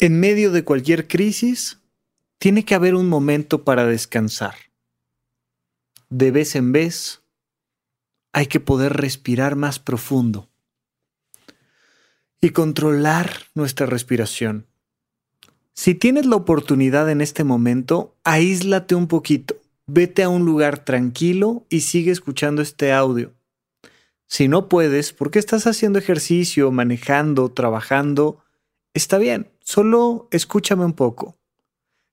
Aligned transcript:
En 0.00 0.20
medio 0.20 0.52
de 0.52 0.62
cualquier 0.62 1.08
crisis, 1.08 1.80
tiene 2.38 2.64
que 2.64 2.76
haber 2.76 2.94
un 2.94 3.08
momento 3.08 3.64
para 3.64 3.84
descansar. 3.84 4.54
De 6.08 6.30
vez 6.30 6.54
en 6.54 6.70
vez, 6.70 7.22
hay 8.32 8.46
que 8.46 8.60
poder 8.60 8.92
respirar 8.92 9.56
más 9.56 9.80
profundo 9.80 10.48
y 12.40 12.50
controlar 12.50 13.32
nuestra 13.54 13.86
respiración. 13.86 14.66
Si 15.74 15.96
tienes 15.96 16.26
la 16.26 16.36
oportunidad 16.36 17.10
en 17.10 17.20
este 17.20 17.42
momento, 17.42 18.14
aíslate 18.22 18.94
un 18.94 19.08
poquito, 19.08 19.56
vete 19.88 20.22
a 20.22 20.28
un 20.28 20.44
lugar 20.44 20.84
tranquilo 20.84 21.66
y 21.70 21.80
sigue 21.80 22.12
escuchando 22.12 22.62
este 22.62 22.92
audio. 22.92 23.32
Si 24.28 24.46
no 24.46 24.68
puedes, 24.68 25.12
porque 25.12 25.40
estás 25.40 25.66
haciendo 25.66 25.98
ejercicio, 25.98 26.70
manejando, 26.70 27.48
trabajando, 27.50 28.44
está 28.98 29.18
bien, 29.18 29.50
solo 29.60 30.28
escúchame 30.32 30.84
un 30.84 30.92
poco, 30.92 31.36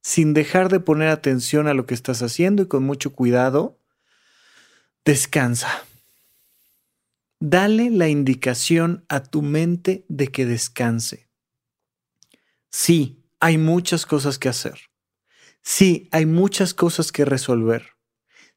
sin 0.01 0.33
dejar 0.33 0.69
de 0.69 0.79
poner 0.79 1.09
atención 1.09 1.67
a 1.67 1.73
lo 1.73 1.85
que 1.85 1.95
estás 1.95 2.21
haciendo 2.21 2.63
y 2.63 2.67
con 2.67 2.83
mucho 2.83 3.13
cuidado, 3.13 3.79
descansa. 5.03 5.83
Dale 7.39 7.89
la 7.89 8.07
indicación 8.07 9.03
a 9.09 9.23
tu 9.23 9.41
mente 9.41 10.05
de 10.07 10.27
que 10.27 10.45
descanse. 10.45 11.27
Sí, 12.69 13.23
hay 13.39 13.57
muchas 13.57 14.05
cosas 14.05 14.37
que 14.37 14.49
hacer. 14.49 14.79
Sí, 15.63 16.07
hay 16.11 16.27
muchas 16.27 16.75
cosas 16.75 17.11
que 17.11 17.25
resolver. 17.25 17.93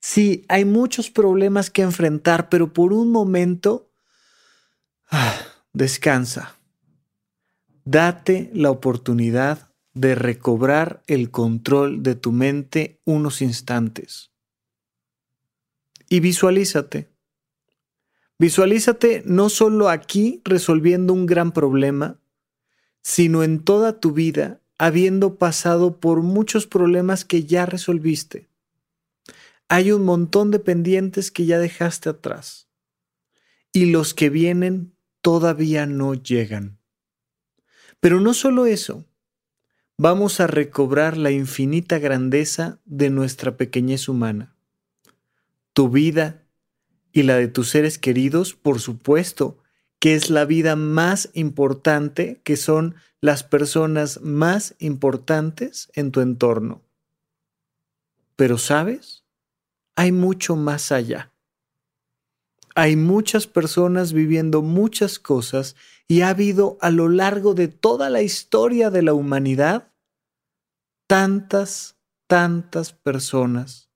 Sí, 0.01 0.45
hay 0.49 0.67
muchos 0.67 1.11
problemas 1.11 1.71
que 1.71 1.81
enfrentar, 1.81 2.51
pero 2.51 2.75
por 2.75 2.93
un 2.93 3.11
momento, 3.11 3.91
ah, 5.11 5.35
descansa. 5.73 6.58
Date 7.91 8.51
la 8.53 8.71
oportunidad 8.71 9.73
de 9.95 10.15
recobrar 10.15 11.03
el 11.07 11.31
control 11.31 12.03
de 12.03 12.17
tu 12.17 12.33
mente 12.33 13.01
unos 13.07 13.41
instantes. 13.41 14.31
Y 16.07 16.21
visualízate. 16.21 17.09
Visualízate 18.39 19.23
no 19.25 19.49
solo 19.49 19.89
aquí 19.89 20.43
resolviendo 20.45 21.15
un 21.15 21.25
gran 21.25 21.53
problema, 21.53 22.21
sino 23.01 23.43
en 23.43 23.65
toda 23.65 24.01
tu 24.01 24.13
vida 24.13 24.61
habiendo 24.77 25.39
pasado 25.39 25.99
por 25.99 26.21
muchos 26.21 26.67
problemas 26.67 27.25
que 27.25 27.45
ya 27.45 27.65
resolviste. 27.65 28.51
Hay 29.67 29.93
un 29.93 30.05
montón 30.05 30.51
de 30.51 30.59
pendientes 30.59 31.31
que 31.31 31.47
ya 31.47 31.59
dejaste 31.59 32.11
atrás 32.11 32.69
y 33.73 33.87
los 33.87 34.13
que 34.13 34.29
vienen 34.29 34.95
todavía 35.23 35.87
no 35.87 36.13
llegan. 36.13 36.78
Pero 38.01 38.21
no 38.21 38.35
solo 38.35 38.67
eso, 38.67 39.05
vamos 39.97 40.41
a 40.41 40.47
recobrar 40.47 41.17
la 41.17 41.31
infinita 41.31 41.99
grandeza 41.99 42.79
de 42.85 43.11
nuestra 43.11 43.57
pequeñez 43.57 44.09
humana. 44.09 44.55
Tu 45.73 45.89
vida 45.89 46.45
y 47.13 47.25
la 47.25 47.37
de 47.37 47.49
tus 47.49 47.71
seres 47.71 47.99
queridos, 47.99 48.55
por 48.55 48.81
supuesto, 48.81 49.59
que 49.99 50.15
es 50.15 50.31
la 50.31 50.45
vida 50.45 50.77
más 50.77 51.31
importante, 51.35 52.41
que 52.45 52.57
son 52.57 52.95
las 53.21 53.43
personas 53.43 54.21
más 54.21 54.77
importantes 54.79 55.91
en 55.95 56.13
tu 56.13 56.21
entorno. 56.21 56.83
Pero 58.37 58.59
sabes, 58.59 59.25
hay 59.97 60.13
mucho 60.13 60.55
más 60.55 60.93
allá. 60.93 61.33
Hay 62.77 62.95
muchas 62.95 63.49
personas 63.49 64.13
viviendo 64.13 64.63
muchas 64.63 65.19
cosas 65.19 65.75
y 66.09 66.23
ha 66.23 66.31
habido 66.31 66.79
a 66.81 66.91
lo 66.91 67.09
largo 67.09 67.53
de 67.53 67.69
toda 67.69 68.09
la 68.09 68.23
historia 68.23 68.91
de 68.91 69.03
la 69.03 69.13
humanidad 69.13 69.93
tantas, 71.07 71.99
tantas 72.27 72.95
personas 72.95 73.91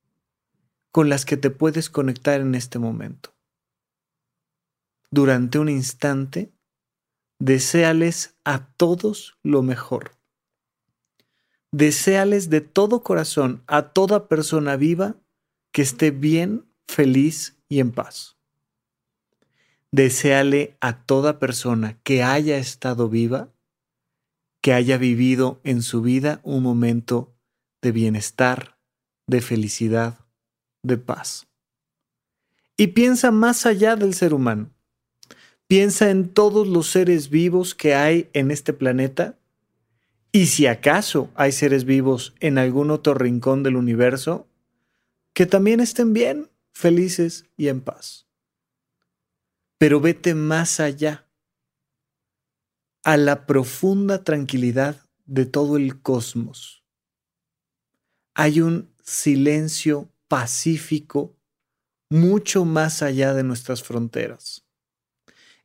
con 0.92 1.08
las 1.08 1.24
que 1.24 1.38
te 1.38 1.50
puedes 1.50 1.88
conectar 1.88 2.40
en 2.40 2.55
este 2.55 2.78
momento. 2.78 3.34
Durante 5.11 5.58
un 5.58 5.70
instante, 5.70 6.52
deséales 7.39 8.36
a 8.45 8.67
todos 8.77 9.39
lo 9.42 9.62
mejor. 9.62 10.12
Deséales 11.70 12.51
de 12.51 12.61
todo 12.61 13.02
corazón 13.02 13.62
a 13.67 13.92
toda 13.92 14.28
persona 14.28 14.77
viva 14.77 15.17
que 15.72 15.80
esté 15.80 16.11
bien, 16.11 16.67
feliz 16.86 17.58
y 17.68 17.80
en 17.80 17.92
paz. 17.92 18.36
Deseale 19.92 20.79
a 20.80 21.05
toda 21.05 21.39
persona 21.39 21.98
que 22.03 22.23
haya 22.23 22.57
estado 22.57 23.11
viva, 23.11 23.53
que 24.63 24.73
haya 24.73 24.97
vivido 24.97 25.61
en 25.64 25.83
su 25.83 26.01
vida 26.01 26.41
un 26.45 26.63
momento 26.63 27.35
de 27.83 27.92
bienestar, 27.92 28.79
de 29.27 29.42
felicidad, 29.42 30.19
de 30.83 30.97
paz. 30.97 31.47
Y 32.79 32.89
piensa 32.89 33.31
más 33.31 33.67
allá 33.67 33.97
del 33.97 34.14
ser 34.14 34.33
humano. 34.33 34.70
Piensa 35.67 36.11
en 36.11 36.31
todos 36.31 36.67
los 36.67 36.89
seres 36.89 37.29
vivos 37.29 37.75
que 37.75 37.95
hay 37.95 38.31
en 38.33 38.51
este 38.51 38.73
planeta 38.73 39.39
y 40.33 40.47
si 40.47 40.67
acaso 40.67 41.31
hay 41.35 41.52
seres 41.52 41.85
vivos 41.85 42.35
en 42.41 42.57
algún 42.57 42.91
otro 42.91 43.13
rincón 43.13 43.63
del 43.63 43.77
universo, 43.77 44.48
que 45.35 45.45
también 45.45 45.81
estén 45.81 46.14
bien, 46.14 46.48
felices 46.73 47.45
y 47.58 47.69
en 47.69 47.83
paz. 47.83 48.27
Pero 49.83 50.01
vete 50.01 50.37
más 50.37 50.79
allá, 50.79 51.27
a 53.03 53.17
la 53.17 53.47
profunda 53.47 54.23
tranquilidad 54.23 55.05
de 55.25 55.45
todo 55.45 55.77
el 55.77 56.01
cosmos. 56.01 56.85
Hay 58.33 58.61
un 58.61 58.95
silencio 59.03 60.09
pacífico 60.29 61.37
mucho 62.09 62.65
más 62.65 63.03
allá 63.03 63.35
de 63.35 63.43
nuestras 63.43 63.83
fronteras. 63.83 64.65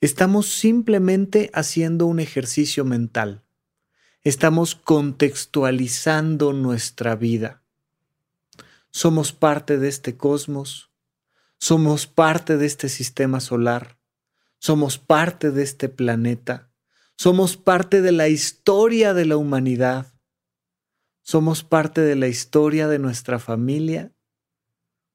Estamos 0.01 0.47
simplemente 0.47 1.51
haciendo 1.53 2.07
un 2.07 2.19
ejercicio 2.19 2.85
mental. 2.85 3.43
Estamos 4.23 4.73
contextualizando 4.73 6.53
nuestra 6.53 7.15
vida. 7.15 7.61
Somos 8.89 9.31
parte 9.31 9.77
de 9.77 9.89
este 9.89 10.17
cosmos, 10.17 10.89
somos 11.59 12.07
parte 12.07 12.57
de 12.57 12.65
este 12.65 12.89
sistema 12.89 13.39
solar, 13.39 13.97
somos 14.59 14.97
parte 14.97 15.51
de 15.51 15.63
este 15.63 15.89
planeta, 15.89 16.69
somos 17.15 17.57
parte 17.57 18.01
de 18.01 18.11
la 18.11 18.27
historia 18.27 19.13
de 19.13 19.25
la 19.25 19.37
humanidad, 19.37 20.13
somos 21.21 21.63
parte 21.63 22.01
de 22.01 22.15
la 22.15 22.27
historia 22.27 22.87
de 22.87 22.99
nuestra 22.99 23.39
familia 23.39 24.13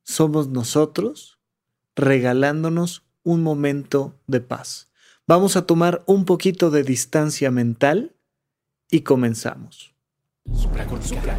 somos 0.04 0.48
nosotros 0.48 1.38
regalándonos 1.94 3.04
un 3.22 3.42
momento 3.42 4.19
de 4.26 4.41
paz. 4.41 4.91
Vamos 5.26 5.56
a 5.56 5.66
tomar 5.66 6.03
un 6.06 6.24
poquito 6.24 6.70
de 6.70 6.82
distancia 6.82 7.50
mental 7.50 8.16
y 8.91 9.00
comenzamos. 9.00 9.94
Supracortical. 10.53 11.36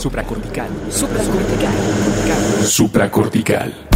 Supracortical. 0.00 0.70
Supracortical. 0.90 2.64
Supracortical. 2.64 3.95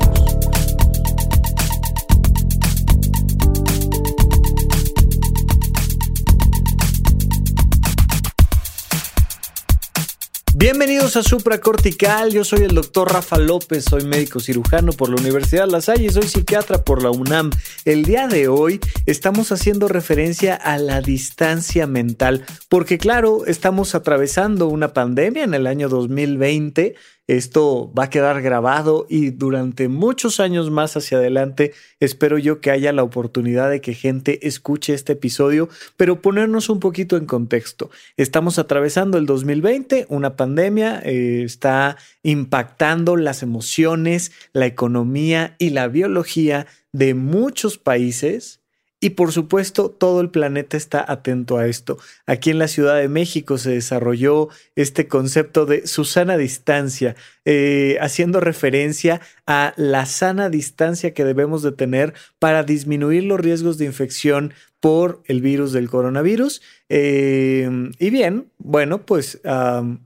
Bienvenidos 10.61 11.17
a 11.17 11.23
Supracortical, 11.23 12.31
yo 12.31 12.43
soy 12.43 12.59
el 12.61 12.75
doctor 12.75 13.11
Rafa 13.11 13.39
López, 13.39 13.83
soy 13.83 14.03
médico 14.03 14.39
cirujano 14.39 14.91
por 14.91 15.09
la 15.09 15.15
Universidad 15.15 15.67
La 15.67 15.81
Salle 15.81 16.05
y 16.05 16.09
soy 16.11 16.27
psiquiatra 16.27 16.83
por 16.83 17.01
la 17.01 17.09
UNAM. 17.09 17.49
El 17.83 18.03
día 18.03 18.27
de 18.27 18.47
hoy 18.47 18.79
estamos 19.07 19.51
haciendo 19.51 19.87
referencia 19.87 20.53
a 20.53 20.77
la 20.77 21.01
distancia 21.01 21.87
mental, 21.87 22.45
porque 22.69 22.99
claro, 22.99 23.47
estamos 23.47 23.95
atravesando 23.95 24.67
una 24.67 24.93
pandemia 24.93 25.43
en 25.43 25.55
el 25.55 25.65
año 25.65 25.89
2020 25.89 26.93
esto 27.37 27.93
va 27.97 28.05
a 28.05 28.09
quedar 28.09 28.41
grabado 28.41 29.05
y 29.09 29.29
durante 29.29 29.87
muchos 29.87 30.41
años 30.41 30.69
más 30.69 30.97
hacia 30.97 31.17
adelante 31.17 31.71
espero 32.01 32.37
yo 32.37 32.59
que 32.59 32.71
haya 32.71 32.91
la 32.91 33.03
oportunidad 33.03 33.69
de 33.69 33.79
que 33.79 33.93
gente 33.93 34.45
escuche 34.45 34.93
este 34.93 35.13
episodio, 35.13 35.69
pero 35.95 36.21
ponernos 36.21 36.69
un 36.69 36.81
poquito 36.81 37.15
en 37.15 37.25
contexto. 37.25 37.89
Estamos 38.17 38.59
atravesando 38.59 39.17
el 39.17 39.25
2020, 39.25 40.07
una 40.09 40.35
pandemia 40.35 41.01
eh, 41.05 41.43
está 41.43 41.95
impactando 42.21 43.15
las 43.15 43.43
emociones, 43.43 44.33
la 44.51 44.65
economía 44.65 45.55
y 45.57 45.69
la 45.69 45.87
biología 45.87 46.67
de 46.91 47.13
muchos 47.13 47.77
países 47.77 48.60
Y 49.03 49.11
por 49.11 49.31
supuesto, 49.31 49.89
todo 49.89 50.21
el 50.21 50.29
planeta 50.29 50.77
está 50.77 51.03
atento 51.05 51.57
a 51.57 51.65
esto. 51.65 51.97
Aquí 52.27 52.51
en 52.51 52.59
la 52.59 52.67
Ciudad 52.67 52.97
de 52.97 53.09
México 53.09 53.57
se 53.57 53.71
desarrolló 53.71 54.49
este 54.75 55.07
concepto 55.07 55.65
de 55.65 55.87
Susana 55.87 56.37
distancia, 56.37 57.15
eh, 57.43 57.97
haciendo 57.99 58.39
referencia 58.39 59.19
a 59.47 59.73
la 59.75 60.05
sana 60.05 60.49
distancia 60.51 61.15
que 61.15 61.25
debemos 61.25 61.63
de 61.63 61.71
tener 61.71 62.13
para 62.37 62.61
disminuir 62.61 63.23
los 63.23 63.39
riesgos 63.39 63.79
de 63.79 63.85
infección 63.85 64.53
por 64.79 65.23
el 65.25 65.41
virus 65.41 65.71
del 65.71 65.89
coronavirus. 65.89 66.61
Eh, 66.89 67.89
y 67.97 68.09
bien, 68.11 68.51
bueno, 68.59 69.03
pues 69.03 69.41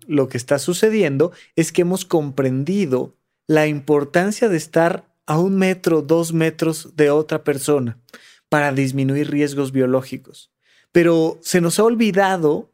lo 0.08 0.30
que 0.30 0.38
está 0.38 0.58
sucediendo 0.58 1.34
es 1.58 1.74
que 1.74 1.82
hemos 1.82 2.06
comprendido 2.06 3.14
la 3.46 3.68
importancia 3.68 4.48
de 4.48 4.56
estar 4.56 5.04
a 5.26 5.38
un 5.38 5.58
metro, 5.58 6.02
dos 6.02 6.32
metros 6.32 6.96
de 6.96 7.10
otra 7.10 7.44
persona 7.44 7.98
para 8.56 8.72
disminuir 8.72 9.32
riesgos 9.32 9.74
biológicos. 9.74 10.50
Pero 10.94 11.40
se 11.42 11.60
nos 11.60 11.78
ha 11.78 11.84
olvidado 11.84 12.72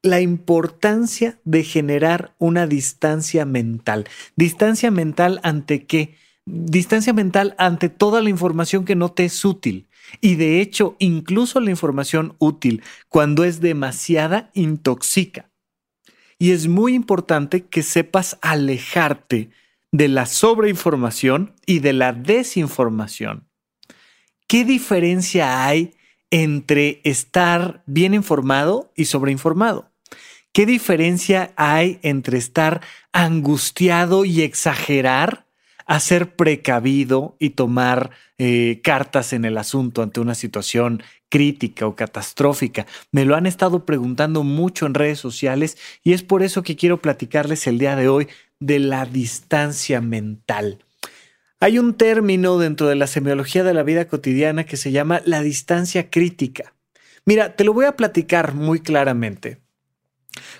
la 0.00 0.22
importancia 0.22 1.38
de 1.44 1.64
generar 1.64 2.34
una 2.38 2.66
distancia 2.66 3.44
mental. 3.44 4.08
Distancia 4.36 4.90
mental 4.90 5.38
ante 5.42 5.84
qué? 5.84 6.14
Distancia 6.46 7.12
mental 7.12 7.54
ante 7.58 7.90
toda 7.90 8.22
la 8.22 8.30
información 8.30 8.86
que 8.86 8.96
no 8.96 9.12
te 9.12 9.26
es 9.26 9.44
útil. 9.44 9.86
Y 10.22 10.36
de 10.36 10.62
hecho, 10.62 10.96
incluso 10.98 11.60
la 11.60 11.68
información 11.68 12.34
útil, 12.38 12.82
cuando 13.10 13.44
es 13.44 13.60
demasiada, 13.60 14.50
intoxica. 14.54 15.50
Y 16.38 16.52
es 16.52 16.68
muy 16.68 16.94
importante 16.94 17.66
que 17.66 17.82
sepas 17.82 18.38
alejarte 18.40 19.50
de 19.92 20.08
la 20.08 20.24
sobreinformación 20.24 21.52
y 21.66 21.80
de 21.80 21.92
la 21.92 22.14
desinformación. 22.14 23.45
¿Qué 24.48 24.64
diferencia 24.64 25.66
hay 25.66 25.94
entre 26.30 27.00
estar 27.02 27.82
bien 27.86 28.14
informado 28.14 28.92
y 28.94 29.06
sobreinformado? 29.06 29.90
¿Qué 30.52 30.66
diferencia 30.66 31.52
hay 31.56 31.98
entre 32.02 32.38
estar 32.38 32.80
angustiado 33.12 34.24
y 34.24 34.42
exagerar 34.42 35.46
a 35.84 35.98
ser 35.98 36.36
precavido 36.36 37.36
y 37.40 37.50
tomar 37.50 38.10
eh, 38.38 38.80
cartas 38.84 39.32
en 39.32 39.44
el 39.44 39.58
asunto 39.58 40.02
ante 40.02 40.20
una 40.20 40.36
situación 40.36 41.02
crítica 41.28 41.88
o 41.88 41.96
catastrófica? 41.96 42.86
Me 43.10 43.24
lo 43.24 43.34
han 43.34 43.46
estado 43.46 43.84
preguntando 43.84 44.44
mucho 44.44 44.86
en 44.86 44.94
redes 44.94 45.18
sociales 45.18 45.76
y 46.04 46.12
es 46.12 46.22
por 46.22 46.44
eso 46.44 46.62
que 46.62 46.76
quiero 46.76 47.02
platicarles 47.02 47.66
el 47.66 47.78
día 47.78 47.96
de 47.96 48.08
hoy 48.08 48.28
de 48.60 48.78
la 48.78 49.06
distancia 49.06 50.00
mental. 50.00 50.85
Hay 51.58 51.78
un 51.78 51.94
término 51.94 52.58
dentro 52.58 52.86
de 52.86 52.96
la 52.96 53.06
semiología 53.06 53.64
de 53.64 53.72
la 53.72 53.82
vida 53.82 54.06
cotidiana 54.08 54.64
que 54.64 54.76
se 54.76 54.92
llama 54.92 55.22
la 55.24 55.40
distancia 55.40 56.10
crítica. 56.10 56.74
Mira, 57.24 57.56
te 57.56 57.64
lo 57.64 57.72
voy 57.72 57.86
a 57.86 57.96
platicar 57.96 58.54
muy 58.54 58.80
claramente. 58.80 59.62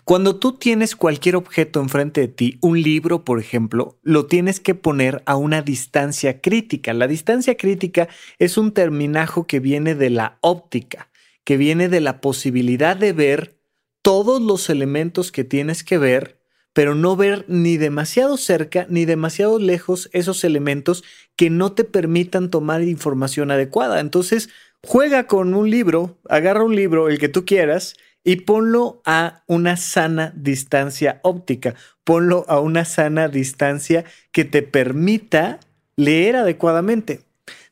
Cuando 0.05 0.37
tú 0.37 0.53
tienes 0.55 0.97
cualquier 0.97 1.37
objeto 1.37 1.81
enfrente 1.81 2.23
de 2.23 2.29
ti, 2.29 2.59
un 2.63 2.81
libro, 2.81 3.25
por 3.25 3.39
ejemplo, 3.39 3.99
lo 4.03 4.25
tienes 4.25 4.59
que 4.59 4.75
poner 4.75 5.23
a 5.27 5.37
una 5.37 5.61
distancia 5.61 6.41
crítica. 6.41 6.95
La 6.95 7.09
distancia 7.09 7.59
crítica 7.59 8.09
es 8.39 8.57
un 8.57 8.73
terminajo 8.73 9.47
que 9.47 9.61
viene 9.61 9.95
de 9.95 10.09
la 10.09 10.39
óptica, 10.41 11.11
que 11.45 11.59
viene 11.59 11.91
de 11.91 12.01
la 12.01 12.23
posibilidad 12.23 12.97
de 12.97 13.13
ver 13.13 13.59
todos 14.01 14.41
los 14.41 14.71
elementos 14.71 15.31
que 15.31 15.45
tienes 15.45 15.85
que 15.85 15.99
ver 15.99 16.36
pero 16.76 16.94
no 16.94 17.17
ver 17.17 17.46
ni 17.49 17.78
demasiado 17.78 18.37
cerca 18.37 18.84
ni 18.90 19.06
demasiado 19.06 19.58
lejos 19.58 20.11
esos 20.12 20.44
elementos 20.44 21.05
que 21.34 21.49
no 21.49 21.73
te 21.73 21.84
permitan 21.84 22.50
tomar 22.50 22.82
información 22.82 23.50
adecuada. 23.50 23.99
Entonces, 23.99 24.50
juega 24.84 25.26
con 25.26 25.55
un 25.55 25.70
libro, 25.70 26.19
agarra 26.28 26.64
un 26.64 26.76
libro, 26.76 27.08
el 27.08 27.19
que 27.19 27.31
tú 27.31 27.46
quieras, 27.46 27.96
y 28.25 28.43
ponlo 28.43 29.00
a 29.06 29.43
una 29.46 29.78
sana 29.78 30.34
distancia 30.37 31.19
óptica, 31.23 31.76
ponlo 32.05 32.44
a 32.46 32.61
una 32.61 32.84
sana 32.84 33.28
distancia 33.28 34.05
que 34.31 34.44
te 34.44 34.61
permita 34.61 35.61
leer 35.96 36.37
adecuadamente. 36.37 37.23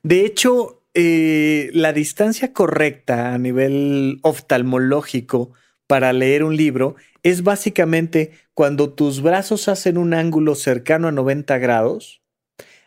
De 0.03 0.25
hecho, 0.25 0.83
eh, 0.95 1.69
la 1.75 1.93
distancia 1.93 2.55
correcta 2.55 3.35
a 3.35 3.39
nivel 3.39 4.21
oftalmológico 4.23 5.53
para 5.87 6.13
leer 6.13 6.45
un 6.45 6.57
libro 6.57 6.97
es 7.23 7.43
básicamente 7.43 8.33
cuando 8.53 8.93
tus 8.93 9.23
brazos 9.23 9.69
hacen 9.69 9.99
un 9.99 10.15
ángulo 10.15 10.55
cercano 10.55 11.09
a 11.09 11.13
90 11.13 11.59
grados, 11.59 12.23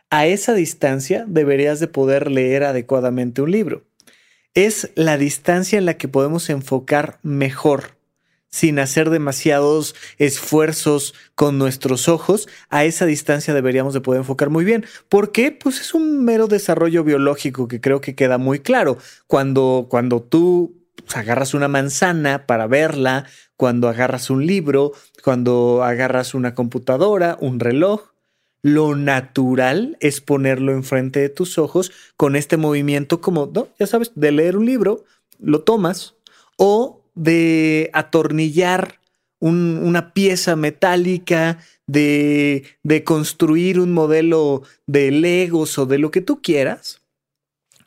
a 0.10 0.26
esa 0.28 0.54
distancia 0.54 1.26
deberías 1.28 1.80
de 1.80 1.88
poder 1.88 2.32
leer 2.32 2.64
adecuadamente 2.64 3.42
un 3.42 3.52
libro. 3.52 3.84
Es 4.54 4.92
la 4.96 5.18
distancia 5.18 5.78
en 5.78 5.86
la 5.86 5.98
que 5.98 6.08
podemos 6.08 6.50
enfocar 6.50 7.20
mejor, 7.24 7.98
sin 8.50 8.80
hacer 8.80 9.10
demasiados 9.10 9.94
esfuerzos 10.18 11.14
con 11.36 11.58
nuestros 11.58 12.08
ojos, 12.08 12.48
a 12.70 12.86
esa 12.86 13.06
distancia 13.06 13.54
deberíamos 13.54 13.94
de 13.94 14.02
poder 14.02 14.22
enfocar 14.22 14.50
muy 14.50 14.64
bien. 14.64 14.86
¿Por 15.10 15.32
qué? 15.32 15.52
Pues 15.52 15.82
es 15.82 15.94
un 15.94 16.24
mero 16.24 16.48
desarrollo 16.48 17.04
biológico 17.04 17.68
que 17.68 17.82
creo 17.82 18.00
que 18.00 18.16
queda 18.16 18.38
muy 18.38 18.60
claro. 18.60 18.98
Cuando, 19.28 19.88
cuando 19.90 20.22
tú 20.22 20.77
agarras 21.14 21.54
una 21.54 21.68
manzana 21.68 22.46
para 22.46 22.68
verla, 22.68 23.26
cuando 23.56 23.90
agarras 23.90 24.30
un 24.30 24.46
libro, 24.46 24.94
cuando 25.24 25.84
agarras 25.84 26.34
una 26.34 26.54
computadora, 26.54 27.38
un 27.40 27.60
reloj. 27.60 28.12
Lo 28.62 28.96
natural 28.96 29.98
es 30.00 30.20
ponerlo 30.20 30.74
enfrente 30.74 31.20
de 31.20 31.30
tus 31.30 31.58
ojos 31.58 31.92
con 32.18 32.36
este 32.36 32.58
movimiento 32.58 33.22
como, 33.22 33.50
¿no? 33.54 33.70
ya 33.80 33.88
sabes, 33.88 34.12
de 34.16 34.32
leer 34.32 34.58
un 34.58 34.66
libro, 34.66 35.06
lo 35.40 35.62
tomas, 35.62 36.16
o 36.58 37.02
de 37.16 37.90
atornillar 37.94 39.00
una 39.40 40.14
pieza 40.14 40.56
metálica, 40.56 41.60
de, 41.86 42.66
de 42.84 43.04
construir 43.04 43.80
un 43.80 43.94
modelo 43.94 44.64
de 44.88 45.12
Legos 45.12 45.78
o 45.78 45.86
de 45.86 46.00
lo 46.00 46.10
que 46.10 46.22
tú 46.22 46.42
quieras 46.42 47.02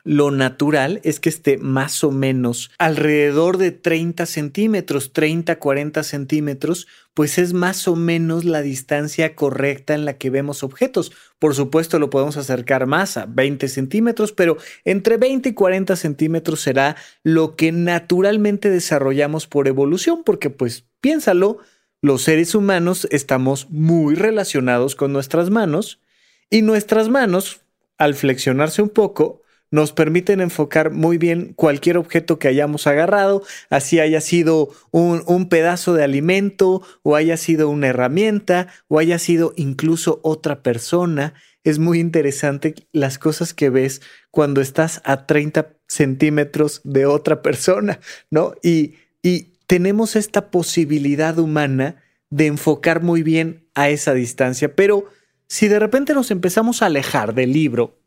lo 0.04 0.30
natural 0.30 1.00
es 1.04 1.20
que 1.20 1.28
esté 1.28 1.58
más 1.58 2.02
o 2.04 2.10
menos 2.10 2.70
alrededor 2.78 3.58
de 3.58 3.70
30 3.70 4.26
centímetros, 4.26 5.12
30, 5.12 5.58
40 5.58 6.02
centímetros, 6.02 6.86
pues 7.14 7.38
es 7.38 7.52
más 7.52 7.88
o 7.88 7.96
menos 7.96 8.44
la 8.44 8.62
distancia 8.62 9.34
correcta 9.34 9.94
en 9.94 10.04
la 10.04 10.16
que 10.16 10.30
vemos 10.30 10.62
objetos. 10.62 11.12
Por 11.38 11.54
supuesto 11.54 11.98
lo 11.98 12.10
podemos 12.10 12.36
acercar 12.36 12.86
más 12.86 13.16
a 13.16 13.26
20 13.26 13.68
centímetros, 13.68 14.32
pero 14.32 14.56
entre 14.84 15.16
20 15.16 15.50
y 15.50 15.54
40 15.54 15.96
centímetros 15.96 16.60
será 16.60 16.96
lo 17.22 17.56
que 17.56 17.72
naturalmente 17.72 18.70
desarrollamos 18.70 19.46
por 19.46 19.68
evolución, 19.68 20.22
porque 20.24 20.50
pues 20.50 20.84
piénsalo, 21.00 21.58
los 22.02 22.22
seres 22.22 22.54
humanos 22.54 23.06
estamos 23.10 23.68
muy 23.70 24.14
relacionados 24.14 24.96
con 24.96 25.12
nuestras 25.12 25.50
manos 25.50 26.00
y 26.48 26.62
nuestras 26.62 27.08
manos, 27.10 27.60
al 27.98 28.14
flexionarse 28.14 28.80
un 28.80 28.88
poco, 28.88 29.42
nos 29.70 29.92
permiten 29.92 30.40
enfocar 30.40 30.90
muy 30.90 31.18
bien 31.18 31.52
cualquier 31.54 31.96
objeto 31.96 32.38
que 32.38 32.48
hayamos 32.48 32.86
agarrado, 32.86 33.42
así 33.68 34.00
haya 34.00 34.20
sido 34.20 34.70
un, 34.90 35.48
pedazo 35.48 35.94
de 35.94 36.04
alimento 36.04 36.82
o 37.02 37.16
haya 37.16 37.36
sido 37.36 37.68
una 37.68 37.88
herramienta 37.88 38.68
o 38.88 38.98
haya 38.98 39.18
sido 39.18 39.52
incluso 39.56 40.20
otra 40.22 40.62
persona. 40.62 41.34
Es 41.64 41.78
muy 41.78 42.00
interesante 42.00 42.74
las 42.92 43.18
cosas 43.18 43.54
que 43.54 43.70
ves 43.70 44.00
cuando 44.30 44.60
estás 44.60 45.02
a 45.04 45.26
30 45.26 45.74
centímetros 45.88 46.80
de 46.84 47.06
otra 47.06 47.42
persona, 47.42 48.00
¿no? 48.30 48.54
Y, 48.62 48.94
y 49.22 49.52
tenemos 49.66 50.16
esta 50.16 50.50
posibilidad 50.50 51.38
humana 51.38 52.02
de 52.30 52.46
enfocar 52.46 53.02
muy 53.02 53.22
bien 53.22 53.68
a 53.74 53.88
esa 53.88 54.14
distancia, 54.14 54.74
pero 54.74 55.06
si 55.48 55.66
de 55.66 55.80
repente 55.80 56.14
nos 56.14 56.30
empezamos 56.30 56.80
a 56.80 56.86
alejar 56.86 57.34
del 57.34 57.52
libro 57.52 57.99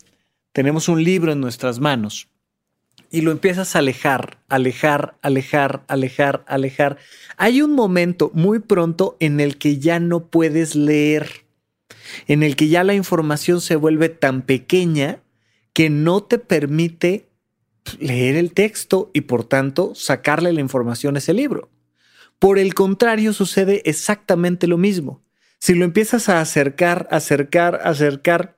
tenemos 0.54 0.88
un 0.88 1.04
libro 1.04 1.32
en 1.32 1.42
nuestras 1.42 1.80
manos 1.80 2.30
y 3.12 3.22
lo 3.22 3.32
empiezas 3.32 3.76
a 3.76 3.80
alejar, 3.80 4.40
alejar, 4.50 5.18
alejar, 5.22 5.84
alejar, 5.88 6.44
alejar. 6.48 6.98
Hay 7.38 7.62
un 7.62 7.74
momento 7.74 8.32
muy 8.34 8.60
pronto 8.60 9.18
en 9.20 9.40
el 9.40 9.58
que 9.58 9.78
ya 9.78 10.00
no 10.00 10.28
puedes 10.28 10.76
leer, 10.76 11.46
en 12.28 12.42
el 12.42 12.56
que 12.56 12.70
ya 12.70 12.84
la 12.84 12.96
información 12.96 13.62
se 13.62 13.76
vuelve 13.76 14.10
tan 14.10 14.42
pequeña 14.42 15.20
que 15.74 15.90
no 15.90 16.24
te 16.24 16.40
permite 16.40 17.28
leer 18.00 18.36
el 18.36 18.54
texto 18.54 19.12
y 19.14 19.22
por 19.22 19.44
tanto 19.44 19.94
sacarle 19.96 20.54
la 20.54 20.62
información 20.62 21.16
a 21.16 21.20
ese 21.20 21.34
libro. 21.34 21.70
Por 22.40 22.60
el 22.60 22.74
contrario, 22.74 23.34
sucede 23.34 23.82
exactamente 23.86 24.68
lo 24.68 24.78
mismo. 24.78 25.22
Si 25.60 25.76
lo 25.76 25.86
empiezas 25.86 26.30
a 26.30 26.42
acercar, 26.42 27.08
acercar, 27.12 27.80
acercar, 27.84 28.58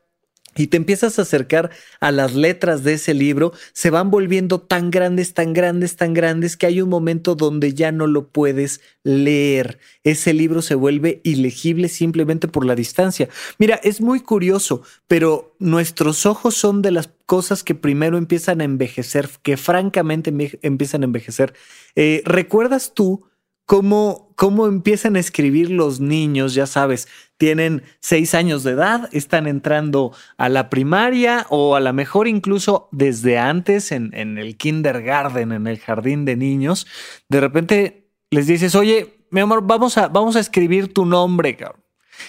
y 0.57 0.67
te 0.67 0.77
empiezas 0.77 1.19
a 1.19 1.23
acercar 1.23 1.69
a 1.99 2.11
las 2.11 2.33
letras 2.33 2.83
de 2.83 2.93
ese 2.93 3.13
libro, 3.13 3.51
se 3.73 3.89
van 3.89 4.09
volviendo 4.09 4.61
tan 4.61 4.89
grandes, 4.89 5.33
tan 5.33 5.53
grandes, 5.53 5.97
tan 5.97 6.13
grandes 6.13 6.55
que 6.55 6.65
hay 6.65 6.81
un 6.81 6.89
momento 6.89 7.35
donde 7.35 7.73
ya 7.73 7.91
no 7.91 8.07
lo 8.07 8.29
puedes 8.29 8.81
leer. 9.03 9.79
Ese 10.03 10.33
libro 10.33 10.61
se 10.61 10.75
vuelve 10.75 11.19
ilegible 11.23 11.89
simplemente 11.89 12.47
por 12.47 12.65
la 12.65 12.75
distancia. 12.75 13.27
Mira, 13.57 13.75
es 13.83 13.99
muy 13.99 14.21
curioso, 14.21 14.81
pero 15.07 15.55
nuestros 15.59 16.25
ojos 16.25 16.55
son 16.55 16.81
de 16.81 16.91
las 16.91 17.09
cosas 17.25 17.63
que 17.63 17.75
primero 17.75 18.17
empiezan 18.17 18.61
a 18.61 18.65
envejecer, 18.65 19.29
que 19.43 19.57
francamente 19.57 20.33
empiezan 20.61 21.01
a 21.01 21.05
envejecer. 21.05 21.53
Eh, 21.95 22.21
¿Recuerdas 22.25 22.93
tú? 22.93 23.25
Cómo, 23.65 24.31
cómo 24.35 24.67
empiezan 24.67 25.15
a 25.15 25.19
escribir 25.19 25.71
los 25.71 25.99
niños, 25.99 26.53
ya 26.53 26.67
sabes, 26.67 27.07
tienen 27.37 27.83
seis 27.99 28.33
años 28.33 28.63
de 28.63 28.71
edad, 28.71 29.09
están 29.11 29.47
entrando 29.47 30.13
a 30.37 30.49
la 30.49 30.69
primaria 30.69 31.45
o 31.49 31.75
a 31.75 31.79
lo 31.79 31.91
mejor 31.93 32.27
incluso 32.27 32.87
desde 32.91 33.37
antes 33.37 33.91
en, 33.91 34.11
en 34.13 34.37
el 34.37 34.57
kindergarten, 34.57 35.51
en 35.51 35.67
el 35.67 35.79
jardín 35.79 36.25
de 36.25 36.35
niños, 36.35 36.87
de 37.27 37.41
repente 37.41 38.07
les 38.29 38.47
dices, 38.47 38.75
oye, 38.75 39.27
mi 39.31 39.41
amor, 39.41 39.65
vamos 39.65 39.97
a, 39.97 40.07
vamos 40.07 40.35
a 40.35 40.39
escribir 40.39 40.93
tu 40.93 41.05
nombre, 41.05 41.55
cabrón. 41.55 41.83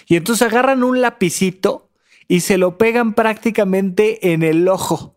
Y 0.09 0.16
entonces 0.16 0.47
agarran 0.47 0.83
un 0.83 1.00
lapicito 1.00 1.90
y 2.26 2.40
se 2.40 2.59
lo 2.59 2.76
pegan 2.78 3.14
prácticamente 3.14 4.33
en 4.33 4.43
el 4.43 4.66
ojo 4.66 5.16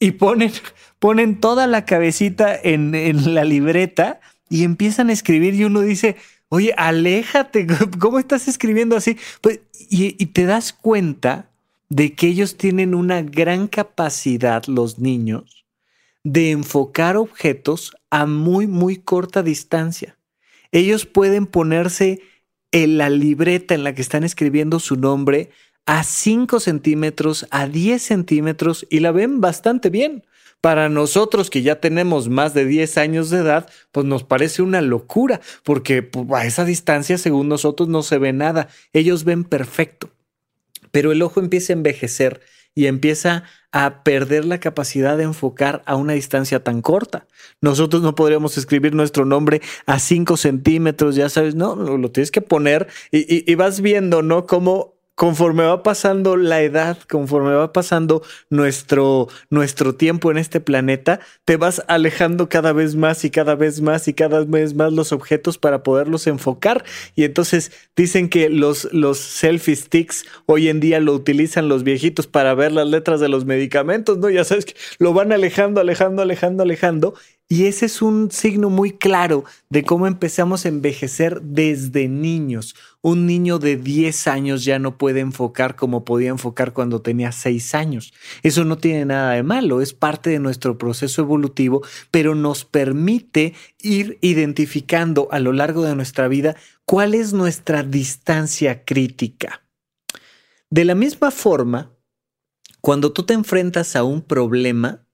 y 0.00 0.12
ponen, 0.12 0.50
ponen 0.98 1.38
toda 1.38 1.66
la 1.66 1.84
cabecita 1.84 2.58
en, 2.60 2.94
en 2.94 3.34
la 3.34 3.44
libreta 3.44 4.20
y 4.50 4.64
empiezan 4.64 5.08
a 5.08 5.14
escribir 5.14 5.54
y 5.54 5.64
uno 5.64 5.80
dice, 5.80 6.16
oye, 6.50 6.74
aléjate, 6.76 7.66
¿cómo 7.98 8.18
estás 8.18 8.48
escribiendo 8.48 8.96
así? 8.96 9.16
Pues, 9.40 9.60
y, 9.88 10.22
y 10.22 10.26
te 10.26 10.44
das 10.44 10.74
cuenta 10.74 11.48
de 11.88 12.14
que 12.14 12.26
ellos 12.26 12.58
tienen 12.58 12.94
una 12.94 13.22
gran 13.22 13.68
capacidad, 13.68 14.64
los 14.66 14.98
niños, 14.98 15.64
de 16.24 16.50
enfocar 16.50 17.16
objetos 17.16 17.96
a 18.10 18.26
muy, 18.26 18.66
muy 18.66 18.96
corta 18.96 19.42
distancia. 19.42 20.18
Ellos 20.72 21.06
pueden 21.06 21.46
ponerse 21.46 22.20
en 22.72 22.98
la 22.98 23.08
libreta 23.08 23.74
en 23.74 23.84
la 23.84 23.94
que 23.94 24.02
están 24.02 24.24
escribiendo 24.24 24.78
su 24.78 24.96
nombre 24.96 25.50
a 25.86 26.04
5 26.04 26.60
centímetros, 26.60 27.46
a 27.50 27.66
10 27.66 28.00
centímetros 28.00 28.86
y 28.90 29.00
la 29.00 29.12
ven 29.12 29.40
bastante 29.40 29.90
bien. 29.90 30.24
Para 30.60 30.88
nosotros 30.88 31.48
que 31.48 31.62
ya 31.62 31.80
tenemos 31.80 32.28
más 32.28 32.52
de 32.52 32.66
10 32.66 32.98
años 32.98 33.30
de 33.30 33.38
edad, 33.38 33.70
pues 33.92 34.04
nos 34.04 34.24
parece 34.24 34.62
una 34.62 34.82
locura, 34.82 35.40
porque 35.64 36.02
pues, 36.02 36.26
a 36.32 36.44
esa 36.44 36.64
distancia, 36.64 37.16
según 37.16 37.48
nosotros, 37.48 37.88
no 37.88 38.02
se 38.02 38.18
ve 38.18 38.32
nada. 38.32 38.68
Ellos 38.92 39.24
ven 39.24 39.44
perfecto. 39.44 40.10
Pero 40.90 41.12
el 41.12 41.22
ojo 41.22 41.40
empieza 41.40 41.72
a 41.72 41.76
envejecer 41.76 42.40
y 42.74 42.86
empieza 42.86 43.44
a 43.72 44.02
perder 44.02 44.44
la 44.44 44.58
capacidad 44.58 45.16
de 45.16 45.24
enfocar 45.24 45.82
a 45.86 45.96
una 45.96 46.12
distancia 46.12 46.62
tan 46.62 46.82
corta. 46.82 47.26
Nosotros 47.60 48.02
no 48.02 48.14
podríamos 48.14 48.58
escribir 48.58 48.94
nuestro 48.94 49.24
nombre 49.24 49.60
a 49.86 49.98
5 49.98 50.36
centímetros, 50.36 51.16
ya 51.16 51.28
sabes, 51.28 51.54
no, 51.54 51.74
lo, 51.76 52.10
tienes 52.10 52.30
que 52.30 52.42
poner 52.42 52.88
y, 53.10 53.50
y, 53.50 53.54
vas 53.54 53.80
viendo, 53.80 54.22
¿no? 54.22 54.46
Cómo 54.46 54.99
conforme 55.20 55.64
va 55.64 55.82
pasando 55.82 56.38
la 56.38 56.62
edad, 56.62 56.96
conforme 57.06 57.52
va 57.52 57.74
pasando 57.74 58.22
nuestro, 58.48 59.28
nuestro 59.50 59.94
tiempo 59.94 60.30
en 60.30 60.38
este 60.38 60.60
planeta, 60.60 61.20
te 61.44 61.58
vas 61.58 61.82
alejando 61.88 62.48
cada 62.48 62.72
vez 62.72 62.96
más 62.96 63.22
y 63.26 63.30
cada 63.30 63.54
vez 63.54 63.82
más 63.82 64.08
y 64.08 64.14
cada 64.14 64.46
vez 64.46 64.72
más 64.72 64.94
los 64.94 65.12
objetos 65.12 65.58
para 65.58 65.82
poderlos 65.82 66.26
enfocar. 66.26 66.86
Y 67.16 67.24
entonces 67.24 67.70
dicen 67.94 68.30
que 68.30 68.48
los, 68.48 68.88
los 68.94 69.18
selfie 69.18 69.76
sticks 69.76 70.24
hoy 70.46 70.70
en 70.70 70.80
día 70.80 71.00
lo 71.00 71.12
utilizan 71.12 71.68
los 71.68 71.82
viejitos 71.84 72.26
para 72.26 72.54
ver 72.54 72.72
las 72.72 72.88
letras 72.88 73.20
de 73.20 73.28
los 73.28 73.44
medicamentos, 73.44 74.16
¿no? 74.16 74.30
Ya 74.30 74.44
sabes 74.44 74.64
que 74.64 74.74
lo 74.98 75.12
van 75.12 75.32
alejando, 75.32 75.82
alejando, 75.82 76.22
alejando, 76.22 76.62
alejando. 76.62 77.14
Y 77.52 77.66
ese 77.66 77.86
es 77.86 78.00
un 78.00 78.30
signo 78.30 78.70
muy 78.70 78.92
claro 78.92 79.44
de 79.70 79.82
cómo 79.82 80.06
empezamos 80.06 80.64
a 80.64 80.68
envejecer 80.68 81.42
desde 81.42 82.06
niños. 82.06 82.76
Un 83.02 83.24
niño 83.24 83.58
de 83.58 83.76
10 83.76 84.26
años 84.26 84.62
ya 84.62 84.78
no 84.78 84.98
puede 84.98 85.20
enfocar 85.20 85.74
como 85.74 86.04
podía 86.04 86.28
enfocar 86.28 86.74
cuando 86.74 87.00
tenía 87.00 87.32
6 87.32 87.74
años. 87.74 88.12
Eso 88.42 88.66
no 88.66 88.76
tiene 88.76 89.06
nada 89.06 89.32
de 89.32 89.42
malo, 89.42 89.80
es 89.80 89.94
parte 89.94 90.28
de 90.28 90.38
nuestro 90.38 90.76
proceso 90.76 91.22
evolutivo, 91.22 91.82
pero 92.10 92.34
nos 92.34 92.66
permite 92.66 93.54
ir 93.80 94.18
identificando 94.20 95.28
a 95.30 95.38
lo 95.38 95.54
largo 95.54 95.82
de 95.82 95.96
nuestra 95.96 96.28
vida 96.28 96.56
cuál 96.84 97.14
es 97.14 97.32
nuestra 97.32 97.82
distancia 97.82 98.84
crítica. 98.84 99.62
De 100.68 100.84
la 100.84 100.94
misma 100.94 101.30
forma, 101.30 101.96
cuando 102.82 103.12
tú 103.12 103.24
te 103.24 103.32
enfrentas 103.32 103.96
a 103.96 104.04
un 104.04 104.20
problema, 104.20 105.06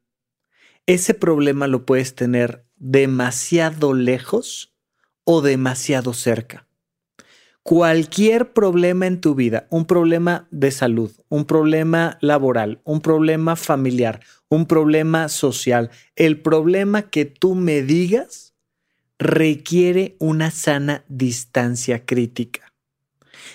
ese 0.87 1.15
problema 1.15 1.69
lo 1.69 1.87
puedes 1.87 2.17
tener 2.17 2.67
demasiado 2.77 3.95
lejos 3.95 4.77
o 5.25 5.41
demasiado 5.41 6.15
cerca. 6.15 6.66
Cualquier 7.67 8.53
problema 8.53 9.09
en 9.09 9.21
tu 9.21 9.35
vida, 9.35 9.67
un 9.71 9.87
problema 9.87 10.47
de 10.53 10.71
salud, 10.71 11.11
un 11.29 11.47
problema 11.47 12.17
laboral, 12.21 12.81
un 12.85 13.01
problema 13.01 13.57
familiar, 13.57 14.21
un 14.49 14.67
problema 14.67 15.29
social, 15.29 15.91
el 16.15 16.41
problema 16.41 17.11
que 17.11 17.25
tú 17.25 17.57
me 17.57 17.83
digas 17.83 18.55
requiere 19.19 20.15
una 20.21 20.53
sana 20.53 21.05
distancia 21.09 22.07
crítica. 22.07 22.73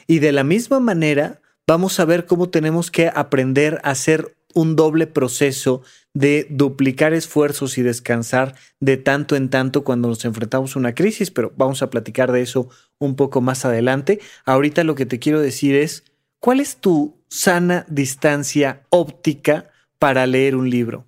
Y 0.08 0.20
de 0.20 0.34
la 0.34 0.44
misma 0.44 0.82
manera, 0.82 1.40
vamos 1.66 1.98
a 2.02 2.04
ver 2.04 2.26
cómo 2.26 2.50
tenemos 2.50 2.92
que 2.92 3.08
aprender 3.08 3.80
a 3.86 3.92
hacer 3.92 4.36
un 4.54 4.76
doble 4.76 5.08
proceso 5.08 5.82
de 6.14 6.48
duplicar 6.50 7.14
esfuerzos 7.14 7.78
y 7.78 7.82
descansar 7.82 8.56
de 8.80 8.98
tanto 8.98 9.36
en 9.36 9.50
tanto 9.50 9.84
cuando 9.84 10.08
nos 10.08 10.26
enfrentamos 10.26 10.76
a 10.76 10.80
una 10.80 10.94
crisis, 10.94 11.32
pero 11.32 11.54
vamos 11.56 11.82
a 11.82 11.90
platicar 11.90 12.32
de 12.32 12.42
eso 12.42 12.70
un 12.98 13.16
poco 13.16 13.42
más 13.42 13.66
adelante. 13.66 14.20
Ahorita 14.46 14.84
lo 14.84 14.96
que 14.96 15.06
te 15.06 15.20
quiero 15.20 15.40
decir 15.40 15.76
es, 15.76 16.04
¿cuál 16.40 16.60
es 16.60 16.78
tu 16.78 17.18
sana 17.30 17.86
distancia 17.90 18.84
óptica 18.90 19.70
para 20.00 20.26
leer 20.28 20.56
un 20.56 20.70
libro? 20.70 21.06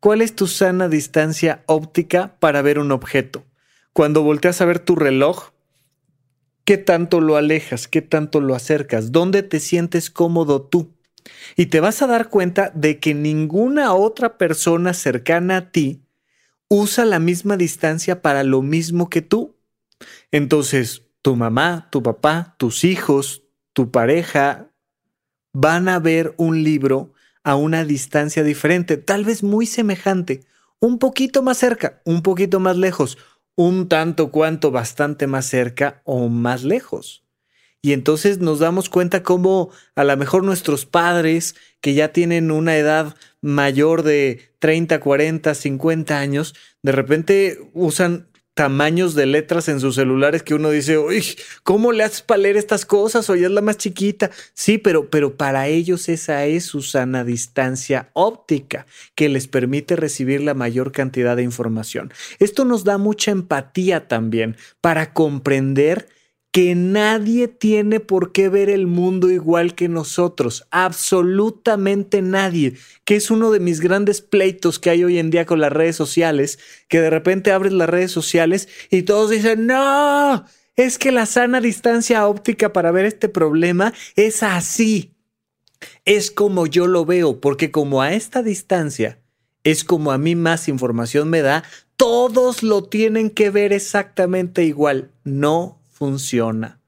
¿Cuál 0.00 0.22
es 0.22 0.34
tu 0.34 0.48
sana 0.48 0.88
distancia 0.88 1.62
óptica 1.66 2.36
para 2.40 2.62
ver 2.62 2.80
un 2.80 2.90
objeto? 2.90 3.44
Cuando 3.92 4.22
volteas 4.22 4.60
a 4.60 4.64
ver 4.64 4.80
tu 4.80 4.96
reloj, 4.96 5.50
¿qué 6.64 6.78
tanto 6.78 7.20
lo 7.20 7.36
alejas? 7.36 7.86
¿Qué 7.86 8.02
tanto 8.02 8.40
lo 8.40 8.56
acercas? 8.56 9.12
¿Dónde 9.12 9.42
te 9.44 9.60
sientes 9.60 10.10
cómodo 10.10 10.62
tú? 10.62 10.91
Y 11.56 11.66
te 11.66 11.80
vas 11.80 12.02
a 12.02 12.06
dar 12.06 12.28
cuenta 12.28 12.70
de 12.74 12.98
que 12.98 13.14
ninguna 13.14 13.94
otra 13.94 14.38
persona 14.38 14.94
cercana 14.94 15.56
a 15.56 15.70
ti 15.70 16.02
usa 16.68 17.04
la 17.04 17.18
misma 17.18 17.56
distancia 17.56 18.22
para 18.22 18.42
lo 18.44 18.62
mismo 18.62 19.10
que 19.10 19.22
tú. 19.22 19.56
Entonces, 20.30 21.02
tu 21.22 21.36
mamá, 21.36 21.88
tu 21.90 22.02
papá, 22.02 22.54
tus 22.58 22.84
hijos, 22.84 23.44
tu 23.72 23.90
pareja 23.90 24.70
van 25.52 25.88
a 25.88 25.98
ver 25.98 26.34
un 26.38 26.62
libro 26.62 27.12
a 27.44 27.56
una 27.56 27.84
distancia 27.84 28.42
diferente, 28.42 28.96
tal 28.96 29.24
vez 29.24 29.42
muy 29.42 29.66
semejante, 29.66 30.44
un 30.80 30.98
poquito 30.98 31.42
más 31.42 31.58
cerca, 31.58 32.00
un 32.04 32.22
poquito 32.22 32.60
más 32.60 32.76
lejos, 32.76 33.18
un 33.54 33.88
tanto 33.88 34.30
cuanto 34.30 34.70
bastante 34.70 35.26
más 35.26 35.46
cerca 35.46 36.00
o 36.04 36.28
más 36.28 36.64
lejos. 36.64 37.24
Y 37.82 37.92
entonces 37.92 38.38
nos 38.38 38.60
damos 38.60 38.88
cuenta 38.88 39.24
cómo 39.24 39.70
a 39.96 40.04
lo 40.04 40.16
mejor 40.16 40.44
nuestros 40.44 40.86
padres, 40.86 41.56
que 41.80 41.94
ya 41.94 42.12
tienen 42.12 42.52
una 42.52 42.76
edad 42.76 43.16
mayor 43.40 44.04
de 44.04 44.52
30, 44.60 45.00
40, 45.00 45.52
50 45.52 46.18
años, 46.18 46.54
de 46.82 46.92
repente 46.92 47.58
usan 47.74 48.28
tamaños 48.54 49.14
de 49.14 49.26
letras 49.26 49.68
en 49.68 49.80
sus 49.80 49.94
celulares 49.94 50.42
que 50.42 50.54
uno 50.54 50.70
dice, 50.70 50.98
uy, 50.98 51.24
¿cómo 51.62 51.90
le 51.90 52.04
haces 52.04 52.22
para 52.22 52.42
leer 52.42 52.56
estas 52.56 52.84
cosas? 52.84 53.28
O 53.30 53.34
ya 53.34 53.46
es 53.46 53.52
la 53.52 53.62
más 53.62 53.78
chiquita. 53.78 54.30
Sí, 54.54 54.78
pero, 54.78 55.08
pero 55.10 55.36
para 55.36 55.66
ellos 55.68 56.08
esa 56.08 56.44
es 56.44 56.64
su 56.64 56.82
sana 56.82 57.24
distancia 57.24 58.10
óptica 58.12 58.86
que 59.14 59.28
les 59.28 59.48
permite 59.48 59.96
recibir 59.96 60.42
la 60.42 60.54
mayor 60.54 60.92
cantidad 60.92 61.34
de 61.34 61.42
información. 61.42 62.12
Esto 62.38 62.64
nos 62.64 62.84
da 62.84 62.98
mucha 62.98 63.30
empatía 63.30 64.06
también 64.06 64.56
para 64.80 65.14
comprender 65.14 66.06
que 66.52 66.74
nadie 66.74 67.48
tiene 67.48 67.98
por 67.98 68.30
qué 68.30 68.50
ver 68.50 68.68
el 68.68 68.86
mundo 68.86 69.30
igual 69.30 69.74
que 69.74 69.88
nosotros, 69.88 70.66
absolutamente 70.70 72.20
nadie, 72.20 72.74
que 73.04 73.16
es 73.16 73.30
uno 73.30 73.50
de 73.50 73.58
mis 73.58 73.80
grandes 73.80 74.20
pleitos 74.20 74.78
que 74.78 74.90
hay 74.90 75.02
hoy 75.02 75.18
en 75.18 75.30
día 75.30 75.46
con 75.46 75.62
las 75.62 75.72
redes 75.72 75.96
sociales, 75.96 76.58
que 76.88 77.00
de 77.00 77.08
repente 77.08 77.52
abres 77.52 77.72
las 77.72 77.88
redes 77.88 78.12
sociales 78.12 78.68
y 78.90 79.02
todos 79.02 79.30
dicen, 79.30 79.66
no, 79.66 80.44
es 80.76 80.98
que 80.98 81.10
la 81.10 81.24
sana 81.24 81.62
distancia 81.62 82.28
óptica 82.28 82.70
para 82.74 82.92
ver 82.92 83.06
este 83.06 83.30
problema 83.30 83.94
es 84.14 84.42
así, 84.42 85.14
es 86.04 86.30
como 86.30 86.66
yo 86.66 86.86
lo 86.86 87.06
veo, 87.06 87.40
porque 87.40 87.70
como 87.70 88.02
a 88.02 88.12
esta 88.12 88.42
distancia 88.42 89.18
es 89.64 89.84
como 89.84 90.12
a 90.12 90.18
mí 90.18 90.36
más 90.36 90.68
información 90.68 91.30
me 91.30 91.40
da, 91.40 91.64
todos 91.96 92.62
lo 92.62 92.84
tienen 92.84 93.30
que 93.30 93.48
ver 93.48 93.72
exactamente 93.72 94.64
igual, 94.64 95.12
no 95.24 95.81
funciona. 96.02 96.80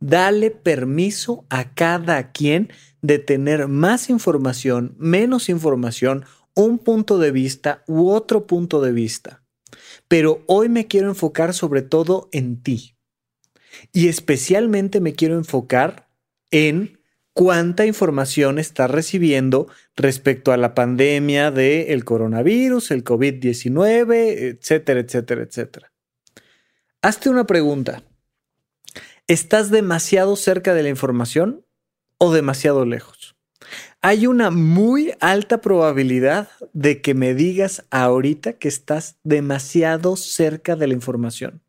Dale 0.00 0.50
permiso 0.50 1.46
a 1.48 1.72
cada 1.72 2.30
quien 2.30 2.70
de 3.00 3.18
tener 3.18 3.68
más 3.68 4.10
información, 4.10 4.94
menos 4.98 5.48
información, 5.48 6.26
un 6.52 6.78
punto 6.78 7.16
de 7.16 7.30
vista 7.30 7.82
u 7.86 8.10
otro 8.10 8.46
punto 8.46 8.82
de 8.82 8.92
vista. 8.92 9.42
Pero 10.08 10.44
hoy 10.46 10.68
me 10.68 10.88
quiero 10.88 11.08
enfocar 11.08 11.54
sobre 11.54 11.80
todo 11.80 12.28
en 12.32 12.62
ti. 12.62 12.96
Y 13.94 14.08
especialmente 14.08 15.00
me 15.00 15.14
quiero 15.14 15.36
enfocar 15.36 16.10
en 16.50 16.98
cuánta 17.32 17.86
información 17.86 18.58
estás 18.58 18.90
recibiendo 18.90 19.68
respecto 19.96 20.52
a 20.52 20.58
la 20.58 20.74
pandemia 20.74 21.50
del 21.50 22.04
coronavirus, 22.04 22.90
el 22.90 23.04
COVID-19, 23.04 24.58
etcétera, 24.58 25.00
etcétera, 25.00 25.44
etcétera. 25.44 25.92
Hazte 27.00 27.30
una 27.30 27.46
pregunta. 27.46 28.02
¿Estás 29.30 29.70
demasiado 29.70 30.34
cerca 30.34 30.74
de 30.74 30.82
la 30.82 30.88
información 30.88 31.64
o 32.18 32.32
demasiado 32.32 32.84
lejos? 32.84 33.36
Hay 34.02 34.26
una 34.26 34.50
muy 34.50 35.12
alta 35.20 35.60
probabilidad 35.60 36.48
de 36.72 37.00
que 37.00 37.14
me 37.14 37.32
digas 37.34 37.84
ahorita 37.92 38.54
que 38.54 38.66
estás 38.66 39.20
demasiado 39.22 40.16
cerca 40.16 40.74
de 40.74 40.88
la 40.88 40.94
información, 40.94 41.62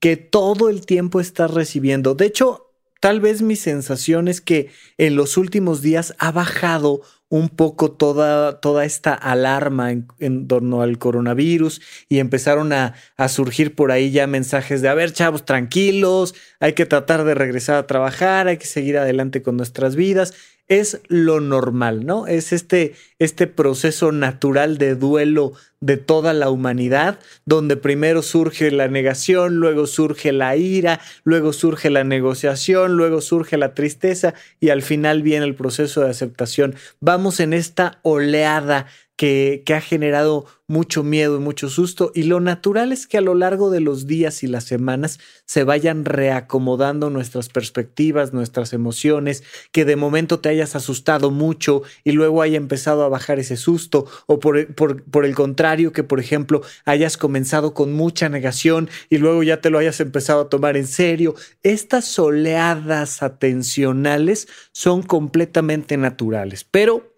que 0.00 0.16
todo 0.16 0.70
el 0.70 0.86
tiempo 0.86 1.20
estás 1.20 1.50
recibiendo. 1.50 2.14
De 2.14 2.24
hecho, 2.24 2.66
Tal 3.00 3.20
vez 3.20 3.42
mi 3.42 3.56
sensación 3.56 4.26
es 4.26 4.40
que 4.40 4.70
en 4.96 5.16
los 5.16 5.36
últimos 5.36 5.82
días 5.82 6.14
ha 6.18 6.32
bajado 6.32 7.02
un 7.28 7.48
poco 7.48 7.90
toda, 7.90 8.60
toda 8.60 8.84
esta 8.84 9.12
alarma 9.12 9.90
en, 9.90 10.46
torno 10.46 10.82
al 10.82 10.98
coronavirus 10.98 11.80
y 12.08 12.18
empezaron 12.18 12.72
a, 12.72 12.94
a, 13.16 13.28
surgir 13.28 13.74
por 13.74 13.90
ahí 13.90 14.10
ya 14.10 14.26
mensajes 14.26 14.80
de, 14.80 14.88
a 14.88 14.94
ver, 14.94 15.12
chavos, 15.12 15.44
tranquilos, 15.44 16.34
hay 16.60 16.74
que 16.74 16.86
tratar 16.86 17.24
de 17.24 17.34
regresar 17.34 17.76
a 17.76 17.86
trabajar, 17.86 18.46
hay 18.46 18.58
que 18.58 18.66
seguir 18.66 18.96
adelante 18.98 19.42
con 19.42 19.56
nuestras 19.56 19.96
vidas 19.96 20.34
es 20.68 21.00
lo 21.08 21.40
normal, 21.40 22.04
¿no? 22.06 22.26
Es 22.26 22.52
este, 22.52 22.94
este 23.18 23.46
proceso 23.46 24.12
natural 24.12 24.78
de 24.78 24.94
duelo 24.94 25.52
de 25.80 25.96
toda 25.96 26.32
la 26.32 26.50
humanidad, 26.50 27.20
donde 27.44 27.76
primero 27.76 28.22
surge 28.22 28.70
la 28.70 28.88
negación, 28.88 29.56
luego 29.56 29.86
surge 29.86 30.32
la 30.32 30.56
ira, 30.56 31.00
luego 31.22 31.52
surge 31.52 31.90
la 31.90 32.02
negociación, 32.02 32.96
luego 32.96 33.20
surge 33.20 33.56
la 33.56 33.74
tristeza 33.74 34.34
y 34.58 34.70
al 34.70 34.82
final 34.82 35.22
viene 35.22 35.44
el 35.44 35.54
proceso 35.54 36.00
de 36.00 36.10
aceptación. 36.10 36.74
Vamos 37.00 37.40
en 37.40 37.52
esta 37.52 38.00
oleada 38.02 38.86
que, 39.16 39.64
ha 39.74 39.80
generado 39.80 40.46
mucho 40.68 41.02
miedo 41.02 41.36
y 41.36 41.40
mucho 41.40 41.68
susto. 41.70 42.12
Y 42.14 42.24
lo 42.24 42.40
natural 42.40 42.92
es 42.92 43.06
que 43.06 43.18
a 43.18 43.22
lo 43.22 43.34
largo 43.34 43.70
de 43.70 43.80
los 43.80 44.06
días 44.06 44.42
y 44.42 44.46
las 44.46 44.64
semanas 44.64 45.18
se 45.44 45.64
vayan 45.64 46.04
reacomodando 46.04 47.08
nuestras 47.08 47.48
perspectivas, 47.48 48.32
nuestras 48.32 48.72
emociones, 48.72 49.42
que 49.72 49.84
de 49.84 49.96
momento 49.96 50.40
te 50.40 50.50
hayas 50.50 50.76
asustado 50.76 51.30
mucho 51.30 51.82
y 52.04 52.12
luego 52.12 52.42
haya 52.42 52.56
empezado 52.56 53.04
a 53.04 53.08
bajar 53.08 53.38
ese 53.38 53.56
susto, 53.56 54.06
o 54.26 54.38
por, 54.38 54.74
por 54.74 55.24
el 55.24 55.34
contrario, 55.34 55.92
que 55.92 56.04
por 56.04 56.20
ejemplo 56.20 56.62
hayas 56.84 57.16
comenzado 57.16 57.74
con 57.74 57.92
mucha 57.92 58.28
negación 58.28 58.90
y 59.08 59.18
luego 59.18 59.42
ya 59.42 59.60
te 59.60 59.70
lo 59.70 59.78
hayas 59.78 60.00
empezado 60.00 60.42
a 60.42 60.48
tomar 60.48 60.76
en 60.76 60.86
serio. 60.86 61.34
Estas 61.62 62.18
oleadas 62.18 63.22
atencionales 63.22 64.48
son 64.72 65.02
completamente 65.02 65.96
naturales, 65.96 66.64
pero 66.64 67.15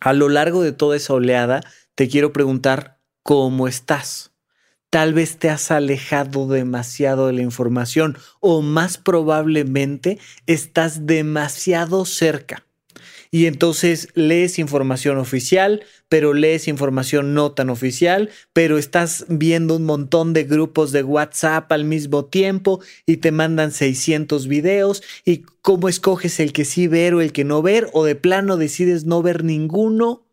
a 0.00 0.12
lo 0.12 0.28
largo 0.28 0.62
de 0.62 0.72
toda 0.72 0.96
esa 0.96 1.14
oleada, 1.14 1.60
te 1.94 2.08
quiero 2.08 2.32
preguntar 2.32 2.98
cómo 3.22 3.68
estás. 3.68 4.32
Tal 4.90 5.14
vez 5.14 5.38
te 5.38 5.50
has 5.50 5.70
alejado 5.70 6.48
demasiado 6.48 7.28
de 7.28 7.34
la 7.34 7.42
información 7.42 8.18
o 8.40 8.60
más 8.60 8.98
probablemente 8.98 10.18
estás 10.46 11.06
demasiado 11.06 12.04
cerca. 12.04 12.66
Y 13.32 13.46
entonces 13.46 14.08
lees 14.14 14.58
información 14.58 15.16
oficial, 15.16 15.84
pero 16.08 16.34
lees 16.34 16.66
información 16.66 17.32
no 17.32 17.52
tan 17.52 17.70
oficial, 17.70 18.28
pero 18.52 18.76
estás 18.76 19.24
viendo 19.28 19.76
un 19.76 19.84
montón 19.84 20.32
de 20.32 20.44
grupos 20.44 20.90
de 20.90 21.04
WhatsApp 21.04 21.70
al 21.70 21.84
mismo 21.84 22.24
tiempo 22.24 22.80
y 23.06 23.18
te 23.18 23.30
mandan 23.30 23.70
600 23.70 24.48
videos 24.48 25.04
y 25.24 25.44
cómo 25.62 25.88
escoges 25.88 26.40
el 26.40 26.52
que 26.52 26.64
sí 26.64 26.88
ver 26.88 27.14
o 27.14 27.20
el 27.20 27.32
que 27.32 27.44
no 27.44 27.62
ver 27.62 27.88
o 27.92 28.04
de 28.04 28.16
plano 28.16 28.56
decides 28.56 29.04
no 29.04 29.22
ver 29.22 29.44
ninguno. 29.44 30.26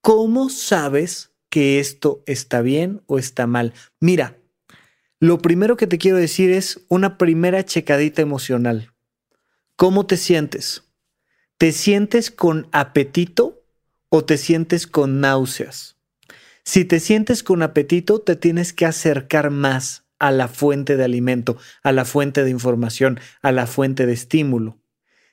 ¿Cómo 0.00 0.50
sabes 0.50 1.30
que 1.50 1.78
esto 1.78 2.24
está 2.26 2.62
bien 2.62 3.02
o 3.06 3.20
está 3.20 3.46
mal? 3.46 3.74
Mira, 4.00 4.36
lo 5.20 5.38
primero 5.38 5.76
que 5.76 5.86
te 5.86 5.98
quiero 5.98 6.18
decir 6.18 6.50
es 6.50 6.80
una 6.88 7.16
primera 7.16 7.64
checadita 7.64 8.22
emocional. 8.22 8.92
¿Cómo 9.76 10.04
te 10.06 10.16
sientes? 10.16 10.83
¿Te 11.64 11.72
sientes 11.72 12.30
con 12.30 12.68
apetito 12.72 13.64
o 14.10 14.22
te 14.22 14.36
sientes 14.36 14.86
con 14.86 15.22
náuseas? 15.22 15.96
Si 16.62 16.84
te 16.84 17.00
sientes 17.00 17.42
con 17.42 17.62
apetito, 17.62 18.20
te 18.20 18.36
tienes 18.36 18.74
que 18.74 18.84
acercar 18.84 19.50
más 19.50 20.04
a 20.18 20.30
la 20.30 20.48
fuente 20.48 20.98
de 20.98 21.04
alimento, 21.04 21.56
a 21.82 21.92
la 21.92 22.04
fuente 22.04 22.44
de 22.44 22.50
información, 22.50 23.18
a 23.40 23.50
la 23.50 23.66
fuente 23.66 24.04
de 24.04 24.12
estímulo. 24.12 24.78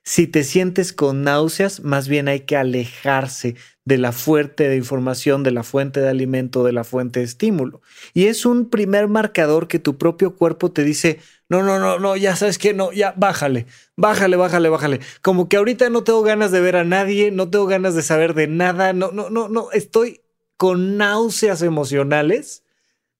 Si 0.03 0.25
te 0.25 0.45
sientes 0.45 0.93
con 0.93 1.23
náuseas, 1.23 1.81
más 1.81 2.07
bien 2.07 2.29
hay 2.29 2.39
que 2.39 2.55
alejarse 2.55 3.57
de 3.83 3.97
la 3.97 4.13
fuente 4.13 4.69
de 4.69 4.77
información, 4.77 5.43
de 5.43 5.51
la 5.51 5.63
fuente 5.63 5.99
de 5.99 6.07
alimento, 6.07 6.63
de 6.63 6.71
la 6.71 6.85
fuente 6.85 7.19
de 7.19 7.25
estímulo. 7.25 7.81
Y 8.13 8.27
es 8.27 8.45
un 8.45 8.69
primer 8.69 9.09
marcador 9.09 9.67
que 9.67 9.79
tu 9.79 9.97
propio 9.97 10.37
cuerpo 10.37 10.71
te 10.71 10.85
dice, 10.85 11.19
no, 11.51 11.63
no, 11.63 11.79
no, 11.79 11.99
no, 11.99 12.15
ya 12.15 12.37
sabes 12.37 12.57
que 12.57 12.73
no, 12.73 12.93
ya 12.93 13.13
bájale, 13.17 13.65
bájale, 13.97 14.37
bájale, 14.37 14.69
bájale. 14.69 15.01
Como 15.21 15.49
que 15.49 15.57
ahorita 15.57 15.89
no 15.89 16.05
tengo 16.05 16.21
ganas 16.21 16.53
de 16.53 16.61
ver 16.61 16.77
a 16.77 16.85
nadie, 16.85 17.29
no 17.29 17.49
tengo 17.49 17.65
ganas 17.65 17.93
de 17.93 18.03
saber 18.03 18.35
de 18.35 18.47
nada, 18.47 18.93
no, 18.93 19.11
no, 19.11 19.29
no, 19.29 19.49
no, 19.49 19.69
estoy 19.73 20.21
con 20.55 20.95
náuseas 20.95 21.61
emocionales, 21.61 22.63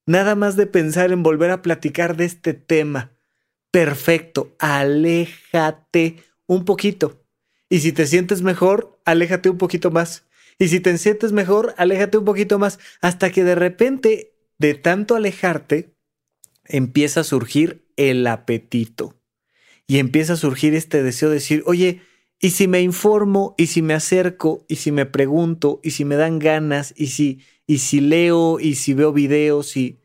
nada 0.05 0.35
más 0.35 0.55
de 0.55 0.65
pensar 0.65 1.11
en 1.11 1.23
volver 1.23 1.51
a 1.51 1.61
platicar 1.61 2.15
de 2.15 2.23
este 2.23 2.53
tema. 2.53 3.11
Perfecto, 3.69 4.55
aléjate 4.59 6.23
un 6.47 6.63
poquito. 6.63 7.25
Y 7.67 7.81
si 7.81 7.91
te 7.91 8.07
sientes 8.07 8.43
mejor, 8.43 8.97
aléjate 9.03 9.49
un 9.49 9.57
poquito 9.57 9.91
más. 9.91 10.25
Y 10.57 10.69
si 10.69 10.79
te 10.79 10.97
sientes 10.97 11.33
mejor, 11.33 11.73
aléjate 11.75 12.17
un 12.17 12.23
poquito 12.23 12.59
más. 12.59 12.79
Hasta 13.01 13.29
que 13.29 13.43
de 13.43 13.55
repente, 13.55 14.37
de 14.57 14.73
tanto 14.73 15.15
alejarte, 15.15 15.90
empieza 16.71 17.21
a 17.21 17.23
surgir 17.23 17.85
el 17.97 18.25
apetito. 18.27 19.15
Y 19.87 19.99
empieza 19.99 20.33
a 20.33 20.37
surgir 20.37 20.73
este 20.73 21.03
deseo 21.03 21.29
de 21.29 21.35
decir, 21.35 21.63
oye, 21.65 22.01
¿y 22.39 22.51
si 22.51 22.67
me 22.67 22.81
informo? 22.81 23.55
¿Y 23.57 23.67
si 23.67 23.81
me 23.81 23.93
acerco? 23.93 24.65
¿Y 24.67 24.77
si 24.77 24.91
me 24.91 25.05
pregunto? 25.05 25.79
¿Y 25.83 25.91
si 25.91 26.05
me 26.05 26.15
dan 26.15 26.39
ganas? 26.39 26.93
¿Y 26.97 27.07
si, 27.07 27.41
y 27.67 27.79
si 27.79 27.99
leo? 27.99 28.59
¿Y 28.59 28.75
si 28.75 28.93
veo 28.93 29.13
videos? 29.13 29.75
¿Y 29.77 30.00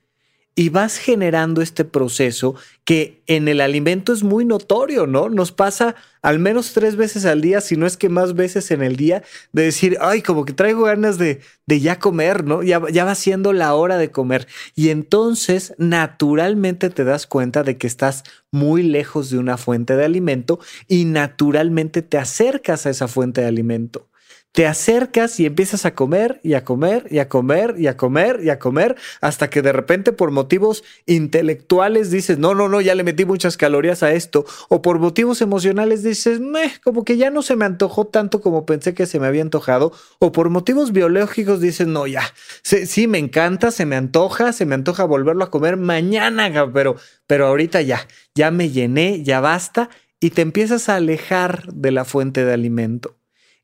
y 0.59 0.71
vas 0.71 0.97
generando 0.97 1.61
este 1.61 1.85
proceso 1.85 2.55
que 2.85 3.21
en 3.27 3.47
el 3.47 3.61
alimento 3.61 4.15
es 4.15 4.23
muy 4.23 4.47
notorio, 4.47 5.07
¿no? 5.07 5.29
Nos 5.29 5.53
pasa 5.53 5.97
al 6.23 6.39
menos 6.39 6.73
tres 6.73 6.97
veces 6.97 7.27
al 7.27 7.43
día, 7.43 7.61
si 7.61 7.77
no 7.77 7.87
es 7.87 7.99
que 7.99 8.09
más 8.09 8.35
veces 8.35 8.71
en 8.71 8.83
el 8.83 8.97
día, 8.97 9.23
de 9.53 9.65
decir, 9.65 9.99
ay, 10.01 10.23
como 10.23 10.47
que 10.47 10.55
traigo 10.55 10.85
ganas 10.85 11.19
de, 11.19 11.41
de 11.67 11.81
ya 11.81 11.99
comer, 11.99 12.45
¿no? 12.45 12.63
Ya, 12.63 12.81
ya 12.91 13.05
va 13.05 13.15
siendo 13.15 13.53
la 13.53 13.75
hora 13.75 13.99
de 13.99 14.11
comer. 14.11 14.49
Y 14.75 14.89
entonces, 14.89 15.75
naturalmente 15.77 16.89
te 16.89 17.05
das 17.05 17.27
cuenta 17.27 17.63
de 17.63 17.77
que 17.77 17.87
estás 17.87 18.25
muy 18.51 18.83
lejos 18.83 19.29
de 19.29 19.39
una 19.39 19.59
fuente 19.59 19.95
de 19.95 20.07
alimento 20.07 20.59
y 20.89 21.05
naturalmente 21.05 22.01
te 22.01 22.17
acercas 22.17 22.87
a 22.87 22.91
esa 22.91 23.09
fuente 23.09 23.43
de 23.43 23.49
alimento 23.49 24.09
te 24.57 24.67
acercas 24.67 25.39
y 25.39 25.45
empiezas 25.45 25.85
a 25.85 25.95
comer 25.95 26.41
y 26.43 26.55
a 26.55 26.65
comer 26.65 27.07
y 27.11 27.19
a 27.19 27.29
comer 27.29 27.75
y 27.77 27.89
a 27.89 27.99
comer 27.99 28.41
y 28.43 28.49
a 28.49 28.59
comer 28.59 28.97
hasta 29.21 29.51
que 29.51 29.61
de 29.61 29.71
repente 29.71 30.13
por 30.13 30.31
motivos 30.31 30.83
intelectuales 31.05 32.11
dices, 32.11 32.39
no, 32.39 32.55
no, 32.55 32.67
no, 32.67 32.81
ya 32.81 32.95
le 32.95 33.05
metí 33.05 33.27
muchas 33.27 33.59
calorías 33.59 34.03
a 34.03 34.15
esto. 34.15 34.47
O 34.71 34.81
por 34.81 34.99
motivos 34.99 35.43
emocionales 35.43 36.03
dices, 36.03 36.41
como 36.83 37.05
que 37.05 37.19
ya 37.19 37.29
no 37.29 37.43
se 37.43 37.55
me 37.55 37.67
antojó 37.67 38.07
tanto 38.07 38.41
como 38.41 38.65
pensé 38.65 38.95
que 38.95 39.05
se 39.05 39.21
me 39.21 39.27
había 39.27 39.43
antojado. 39.43 39.93
O 40.21 40.33
por 40.33 40.49
motivos 40.49 40.91
biológicos 40.91 41.61
dices, 41.61 41.87
no, 41.87 42.07
ya, 42.07 42.23
sí, 42.63 42.87
sí 42.87 43.07
me 43.09 43.19
encanta, 43.19 43.71
se 43.71 43.85
me 43.85 43.97
antoja, 43.97 44.55
se 44.55 44.65
me 44.65 44.75
antoja 44.75 45.05
volverlo 45.05 45.45
a 45.45 45.51
comer 45.51 45.77
mañana, 45.77 46.51
pero, 46.73 46.97
pero 47.27 47.49
ahorita 47.49 47.83
ya, 47.83 48.09
ya 48.35 48.51
me 48.51 48.71
llené, 48.71 49.23
ya 49.23 49.41
basta. 49.41 49.91
Y 50.19 50.31
te 50.31 50.41
empiezas 50.41 50.89
a 50.89 50.97
alejar 50.97 51.71
de 51.75 51.91
la 51.91 52.07
fuente 52.07 52.43
de 52.47 52.55
alimento. 52.55 53.16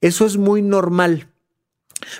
Eso 0.02 0.26
es 0.26 0.36
muy 0.36 0.62
normal, 0.62 1.28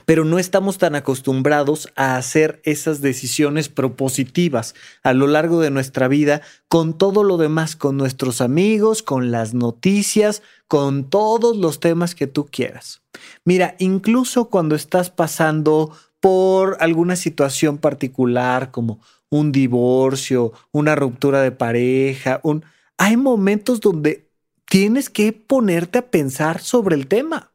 pero 0.05 0.25
no 0.25 0.39
estamos 0.39 0.79
tan 0.79 0.95
acostumbrados 0.95 1.89
a 1.97 2.15
hacer 2.15 2.63
esas 2.65 3.01
decisiones 3.01 3.69
propositivas 3.69 4.77
a 5.03 5.13
lo 5.13 5.27
largo 5.27 5.61
de 5.61 5.71
nuestra 5.71 6.07
vida 6.07 6.43
con 6.69 6.97
todo 6.97 7.25
lo 7.25 7.39
demás, 7.39 7.75
con 7.75 7.97
nuestros 7.97 8.41
amigos, 8.41 9.03
con 9.03 9.33
las 9.33 9.53
noticias, 9.53 10.45
con 10.69 11.11
todos 11.11 11.57
los 11.57 11.81
temas 11.81 12.15
que 12.15 12.29
tú 12.29 12.47
quieras. 12.47 13.03
Mira, 13.45 13.75
incluso 13.81 14.45
cuando 14.45 14.77
estás 14.77 15.11
pasando 15.11 15.91
por 16.21 16.77
alguna 16.79 17.17
situación 17.17 17.79
particular 17.79 18.71
como 18.71 19.01
un 19.29 19.51
divorcio, 19.51 20.53
una 20.71 20.95
ruptura 20.95 21.43
de 21.43 21.51
pareja, 21.51 22.39
un... 22.45 22.65
hay 22.97 23.17
momentos 23.17 23.81
donde 23.81 24.31
tienes 24.67 25.11
que 25.11 25.33
ponerte 25.33 25.99
a 25.99 26.11
pensar 26.13 26.61
sobre 26.61 26.95
el 26.95 27.09
tema 27.09 27.52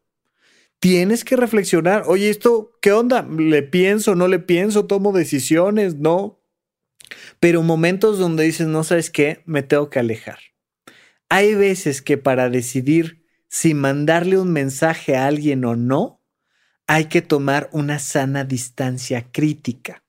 tienes 0.79 1.23
que 1.23 1.35
reflexionar, 1.35 2.03
oye, 2.07 2.29
esto, 2.29 2.77
¿qué 2.81 2.91
onda? 2.91 3.23
¿Le 3.23 3.63
pienso, 3.63 4.15
no 4.15 4.27
le 4.27 4.39
pienso? 4.39 4.85
¿Tomo 4.85 5.11
decisiones? 5.11 5.95
No. 5.95 6.39
Pero 7.39 7.63
momentos 7.63 8.17
donde 8.17 8.43
dices, 8.43 8.67
no 8.67 8.83
sabes 8.83 9.09
qué, 9.09 9.41
me 9.45 9.63
tengo 9.63 9.89
que 9.89 9.99
alejar. 9.99 10.39
Hay 11.29 11.55
veces 11.55 12.01
que 12.01 12.17
para 12.17 12.49
decidir 12.49 13.25
si 13.49 13.73
mandarle 13.73 14.37
un 14.37 14.51
mensaje 14.51 15.15
a 15.15 15.27
alguien 15.27 15.65
o 15.65 15.75
no, 15.75 16.23
hay 16.87 17.05
que 17.05 17.21
tomar 17.21 17.69
una 17.73 17.99
sana 17.99 18.43
distancia 18.43 19.29
crítica. 19.31 20.03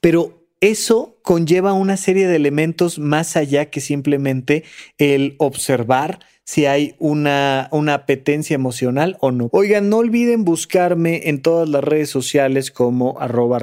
Pero 0.00 0.41
eso 0.62 1.18
conlleva 1.22 1.72
una 1.72 1.96
serie 1.96 2.28
de 2.28 2.36
elementos 2.36 3.00
más 3.00 3.36
allá 3.36 3.68
que 3.68 3.80
simplemente 3.80 4.62
el 4.96 5.34
observar 5.38 6.20
si 6.44 6.66
hay 6.66 6.94
una, 6.98 7.68
una 7.72 7.94
apetencia 7.94 8.54
emocional 8.54 9.16
o 9.20 9.32
no. 9.32 9.48
Oigan, 9.52 9.88
no 9.88 9.98
olviden 9.98 10.44
buscarme 10.44 11.28
en 11.28 11.42
todas 11.42 11.68
las 11.68 11.82
redes 11.82 12.10
sociales 12.10 12.70
como 12.70 13.20
arroba 13.20 13.58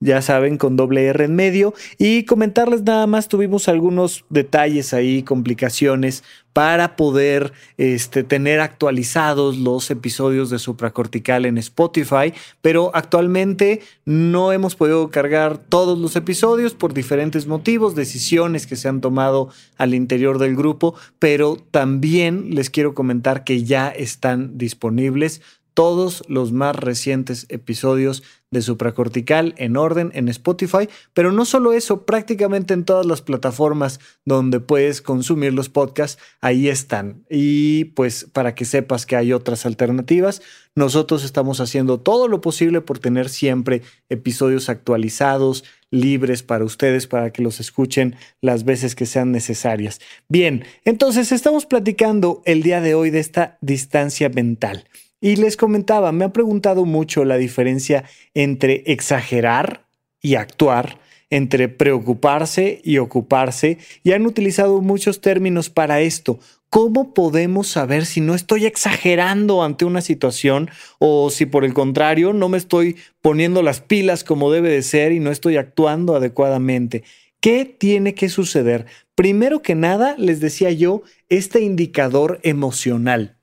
ya 0.00 0.22
saben, 0.22 0.58
con 0.58 0.76
doble 0.76 1.06
R 1.06 1.24
en 1.24 1.34
medio. 1.34 1.74
Y 1.98 2.24
comentarles 2.24 2.82
nada 2.82 3.06
más, 3.06 3.28
tuvimos 3.28 3.68
algunos 3.68 4.24
detalles 4.28 4.94
ahí, 4.94 5.22
complicaciones 5.22 6.22
para 6.52 6.96
poder 6.96 7.52
este, 7.76 8.24
tener 8.24 8.60
actualizados 8.60 9.58
los 9.58 9.90
episodios 9.90 10.50
de 10.50 10.58
supracortical 10.58 11.46
en 11.46 11.56
Spotify, 11.56 12.34
pero 12.62 12.90
actualmente 12.94 13.80
no 14.04 14.52
hemos 14.52 14.74
podido 14.74 15.08
cargar 15.10 15.58
todos 15.58 15.98
los 15.98 16.16
episodios 16.16 16.74
por 16.74 16.94
diferentes 16.94 17.46
motivos, 17.46 17.94
decisiones 17.94 18.66
que 18.66 18.74
se 18.74 18.88
han 18.88 19.00
tomado 19.00 19.50
al 19.76 19.94
interior 19.94 20.38
del 20.38 20.56
grupo, 20.56 20.96
pero 21.20 21.56
también 21.70 22.54
les 22.54 22.70
quiero 22.70 22.92
comentar 22.92 23.44
que 23.44 23.62
ya 23.62 23.88
están 23.88 24.58
disponibles 24.58 25.42
todos 25.74 26.24
los 26.26 26.50
más 26.50 26.74
recientes 26.74 27.46
episodios 27.50 28.24
de 28.50 28.62
supracortical 28.62 29.54
en 29.58 29.76
orden 29.76 30.10
en 30.14 30.28
Spotify, 30.28 30.88
pero 31.12 31.32
no 31.32 31.44
solo 31.44 31.72
eso, 31.72 32.06
prácticamente 32.06 32.74
en 32.74 32.84
todas 32.84 33.04
las 33.04 33.20
plataformas 33.20 34.00
donde 34.24 34.60
puedes 34.60 35.02
consumir 35.02 35.52
los 35.52 35.68
podcasts, 35.68 36.20
ahí 36.40 36.68
están. 36.68 37.24
Y 37.28 37.86
pues 37.86 38.26
para 38.32 38.54
que 38.54 38.64
sepas 38.64 39.06
que 39.06 39.16
hay 39.16 39.32
otras 39.32 39.66
alternativas, 39.66 40.42
nosotros 40.74 41.24
estamos 41.24 41.60
haciendo 41.60 42.00
todo 42.00 42.28
lo 42.28 42.40
posible 42.40 42.80
por 42.80 42.98
tener 42.98 43.28
siempre 43.28 43.82
episodios 44.08 44.68
actualizados, 44.68 45.64
libres 45.90 46.42
para 46.42 46.64
ustedes, 46.64 47.06
para 47.06 47.32
que 47.32 47.42
los 47.42 47.60
escuchen 47.60 48.16
las 48.40 48.64
veces 48.64 48.94
que 48.94 49.06
sean 49.06 49.32
necesarias. 49.32 50.00
Bien, 50.28 50.64
entonces 50.84 51.32
estamos 51.32 51.66
platicando 51.66 52.42
el 52.44 52.62
día 52.62 52.80
de 52.80 52.94
hoy 52.94 53.10
de 53.10 53.20
esta 53.20 53.58
distancia 53.60 54.28
mental. 54.28 54.84
Y 55.20 55.36
les 55.36 55.56
comentaba, 55.56 56.12
me 56.12 56.24
ha 56.24 56.32
preguntado 56.32 56.84
mucho 56.84 57.24
la 57.24 57.36
diferencia 57.36 58.04
entre 58.34 58.84
exagerar 58.86 59.88
y 60.22 60.36
actuar, 60.36 61.00
entre 61.30 61.68
preocuparse 61.68 62.80
y 62.84 62.98
ocuparse, 62.98 63.78
y 64.04 64.12
han 64.12 64.26
utilizado 64.26 64.80
muchos 64.80 65.20
términos 65.20 65.70
para 65.70 66.00
esto. 66.00 66.38
¿Cómo 66.70 67.14
podemos 67.14 67.68
saber 67.68 68.04
si 68.04 68.20
no 68.20 68.34
estoy 68.34 68.66
exagerando 68.66 69.64
ante 69.64 69.86
una 69.86 70.02
situación 70.02 70.70
o 70.98 71.30
si 71.30 71.46
por 71.46 71.64
el 71.64 71.72
contrario 71.72 72.32
no 72.34 72.48
me 72.50 72.58
estoy 72.58 72.96
poniendo 73.22 73.62
las 73.62 73.80
pilas 73.80 74.22
como 74.22 74.52
debe 74.52 74.68
de 74.68 74.82
ser 74.82 75.12
y 75.12 75.18
no 75.18 75.30
estoy 75.30 75.56
actuando 75.56 76.14
adecuadamente? 76.14 77.04
¿Qué 77.40 77.64
tiene 77.64 78.14
que 78.14 78.28
suceder? 78.28 78.86
Primero 79.14 79.62
que 79.62 79.74
nada, 79.74 80.14
les 80.18 80.40
decía 80.40 80.70
yo, 80.70 81.02
este 81.28 81.62
indicador 81.62 82.38
emocional. 82.42 83.37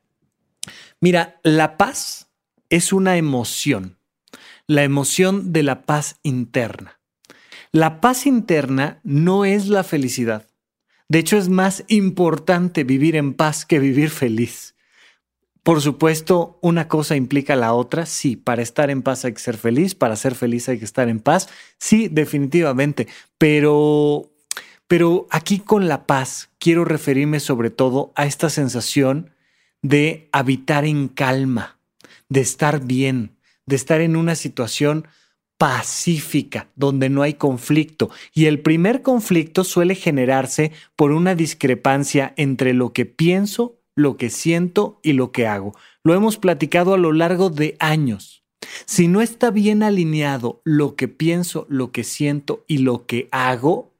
Mira, 1.06 1.40
la 1.44 1.78
paz 1.78 2.32
es 2.72 2.92
una 2.92 3.16
emoción, 3.16 4.00
la 4.66 4.84
emoción 4.84 5.54
de 5.54 5.62
la 5.62 5.84
paz 5.84 6.16
interna. 6.24 7.00
La 7.72 8.02
paz 8.02 8.26
interna 8.26 9.02
no 9.04 9.46
es 9.46 9.68
la 9.68 9.84
felicidad. 9.84 10.48
De 11.08 11.20
hecho, 11.20 11.38
es 11.38 11.48
más 11.48 11.84
importante 11.90 12.84
vivir 12.84 13.16
en 13.16 13.36
paz 13.36 13.68
que 13.68 13.78
vivir 13.78 14.10
feliz. 14.10 14.74
Por 15.62 15.80
supuesto, 15.80 16.58
una 16.64 16.88
cosa 16.88 17.16
implica 17.16 17.56
la 17.56 17.74
otra. 17.74 18.08
Sí, 18.08 18.36
para 18.36 18.64
estar 18.64 18.90
en 18.90 19.04
paz 19.04 19.26
hay 19.26 19.34
que 19.34 19.42
ser 19.42 19.58
feliz, 19.58 19.94
para 19.94 20.16
ser 20.16 20.34
feliz 20.34 20.68
hay 20.70 20.80
que 20.80 20.86
estar 20.86 21.08
en 21.08 21.20
paz. 21.20 21.50
Sí, 21.78 22.08
definitivamente. 22.08 23.08
Pero, 23.38 24.32
pero 24.88 25.28
aquí 25.30 25.60
con 25.60 25.88
la 25.88 26.08
paz 26.08 26.50
quiero 26.58 26.84
referirme 26.84 27.40
sobre 27.40 27.70
todo 27.70 28.12
a 28.16 28.26
esta 28.26 28.50
sensación 28.50 29.35
de 29.88 30.30
habitar 30.32 30.84
en 30.84 31.08
calma, 31.08 31.78
de 32.28 32.42
estar 32.42 32.84
bien, 32.84 33.38
de 33.68 33.76
estar 33.76 34.02
en 34.02 34.16
una 34.16 34.34
situación 34.34 35.08
pacífica, 35.60 36.70
donde 36.76 37.10
no 37.10 37.22
hay 37.22 37.36
conflicto. 37.36 38.10
Y 38.34 38.46
el 38.46 38.62
primer 38.62 39.04
conflicto 39.04 39.64
suele 39.64 39.94
generarse 39.94 40.72
por 40.96 41.12
una 41.12 41.36
discrepancia 41.36 42.34
entre 42.36 42.74
lo 42.74 42.94
que 42.94 43.06
pienso, 43.06 43.80
lo 43.96 44.18
que 44.18 44.32
siento 44.32 45.00
y 45.04 45.14
lo 45.14 45.32
que 45.32 45.46
hago. 45.46 45.76
Lo 46.04 46.16
hemos 46.16 46.38
platicado 46.38 46.96
a 46.96 46.98
lo 46.98 47.14
largo 47.14 47.52
de 47.52 47.78
años. 47.80 48.44
Si 48.86 49.08
no 49.08 49.22
está 49.22 49.52
bien 49.52 49.84
alineado 49.84 50.62
lo 50.64 50.96
que 50.96 51.08
pienso, 51.08 51.68
lo 51.70 51.92
que 51.92 52.04
siento 52.04 52.66
y 52.68 52.80
lo 52.80 53.06
que 53.06 53.30
hago, 53.32 53.95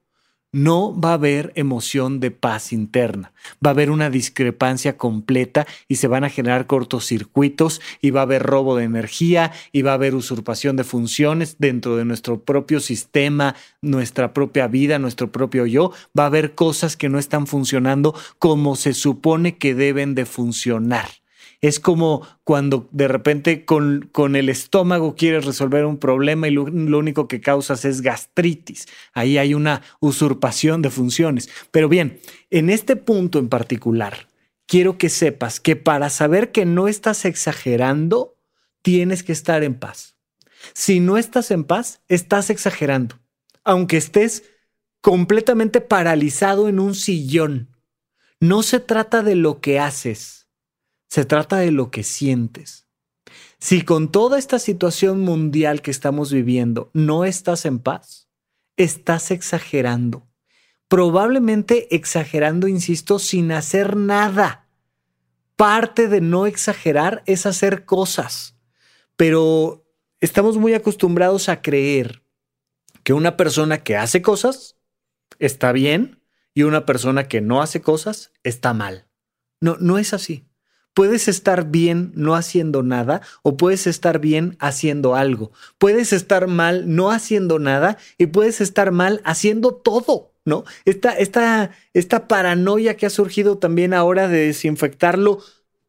no 0.56 0.98
va 0.98 1.10
a 1.10 1.14
haber 1.14 1.52
emoción 1.54 2.18
de 2.18 2.30
paz 2.30 2.72
interna. 2.72 3.34
Va 3.64 3.68
a 3.68 3.74
haber 3.74 3.90
una 3.90 4.08
discrepancia 4.08 4.96
completa 4.96 5.66
y 5.86 5.96
se 5.96 6.08
van 6.08 6.24
a 6.24 6.30
generar 6.30 6.66
cortocircuitos 6.66 7.82
y 8.00 8.08
va 8.08 8.20
a 8.20 8.22
haber 8.22 8.42
robo 8.42 8.74
de 8.74 8.84
energía 8.84 9.52
y 9.70 9.82
va 9.82 9.90
a 9.90 9.94
haber 9.96 10.14
usurpación 10.14 10.76
de 10.76 10.84
funciones 10.84 11.56
dentro 11.58 11.98
de 11.98 12.06
nuestro 12.06 12.40
propio 12.40 12.80
sistema, 12.80 13.54
nuestra 13.82 14.32
propia 14.32 14.66
vida, 14.66 14.98
nuestro 14.98 15.30
propio 15.30 15.66
yo. 15.66 15.92
Va 16.18 16.22
a 16.22 16.28
haber 16.28 16.54
cosas 16.54 16.96
que 16.96 17.10
no 17.10 17.18
están 17.18 17.46
funcionando 17.46 18.14
como 18.38 18.76
se 18.76 18.94
supone 18.94 19.58
que 19.58 19.74
deben 19.74 20.14
de 20.14 20.24
funcionar. 20.24 21.06
Es 21.66 21.80
como 21.80 22.24
cuando 22.44 22.88
de 22.92 23.08
repente 23.08 23.64
con, 23.64 24.36
el 24.36 24.48
estómago 24.48 25.16
quieres 25.16 25.44
resolver 25.44 25.84
un 25.84 25.98
problema 25.98 26.46
y 26.46 26.52
lo, 26.52 26.68
lo, 26.68 26.96
único 26.96 27.26
que 27.26 27.40
causas 27.40 27.84
es 27.84 28.02
gastritis. 28.02 28.86
Ahí 29.12 29.36
hay 29.36 29.52
una 29.52 29.82
usurpación 29.98 30.80
de 30.80 30.90
funciones. 30.90 31.50
Pero 31.72 31.88
bien, 31.88 32.20
en 32.50 32.70
este 32.70 32.94
punto 32.94 33.40
en 33.40 33.48
particular, 33.48 34.28
quiero 34.66 34.96
que 34.96 35.08
sepas 35.08 35.58
que 35.58 35.74
para 35.74 36.08
saber 36.08 36.52
que 36.52 36.64
no 36.64 36.86
estás 36.86 37.24
exagerando, 37.24 38.36
tienes 38.82 39.24
que 39.24 39.32
estar 39.32 39.64
en 39.64 39.74
paz. 39.74 40.14
Si 40.72 41.00
no 41.00 41.18
estás 41.18 41.50
en 41.50 41.64
paz, 41.64 42.00
estás 42.06 42.48
exagerando. 42.48 43.18
Aunque 43.64 43.96
estés 43.96 44.44
completamente 45.00 45.80
paralizado 45.80 46.68
en 46.68 46.78
un 46.78 46.94
sillón. 46.94 47.76
No 48.38 48.62
se 48.62 48.78
trata 48.78 49.24
de 49.24 49.34
lo 49.34 49.60
que 49.60 49.80
haces 49.80 50.35
se 51.16 51.24
trata 51.24 51.56
de 51.56 51.70
lo 51.70 51.90
que 51.90 52.02
sientes. 52.02 52.86
Si 53.58 53.80
con 53.80 54.12
toda 54.12 54.38
esta 54.38 54.58
situación 54.58 55.20
mundial 55.20 55.80
que 55.80 55.90
estamos 55.90 56.30
viviendo 56.30 56.90
no 56.92 57.24
estás 57.24 57.64
en 57.64 57.78
paz, 57.78 58.28
estás 58.76 59.30
exagerando. 59.30 60.28
Probablemente 60.88 61.96
exagerando, 61.96 62.68
insisto, 62.68 63.18
sin 63.18 63.50
hacer 63.50 63.96
nada. 63.96 64.68
Parte 65.56 66.06
de 66.06 66.20
no 66.20 66.44
exagerar 66.44 67.22
es 67.24 67.46
hacer 67.46 67.86
cosas, 67.86 68.54
pero 69.16 69.86
estamos 70.20 70.58
muy 70.58 70.74
acostumbrados 70.74 71.48
a 71.48 71.62
creer 71.62 72.24
que 73.04 73.14
una 73.14 73.38
persona 73.38 73.82
que 73.82 73.96
hace 73.96 74.20
cosas 74.20 74.76
está 75.38 75.72
bien 75.72 76.20
y 76.52 76.64
una 76.64 76.84
persona 76.84 77.26
que 77.26 77.40
no 77.40 77.62
hace 77.62 77.80
cosas 77.80 78.32
está 78.42 78.74
mal. 78.74 79.06
No, 79.62 79.78
no 79.80 79.96
es 79.96 80.12
así 80.12 80.46
puedes 80.96 81.28
estar 81.28 81.70
bien 81.70 82.10
no 82.14 82.34
haciendo 82.34 82.82
nada 82.82 83.20
o 83.42 83.58
puedes 83.58 83.86
estar 83.86 84.18
bien 84.18 84.56
haciendo 84.60 85.14
algo. 85.14 85.52
Puedes 85.76 86.14
estar 86.14 86.46
mal 86.46 86.84
no 86.96 87.10
haciendo 87.10 87.58
nada 87.58 87.98
y 88.16 88.28
puedes 88.28 88.62
estar 88.62 88.92
mal 88.92 89.20
haciendo 89.24 89.74
todo. 89.74 90.32
¿No? 90.46 90.64
Esta, 90.84 91.10
esta, 91.10 91.72
esta 91.92 92.28
paranoia 92.28 92.96
que 92.96 93.04
ha 93.04 93.10
surgido 93.10 93.58
también 93.58 93.92
ahora 93.92 94.28
de 94.28 94.46
desinfectarlo 94.46 95.40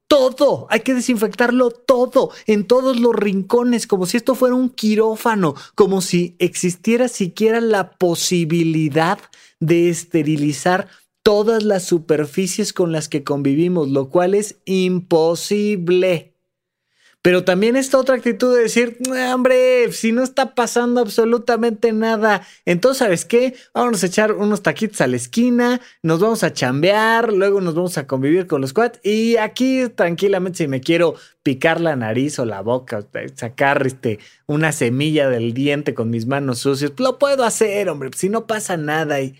todo, 0.08 0.66
hay 0.72 0.80
que 0.80 0.96
desinfectarlo 0.96 1.70
todo, 1.70 2.32
en 2.48 2.66
todos 2.66 3.00
los 3.00 3.14
rincones, 3.14 3.86
como 3.86 4.08
si 4.08 4.18
esto 4.18 4.34
fuera 4.34 4.56
un 4.56 4.70
quirófano, 4.70 5.54
como 5.76 6.02
si 6.02 6.36
existiera 6.40 7.08
siquiera 7.08 7.62
la 7.62 7.92
posibilidad 7.92 9.20
de 9.60 9.90
esterilizar 9.90 10.88
todas 11.28 11.64
las 11.64 11.84
superficies 11.84 12.72
con 12.72 12.94
las 12.94 13.10
que 13.10 13.26
convivimos, 13.26 13.90
lo 13.90 14.08
cual 14.08 14.34
es 14.34 14.60
imposible. 14.64 16.36
Pero 17.22 17.44
también 17.44 17.76
esta 17.76 17.98
otra 17.98 18.16
actitud 18.16 18.56
de 18.56 18.62
decir, 18.62 18.98
hombre, 19.34 19.92
si 19.92 20.14
no 20.14 20.24
está 20.24 20.56
pasando 20.56 21.02
absolutamente 21.02 21.92
nada, 21.92 22.48
entonces, 22.64 23.00
¿sabes 23.00 23.26
qué? 23.26 23.56
Vamos 23.74 24.02
a 24.02 24.06
echar 24.06 24.32
unos 24.32 24.64
taquitos 24.64 25.02
a 25.02 25.08
la 25.08 25.18
esquina, 25.18 25.82
nos 26.02 26.22
vamos 26.22 26.46
a 26.46 26.54
chambear, 26.54 27.34
luego 27.34 27.60
nos 27.60 27.76
vamos 27.76 27.98
a 27.98 28.08
convivir 28.08 28.48
con 28.48 28.62
los 28.62 28.72
quads 28.72 29.02
y 29.04 29.36
aquí 29.36 29.90
tranquilamente 29.94 30.60
si 30.60 30.70
me 30.70 30.80
quiero 30.80 31.16
picar 31.44 31.82
la 31.82 31.98
nariz 31.98 32.40
o 32.40 32.46
la 32.46 32.62
boca, 32.62 33.06
sacar 33.36 33.86
este, 33.86 34.20
una 34.46 34.72
semilla 34.72 35.30
del 35.30 35.54
diente 35.54 35.94
con 35.94 36.10
mis 36.10 36.26
manos 36.26 36.60
sucias, 36.60 36.94
lo 36.98 37.20
puedo 37.20 37.44
hacer, 37.44 37.90
hombre, 37.90 38.12
si 38.16 38.30
no 38.30 38.48
pasa 38.48 38.78
nada 38.78 39.20
y, 39.20 39.36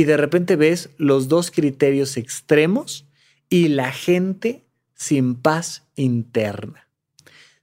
y 0.00 0.04
de 0.04 0.16
repente 0.16 0.56
ves 0.56 0.88
los 0.96 1.28
dos 1.28 1.50
criterios 1.50 2.16
extremos 2.16 3.06
y 3.50 3.68
la 3.68 3.92
gente 3.92 4.64
sin 4.94 5.34
paz 5.34 5.84
interna. 5.94 6.88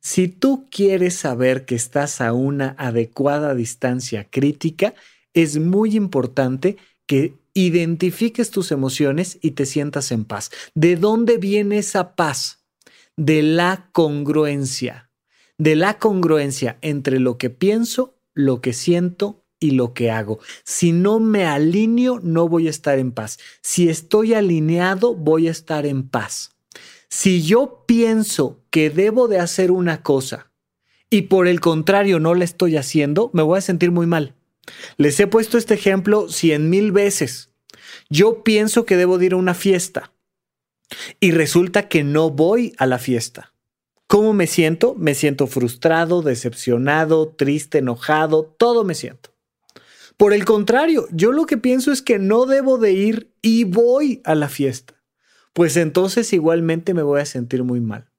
Si 0.02 0.28
tú 0.28 0.68
quieres 0.70 1.16
saber 1.16 1.66
que 1.66 1.74
estás 1.74 2.22
a 2.22 2.34
una 2.34 2.76
adecuada 2.78 3.56
distancia 3.56 4.28
crítica, 4.30 4.94
es 5.34 5.58
muy 5.58 5.96
importante 5.96 6.78
que 7.08 7.34
identifiques 7.56 8.52
tus 8.52 8.72
emociones 8.72 9.40
y 9.42 9.52
te 9.52 9.66
sientas 9.66 10.12
en 10.12 10.24
paz. 10.24 10.52
¿De 10.76 10.96
dónde 10.96 11.40
viene 11.40 11.80
esa 11.80 12.16
paz? 12.16 12.68
De 13.16 13.42
la 13.42 13.90
congruencia, 13.94 15.10
de 15.58 15.76
la 15.76 15.98
congruencia 15.98 16.78
entre 16.84 17.20
lo 17.20 17.40
que 17.40 17.50
pienso, 17.50 18.16
lo 18.36 18.62
que 18.62 18.74
siento 18.74 19.47
y 19.60 19.72
lo 19.72 19.94
que 19.94 20.12
hago. 20.12 20.40
Si 20.64 20.92
no 20.92 21.20
me 21.20 21.46
alineo, 21.46 22.20
no 22.22 22.48
voy 22.48 22.68
a 22.68 22.72
estar 22.72 23.00
en 23.00 23.12
paz. 23.12 23.40
Si 23.62 23.90
estoy 23.90 24.34
alineado, 24.34 25.16
voy 25.16 25.48
a 25.48 25.52
estar 25.52 25.86
en 25.86 26.08
paz. 26.08 26.52
Si 27.10 27.42
yo 27.44 27.84
pienso 27.88 28.62
que 28.70 28.90
debo 28.90 29.28
de 29.28 29.40
hacer 29.40 29.72
una 29.72 30.04
cosa 30.04 30.52
y 31.10 31.24
por 31.24 31.48
el 31.48 31.62
contrario 31.62 32.20
no 32.20 32.36
la 32.36 32.44
estoy 32.44 32.76
haciendo, 32.76 33.30
me 33.34 33.44
voy 33.44 33.58
a 33.58 33.62
sentir 33.62 33.92
muy 33.92 34.06
mal. 34.08 34.36
Les 34.98 35.20
he 35.20 35.28
puesto 35.28 35.58
este 35.58 35.76
ejemplo 35.76 36.30
cien 36.30 36.70
mil 36.70 36.92
veces. 36.92 37.52
Yo 38.10 38.44
pienso 38.44 38.86
que 38.86 38.98
debo 38.98 39.18
de 39.18 39.28
ir 39.28 39.34
a 39.34 39.38
una 39.38 39.54
fiesta 39.54 40.12
y 41.20 41.32
resulta 41.32 41.88
que 41.88 42.04
no 42.04 42.30
voy 42.30 42.74
a 42.78 42.86
la 42.86 43.00
fiesta. 43.00 43.54
¿Cómo 44.08 44.34
me 44.34 44.48
siento? 44.48 44.96
Me 44.96 45.16
siento 45.16 45.48
frustrado, 45.48 46.22
decepcionado, 46.22 47.30
triste, 47.30 47.80
enojado, 47.80 48.44
todo 48.58 48.84
me 48.84 48.96
siento. 48.96 49.32
Por 50.18 50.34
el 50.34 50.46
contrario, 50.46 51.08
yo 51.12 51.32
lo 51.32 51.46
que 51.46 51.58
pienso 51.58 51.92
es 51.92 52.02
que 52.02 52.20
no 52.20 52.46
debo 52.46 52.78
de 52.78 52.92
ir 52.92 53.32
y 53.42 53.64
voy 53.64 54.22
a 54.26 54.36
la 54.36 54.50
fiesta 54.50 54.98
pues 55.58 55.76
entonces 55.76 56.34
igualmente 56.34 56.94
me 56.94 57.02
voy 57.02 57.20
a 57.20 57.26
sentir 57.26 57.64
muy 57.64 57.82
mal. 57.82 58.12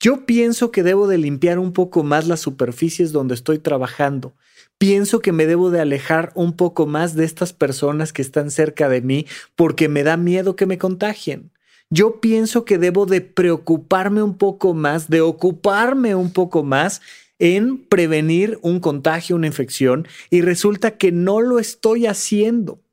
Yo 0.00 0.26
pienso 0.26 0.72
que 0.72 0.82
debo 0.82 1.06
de 1.06 1.18
limpiar 1.18 1.60
un 1.60 1.72
poco 1.72 2.02
más 2.02 2.26
las 2.26 2.40
superficies 2.40 3.12
donde 3.12 3.36
estoy 3.36 3.60
trabajando. 3.60 4.34
Pienso 4.76 5.20
que 5.20 5.30
me 5.30 5.46
debo 5.46 5.70
de 5.70 5.80
alejar 5.80 6.32
un 6.34 6.54
poco 6.54 6.86
más 6.86 7.14
de 7.14 7.26
estas 7.26 7.52
personas 7.52 8.12
que 8.12 8.22
están 8.22 8.50
cerca 8.50 8.88
de 8.88 9.02
mí 9.02 9.24
porque 9.54 9.88
me 9.88 10.02
da 10.02 10.16
miedo 10.16 10.56
que 10.56 10.66
me 10.66 10.76
contagien. 10.76 11.52
Yo 11.90 12.20
pienso 12.20 12.64
que 12.64 12.78
debo 12.78 13.06
de 13.06 13.20
preocuparme 13.20 14.24
un 14.24 14.36
poco 14.36 14.74
más, 14.74 15.08
de 15.08 15.20
ocuparme 15.20 16.16
un 16.16 16.32
poco 16.32 16.64
más 16.64 17.02
en 17.38 17.84
prevenir 17.84 18.58
un 18.62 18.80
contagio, 18.80 19.36
una 19.36 19.46
infección, 19.46 20.06
y 20.30 20.40
resulta 20.40 20.96
que 20.96 21.12
no 21.12 21.40
lo 21.40 21.58
estoy 21.58 22.06
haciendo 22.06 22.84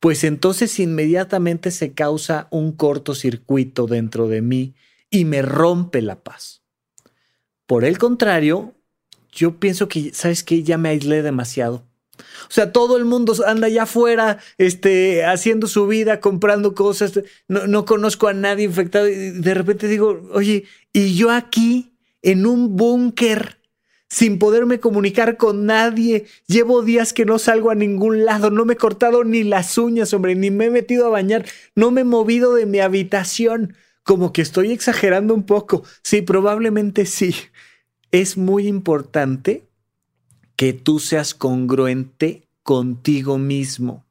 pues 0.00 0.24
entonces 0.24 0.78
inmediatamente 0.78 1.70
se 1.70 1.92
causa 1.92 2.48
un 2.50 2.72
cortocircuito 2.72 3.86
dentro 3.86 4.28
de 4.28 4.42
mí 4.42 4.74
y 5.10 5.24
me 5.24 5.42
rompe 5.42 6.02
la 6.02 6.22
paz. 6.22 6.62
Por 7.66 7.84
el 7.84 7.98
contrario, 7.98 8.74
yo 9.32 9.58
pienso 9.58 9.88
que, 9.88 10.12
¿sabes 10.12 10.44
qué? 10.44 10.62
Ya 10.62 10.78
me 10.78 10.90
aislé 10.90 11.22
demasiado. 11.22 11.84
O 12.18 12.50
sea, 12.50 12.72
todo 12.72 12.96
el 12.96 13.04
mundo 13.04 13.34
anda 13.46 13.66
allá 13.66 13.82
afuera, 13.82 14.38
este, 14.58 15.24
haciendo 15.24 15.66
su 15.66 15.86
vida, 15.86 16.20
comprando 16.20 16.74
cosas. 16.74 17.20
No, 17.48 17.66
no 17.66 17.84
conozco 17.84 18.28
a 18.28 18.32
nadie 18.32 18.64
infectado. 18.64 19.08
Y 19.08 19.32
de 19.32 19.54
repente 19.54 19.88
digo, 19.88 20.28
oye, 20.32 20.64
y 20.92 21.14
yo 21.14 21.30
aquí, 21.30 21.96
en 22.22 22.46
un 22.46 22.76
búnker, 22.76 23.58
sin 24.08 24.38
poderme 24.38 24.80
comunicar 24.80 25.36
con 25.36 25.66
nadie. 25.66 26.26
Llevo 26.46 26.82
días 26.82 27.12
que 27.12 27.24
no 27.24 27.38
salgo 27.38 27.70
a 27.70 27.74
ningún 27.74 28.24
lado, 28.24 28.50
no 28.50 28.64
me 28.64 28.74
he 28.74 28.76
cortado 28.76 29.24
ni 29.24 29.42
las 29.42 29.76
uñas, 29.78 30.12
hombre, 30.14 30.34
ni 30.34 30.50
me 30.50 30.66
he 30.66 30.70
metido 30.70 31.06
a 31.06 31.10
bañar, 31.10 31.46
no 31.74 31.90
me 31.90 32.02
he 32.02 32.04
movido 32.04 32.54
de 32.54 32.66
mi 32.66 32.80
habitación. 32.80 33.74
Como 34.02 34.32
que 34.32 34.42
estoy 34.42 34.70
exagerando 34.70 35.34
un 35.34 35.44
poco. 35.44 35.82
Sí, 36.02 36.22
probablemente 36.22 37.06
sí. 37.06 37.34
Es 38.12 38.36
muy 38.36 38.68
importante 38.68 39.64
que 40.54 40.72
tú 40.72 41.00
seas 41.00 41.34
congruente 41.34 42.48
contigo 42.62 43.36
mismo, 43.36 44.06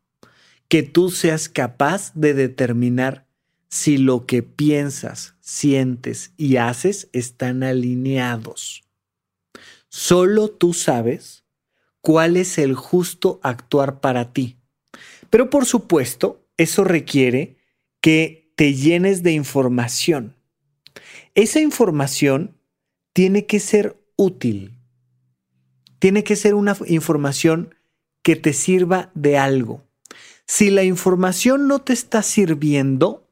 que 0.67 0.83
tú 0.83 1.09
seas 1.09 1.49
capaz 1.49 2.11
de 2.13 2.33
determinar 2.33 3.25
si 3.69 3.97
lo 3.97 4.25
que 4.25 4.43
piensas, 4.43 5.35
sientes 5.41 6.31
y 6.37 6.57
haces 6.57 7.09
están 7.11 7.63
alineados. 7.63 8.84
Solo 9.97 10.49
tú 10.49 10.73
sabes 10.73 11.45
cuál 12.01 12.35
es 12.35 12.57
el 12.57 12.75
justo 12.75 13.39
actuar 13.43 14.01
para 14.01 14.33
ti. 14.33 14.57
Pero 15.29 15.49
por 15.49 15.65
supuesto, 15.65 16.45
eso 16.57 16.83
requiere 16.83 17.55
que 18.01 18.51
te 18.57 18.73
llenes 18.73 19.23
de 19.23 19.31
información. 19.31 20.35
Esa 21.33 21.61
información 21.61 22.57
tiene 23.13 23.45
que 23.45 23.61
ser 23.61 23.95
útil. 24.17 24.73
Tiene 25.99 26.25
que 26.25 26.35
ser 26.35 26.55
una 26.55 26.75
información 26.87 27.73
que 28.21 28.35
te 28.35 28.51
sirva 28.51 29.11
de 29.13 29.37
algo. 29.37 29.81
Si 30.45 30.71
la 30.71 30.83
información 30.83 31.69
no 31.69 31.79
te 31.79 31.93
está 31.93 32.21
sirviendo, 32.21 33.29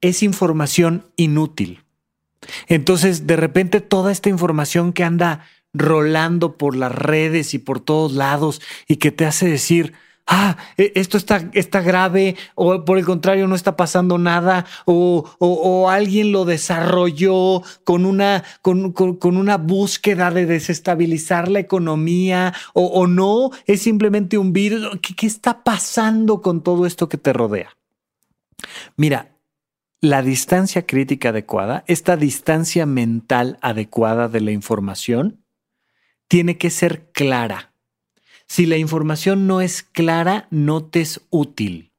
es 0.00 0.22
información 0.22 1.04
inútil. 1.16 1.82
Entonces, 2.66 3.26
de 3.26 3.36
repente, 3.36 3.82
toda 3.82 4.10
esta 4.10 4.30
información 4.30 4.94
que 4.94 5.04
anda 5.04 5.46
rolando 5.76 6.56
por 6.56 6.76
las 6.76 6.92
redes 6.92 7.54
y 7.54 7.58
por 7.58 7.80
todos 7.80 8.12
lados 8.12 8.60
y 8.88 8.96
que 8.96 9.10
te 9.10 9.26
hace 9.26 9.48
decir, 9.48 9.94
ah, 10.26 10.56
e, 10.76 10.92
esto 10.94 11.16
está, 11.16 11.48
está 11.52 11.80
grave, 11.80 12.36
o 12.54 12.84
por 12.84 12.98
el 12.98 13.04
contrario, 13.04 13.46
no 13.46 13.54
está 13.54 13.76
pasando 13.76 14.18
nada, 14.18 14.66
o, 14.84 15.24
o, 15.38 15.88
alguien 15.88 16.32
lo 16.32 16.44
desarrolló 16.44 17.62
con 17.84 18.04
una, 18.04 18.44
con, 18.62 18.92
con, 18.92 19.36
una 19.36 19.56
búsqueda 19.56 20.30
de 20.30 20.46
desestabilizar 20.46 21.48
la 21.48 21.60
economía, 21.60 22.52
o, 22.74 22.86
o 22.86 23.06
no, 23.06 23.50
es 23.66 23.82
simplemente 23.82 24.38
un 24.38 24.52
virus. 24.52 24.98
¿Qué, 25.00 25.14
¿Qué 25.14 25.26
está 25.26 25.64
pasando 25.64 26.42
con 26.42 26.62
todo 26.62 26.86
esto 26.86 27.08
que 27.08 27.18
te 27.18 27.32
rodea? 27.32 27.70
Mira, 28.96 29.36
la 30.00 30.22
distancia 30.22 30.86
crítica 30.86 31.30
adecuada, 31.30 31.84
esta 31.86 32.16
distancia 32.16 32.86
mental 32.86 33.58
adecuada 33.62 34.28
de 34.28 34.40
la 34.40 34.50
información, 34.52 35.45
tiene 36.28 36.58
que 36.58 36.70
ser 36.70 37.10
clara. 37.12 37.72
Si 38.46 38.66
la 38.66 38.76
información 38.76 39.46
no 39.46 39.60
es 39.60 39.82
clara, 39.82 40.46
no 40.50 40.84
te 40.84 41.00
es 41.00 41.20
útil. 41.30 41.92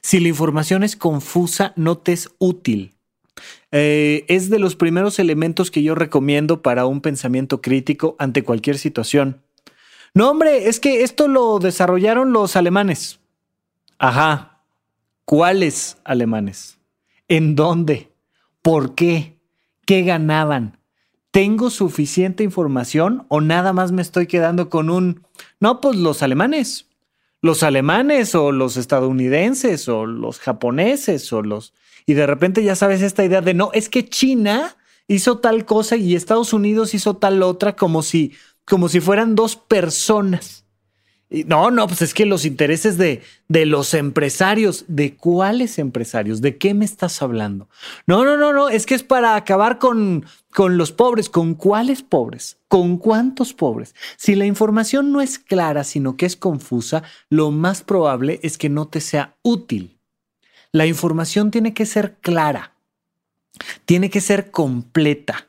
Si 0.00 0.20
la 0.20 0.28
información 0.28 0.82
es 0.82 0.96
confusa, 0.96 1.72
no 1.76 1.98
te 1.98 2.12
es 2.12 2.30
útil. 2.38 2.94
Eh, 3.70 4.24
es 4.28 4.48
de 4.50 4.58
los 4.58 4.76
primeros 4.76 5.18
elementos 5.18 5.70
que 5.70 5.82
yo 5.82 5.94
recomiendo 5.94 6.62
para 6.62 6.86
un 6.86 7.00
pensamiento 7.00 7.60
crítico 7.60 8.16
ante 8.18 8.42
cualquier 8.42 8.78
situación. 8.78 9.42
No, 10.14 10.30
hombre, 10.30 10.68
es 10.68 10.80
que 10.80 11.02
esto 11.02 11.28
lo 11.28 11.58
desarrollaron 11.58 12.32
los 12.32 12.56
alemanes. 12.56 13.20
Ajá. 13.98 14.62
¿Cuáles 15.24 15.98
alemanes? 16.04 16.78
¿En 17.28 17.54
dónde? 17.54 18.10
¿Por 18.62 18.94
qué? 18.94 19.36
¿Qué 19.84 20.02
ganaban? 20.02 20.77
¿Tengo 21.30 21.70
suficiente 21.70 22.42
información 22.42 23.26
o 23.28 23.40
nada 23.40 23.72
más 23.72 23.92
me 23.92 24.02
estoy 24.02 24.26
quedando 24.26 24.70
con 24.70 24.90
un... 24.90 25.22
No, 25.60 25.80
pues 25.80 25.96
los 25.96 26.22
alemanes. 26.22 26.86
Los 27.42 27.62
alemanes 27.62 28.34
o 28.34 28.50
los 28.50 28.76
estadounidenses 28.76 29.88
o 29.88 30.06
los 30.06 30.38
japoneses 30.40 31.32
o 31.32 31.42
los... 31.42 31.74
Y 32.06 32.14
de 32.14 32.26
repente 32.26 32.64
ya 32.64 32.74
sabes 32.74 33.02
esta 33.02 33.24
idea 33.24 33.42
de 33.42 33.54
no, 33.54 33.70
es 33.74 33.88
que 33.88 34.08
China 34.08 34.76
hizo 35.06 35.38
tal 35.38 35.64
cosa 35.64 35.96
y 35.96 36.14
Estados 36.14 36.52
Unidos 36.52 36.94
hizo 36.94 37.16
tal 37.16 37.42
otra 37.42 37.76
como 37.76 38.02
si, 38.02 38.32
como 38.64 38.88
si 38.88 39.00
fueran 39.00 39.34
dos 39.34 39.56
personas 39.56 40.57
no, 41.30 41.70
no, 41.70 41.86
pues 41.86 42.00
es 42.00 42.14
que 42.14 42.24
los 42.24 42.46
intereses 42.46 42.96
de, 42.96 43.22
de, 43.48 43.66
los 43.66 43.92
empresarios, 43.92 44.86
¿de 44.88 45.14
cuáles 45.14 45.78
empresarios? 45.78 46.40
¿De 46.40 46.56
qué 46.56 46.72
me 46.72 46.86
estás 46.86 47.20
hablando? 47.20 47.68
No, 48.06 48.24
no, 48.24 48.38
no, 48.38 48.54
no, 48.54 48.70
es 48.70 48.86
que 48.86 48.94
es 48.94 49.02
para 49.02 49.36
acabar 49.36 49.78
con, 49.78 50.24
con 50.54 50.78
los 50.78 50.90
pobres. 50.90 51.28
¿Con 51.28 51.54
cuáles 51.54 52.02
pobres? 52.02 52.56
¿Con 52.68 52.96
cuántos 52.96 53.52
pobres? 53.52 53.94
Si 54.16 54.36
la 54.36 54.46
información 54.46 55.12
no 55.12 55.20
es 55.20 55.38
clara, 55.38 55.84
sino 55.84 56.16
que 56.16 56.24
es 56.24 56.36
confusa, 56.36 57.02
lo 57.28 57.50
más 57.50 57.82
probable 57.82 58.40
es 58.42 58.56
que 58.56 58.70
no 58.70 58.88
te 58.88 59.02
sea 59.02 59.36
útil. 59.42 59.98
La 60.72 60.86
información 60.86 61.50
tiene 61.50 61.74
que 61.74 61.84
ser 61.84 62.16
clara, 62.20 62.74
tiene 63.84 64.08
que 64.08 64.22
ser 64.22 64.50
completa. 64.50 65.47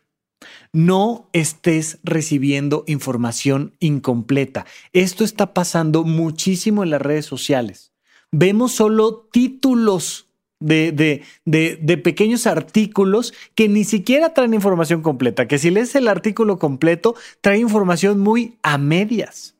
No 0.73 1.29
estés 1.33 1.99
recibiendo 2.03 2.83
información 2.87 3.75
incompleta. 3.79 4.65
Esto 4.93 5.23
está 5.23 5.53
pasando 5.53 6.03
muchísimo 6.03 6.83
en 6.83 6.91
las 6.91 7.01
redes 7.01 7.25
sociales. 7.25 7.91
Vemos 8.31 8.73
solo 8.73 9.27
títulos 9.31 10.29
de, 10.59 11.23
de, 11.45 11.97
pequeños 11.97 12.45
artículos 12.45 13.33
que 13.55 13.69
ni 13.69 13.83
siquiera 13.83 14.33
traen 14.33 14.53
información 14.53 15.01
completa, 15.01 15.47
que 15.47 15.57
si 15.57 15.71
lees 15.71 15.95
el 15.95 16.07
artículo 16.07 16.59
completo, 16.59 17.15
trae 17.41 17.59
información 17.59 18.19
muy 18.19 18.57
a 18.61 18.77
medias. 18.77 19.55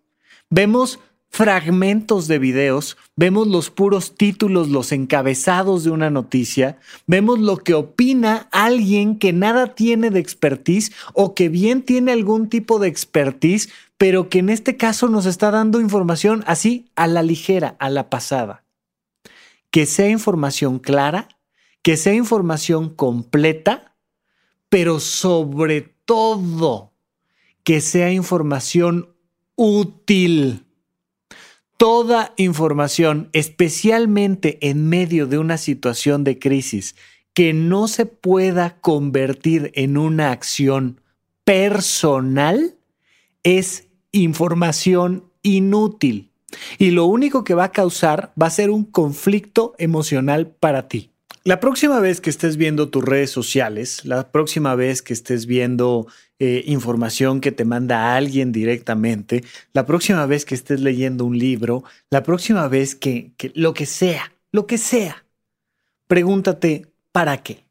Vemos 0.50 1.00
fragmentos 1.30 2.28
de 2.28 2.40
videos, 2.40 2.98
vemos 3.16 3.48
los 3.48 3.70
puros 3.70 4.16
títulos, 4.16 4.70
los 4.70 4.92
encabezados 4.92 5.84
de 5.84 5.92
una 5.92 6.10
noticia, 6.10 6.80
vemos 7.08 7.40
lo 7.40 7.58
que 7.58 7.76
opina 7.76 8.48
alguien 8.52 9.18
que 9.18 9.32
nada 9.32 9.76
tiene 9.76 10.10
de 10.10 10.20
expertise 10.20 10.92
o 11.14 11.36
que 11.36 11.48
bien 11.48 11.84
tiene 11.84 12.12
algún 12.12 12.50
tipo 12.50 12.80
de 12.80 12.88
expertise, 12.88 13.70
pero 13.98 14.28
que 14.30 14.40
en 14.40 14.50
este 14.50 14.76
caso 14.76 15.08
nos 15.08 15.26
está 15.26 15.52
dando 15.52 15.80
información 15.80 16.44
así 16.48 16.90
a 16.96 17.08
la 17.08 17.24
ligera, 17.24 17.76
a 17.80 17.90
la 17.90 18.10
pasada. 18.10 18.64
Que 19.72 19.86
sea 19.86 20.10
información 20.10 20.80
clara, 20.80 21.28
que 21.84 21.96
sea 21.96 22.16
información 22.16 22.90
completa, 22.90 23.96
pero 24.68 25.00
sobre 25.00 25.94
todo 26.06 26.92
que 27.64 27.82
sea 27.82 28.12
información 28.12 29.14
útil 29.56 30.66
toda 31.80 32.34
información, 32.36 33.30
especialmente 33.32 34.58
en 34.70 34.90
medio 34.90 35.28
de 35.28 35.38
una 35.38 35.58
situación 35.58 36.26
de 36.26 36.38
crisis, 36.38 36.98
que 37.34 37.54
no 37.54 37.88
se 37.88 38.06
pueda 38.06 38.82
convertir 38.82 39.72
en 39.76 39.96
una 39.96 40.32
acción 40.32 41.00
personal, 41.46 42.76
es 43.44 43.88
información 44.12 45.32
inútil. 45.42 46.34
Y 46.80 46.92
lo 46.92 47.06
único 47.06 47.46
que 47.46 47.54
va 47.54 47.64
a 47.64 47.72
causar 47.72 48.34
va 48.40 48.48
a 48.48 48.52
ser 48.52 48.72
un 48.72 48.84
conflicto 48.84 49.74
emocional 49.78 50.48
para 50.48 50.90
ti. 50.90 51.12
La 51.46 51.60
próxima 51.60 52.00
vez 52.00 52.20
que 52.20 52.30
estés 52.30 52.58
viendo 52.58 52.90
tus 52.90 53.04
redes 53.04 53.32
sociales, 53.32 54.04
la 54.04 54.32
próxima 54.32 54.76
vez 54.76 55.02
que 55.02 55.14
estés 55.14 55.46
viendo 55.46 56.08
eh, 56.38 56.64
información 56.66 57.40
que 57.40 57.52
te 57.52 57.66
manda 57.66 58.16
alguien 58.16 58.52
directamente, 58.52 59.44
la 59.74 59.86
próxima 59.86 60.26
vez 60.26 60.44
que 60.44 60.56
estés 60.56 60.82
leyendo 60.82 61.26
un 61.26 61.38
libro, 61.38 61.84
la 62.10 62.24
próxima 62.24 62.68
vez 62.68 62.94
que, 62.96 63.32
lo 63.54 63.74
que 63.74 63.86
sea, 63.86 64.34
lo 64.52 64.68
que 64.68 64.78
sea, 64.78 65.26
pregúntate, 66.08 66.88
¿para 67.12 67.42
qué? 67.42 67.64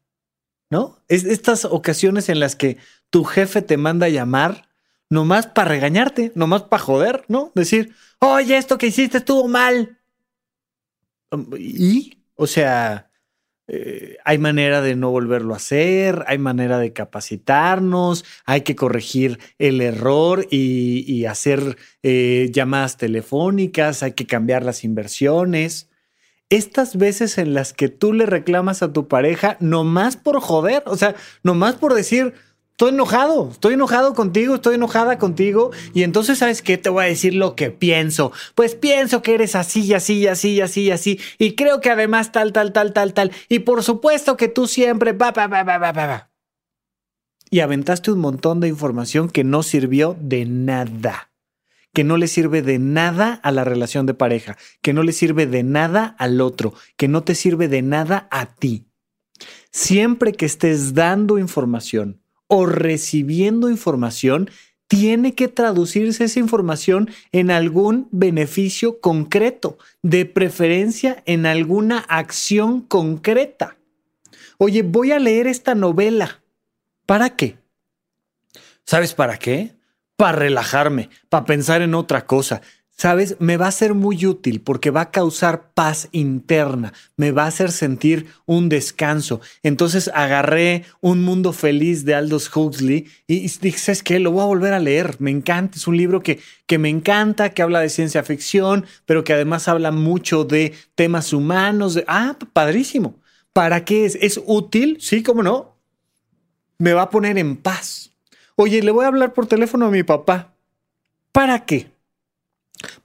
¿No? 0.71 0.97
Es 1.07 1.25
estas 1.25 1.65
ocasiones 1.65 2.29
en 2.29 2.39
las 2.39 2.55
que 2.55 2.77
tu 3.09 3.23
jefe 3.23 3.61
te 3.61 3.77
manda 3.77 4.07
a 4.07 4.09
llamar 4.09 4.67
nomás 5.09 5.47
para 5.47 5.69
regañarte, 5.69 6.31
nomás 6.35 6.63
para 6.63 6.81
joder, 6.81 7.25
¿no? 7.27 7.51
Decir, 7.55 7.93
oye, 8.19 8.57
esto 8.57 8.77
que 8.77 8.87
hiciste 8.87 9.19
estuvo 9.19 9.47
mal. 9.47 9.97
¿Y? 11.57 12.17
O 12.35 12.45
sea, 12.47 13.08
eh, 13.71 14.17
hay 14.25 14.39
manera 14.39 14.81
de 14.81 14.95
no 14.95 15.11
volverlo 15.11 15.53
a 15.53 15.57
hacer, 15.57 16.23
hay 16.27 16.39
manera 16.39 16.79
de 16.79 16.91
capacitarnos, 16.91 18.25
hay 18.45 18.61
que 18.61 18.75
corregir 18.75 19.39
el 19.59 19.79
error 19.81 20.47
y, 20.49 21.25
hacer 21.25 21.77
eh, 22.01 22.49
llamadas 22.51 22.97
telefónicas, 22.97 24.01
hay 24.01 24.13
que 24.13 24.25
cambiar 24.25 24.63
las 24.63 24.83
inversiones. 24.83 25.87
Estas 26.49 26.97
veces 26.97 27.37
en 27.37 27.53
las 27.53 27.73
que 27.73 27.89
tú 27.89 28.11
le 28.11 28.25
reclamas 28.25 28.81
a 28.81 28.91
tu 28.91 29.07
pareja, 29.07 29.55
nomás 29.59 30.17
por 30.17 30.39
joder, 30.39 30.81
o 30.87 30.97
sea, 30.97 31.13
nomás 31.43 31.75
por 31.75 31.93
decir, 31.93 32.33
estoy 32.79 32.93
enojado, 32.93 33.49
estoy 33.51 33.73
enojado 33.73 34.13
contigo, 34.13 34.55
estoy 34.55 34.75
enojada 34.75 35.17
contigo. 35.17 35.71
Y 35.93 36.03
entonces, 36.03 36.37
¿sabes 36.37 36.61
qué? 36.61 36.77
Te 36.77 36.87
voy 36.87 37.03
a 37.03 37.07
decir 37.07 37.33
lo 37.33 37.53
que 37.53 37.71
pienso. 37.71 38.31
Pues 38.55 38.73
pienso 38.73 39.21
que 39.21 39.33
eres 39.33 39.53
así, 39.57 39.93
así, 39.93 40.27
así, 40.27 40.61
así, 40.61 40.89
así. 40.89 41.19
Y 41.37 41.55
creo 41.55 41.81
que 41.81 41.89
además 41.89 42.31
tal, 42.31 42.53
tal, 42.53 42.71
tal, 42.71 42.93
tal, 42.93 43.13
tal. 43.13 43.33
Y 43.49 43.59
por 43.59 43.83
supuesto 43.83 44.37
que 44.37 44.47
tú 44.47 44.65
siempre... 44.65 45.13
Y 47.49 47.59
aventaste 47.59 48.13
un 48.13 48.19
montón 48.19 48.61
de 48.61 48.69
información 48.69 49.27
que 49.27 49.43
no 49.43 49.61
sirvió 49.61 50.15
de 50.17 50.45
nada. 50.45 51.31
Que 51.91 52.05
no 52.05 52.15
le 52.15 52.27
sirve 52.27 52.61
de 52.61 52.79
nada 52.79 53.33
a 53.43 53.51
la 53.51 53.65
relación 53.65 54.05
de 54.05 54.13
pareja. 54.13 54.57
Que 54.81 54.93
no 54.93 55.03
le 55.03 55.11
sirve 55.11 55.47
de 55.47 55.63
nada 55.63 56.15
al 56.17 56.39
otro. 56.39 56.73
Que 56.95 57.09
no 57.09 57.23
te 57.23 57.35
sirve 57.35 57.67
de 57.67 57.81
nada 57.81 58.29
a 58.31 58.45
ti. 58.45 58.85
Siempre 59.69 60.31
que 60.31 60.45
estés 60.45 60.93
dando 60.93 61.37
información 61.37 62.21
o 62.49 62.65
recibiendo 62.65 63.69
información, 63.69 64.49
tiene 64.89 65.35
que 65.35 65.47
traducirse 65.47 66.23
esa 66.23 66.39
información 66.39 67.11
en 67.31 67.51
algún 67.51 68.09
beneficio 68.11 68.99
concreto, 68.99 69.77
de 70.01 70.25
preferencia 70.25 71.21
en 71.25 71.45
alguna 71.45 71.99
acción 71.99 72.81
concreta. 72.81 73.77
Oye, 74.57 74.81
voy 74.81 75.11
a 75.11 75.19
leer 75.19 75.45
esta 75.45 75.75
novela. 75.75 76.41
¿Para 77.05 77.35
qué? 77.35 77.57
¿Sabes 78.83 79.13
para 79.13 79.37
qué? 79.37 79.75
Para 80.15 80.39
relajarme, 80.39 81.11
para 81.29 81.45
pensar 81.45 81.83
en 81.83 81.93
otra 81.93 82.25
cosa. 82.25 82.61
¿Sabes? 82.99 83.37
Me 83.39 83.55
va 83.55 83.67
a 83.67 83.71
ser 83.71 83.93
muy 83.93 84.25
útil 84.25 84.59
porque 84.59 84.91
va 84.91 84.99
a 84.99 85.11
causar 85.11 85.71
paz 85.73 86.09
interna, 86.11 86.91
me 87.15 87.31
va 87.31 87.45
a 87.45 87.47
hacer 87.47 87.71
sentir 87.71 88.27
un 88.45 88.67
descanso. 88.67 89.39
Entonces 89.63 90.11
agarré 90.13 90.83
Un 90.99 91.21
Mundo 91.21 91.53
Feliz 91.53 92.03
de 92.03 92.13
Aldous 92.13 92.53
Huxley 92.53 93.07
y 93.25 93.47
dije, 93.59 93.77
¿sabes 93.77 94.03
qué? 94.03 94.19
Lo 94.19 94.33
voy 94.33 94.41
a 94.41 94.47
volver 94.47 94.73
a 94.73 94.79
leer, 94.79 95.15
me 95.19 95.31
encanta, 95.31 95.77
es 95.77 95.87
un 95.87 95.95
libro 95.95 96.21
que, 96.21 96.41
que 96.65 96.77
me 96.77 96.89
encanta, 96.89 97.51
que 97.51 97.61
habla 97.61 97.79
de 97.79 97.87
ciencia 97.87 98.21
ficción, 98.21 98.85
pero 99.05 99.23
que 99.23 99.31
además 99.31 99.69
habla 99.69 99.91
mucho 99.91 100.43
de 100.43 100.73
temas 100.95 101.31
humanos. 101.31 101.93
De... 101.93 102.03
Ah, 102.05 102.35
padrísimo. 102.51 103.15
¿Para 103.53 103.85
qué 103.85 104.03
es? 104.03 104.15
¿Es 104.15 104.41
útil? 104.45 104.97
Sí, 104.99 105.23
cómo 105.23 105.41
no. 105.41 105.77
Me 106.77 106.91
va 106.91 107.03
a 107.03 107.09
poner 107.09 107.37
en 107.37 107.55
paz. 107.55 108.11
Oye, 108.57 108.83
le 108.83 108.91
voy 108.91 109.05
a 109.05 109.07
hablar 109.07 109.33
por 109.33 109.47
teléfono 109.47 109.85
a 109.85 109.89
mi 109.89 110.03
papá. 110.03 110.53
¿Para 111.31 111.63
qué? 111.65 111.97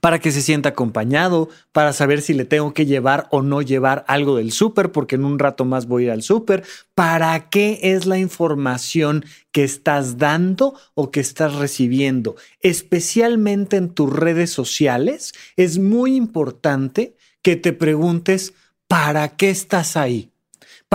Para 0.05 0.19
que 0.19 0.31
se 0.31 0.43
sienta 0.43 0.69
acompañado, 0.69 1.49
para 1.71 1.91
saber 1.91 2.21
si 2.21 2.35
le 2.35 2.45
tengo 2.45 2.75
que 2.75 2.85
llevar 2.85 3.27
o 3.31 3.41
no 3.41 3.63
llevar 3.63 4.05
algo 4.07 4.35
del 4.35 4.51
súper, 4.51 4.91
porque 4.91 5.15
en 5.15 5.25
un 5.25 5.39
rato 5.39 5.65
más 5.65 5.87
voy 5.87 6.03
a 6.03 6.05
ir 6.05 6.11
al 6.11 6.21
súper. 6.21 6.61
¿Para 6.93 7.49
qué 7.49 7.79
es 7.81 8.05
la 8.05 8.19
información 8.19 9.25
que 9.51 9.63
estás 9.63 10.19
dando 10.19 10.75
o 10.93 11.09
que 11.09 11.21
estás 11.21 11.55
recibiendo? 11.55 12.35
Especialmente 12.61 13.77
en 13.77 13.89
tus 13.89 14.13
redes 14.13 14.51
sociales, 14.51 15.33
es 15.55 15.79
muy 15.79 16.15
importante 16.15 17.15
que 17.41 17.55
te 17.55 17.73
preguntes, 17.73 18.53
¿para 18.87 19.29
qué 19.29 19.49
estás 19.49 19.97
ahí? 19.97 20.34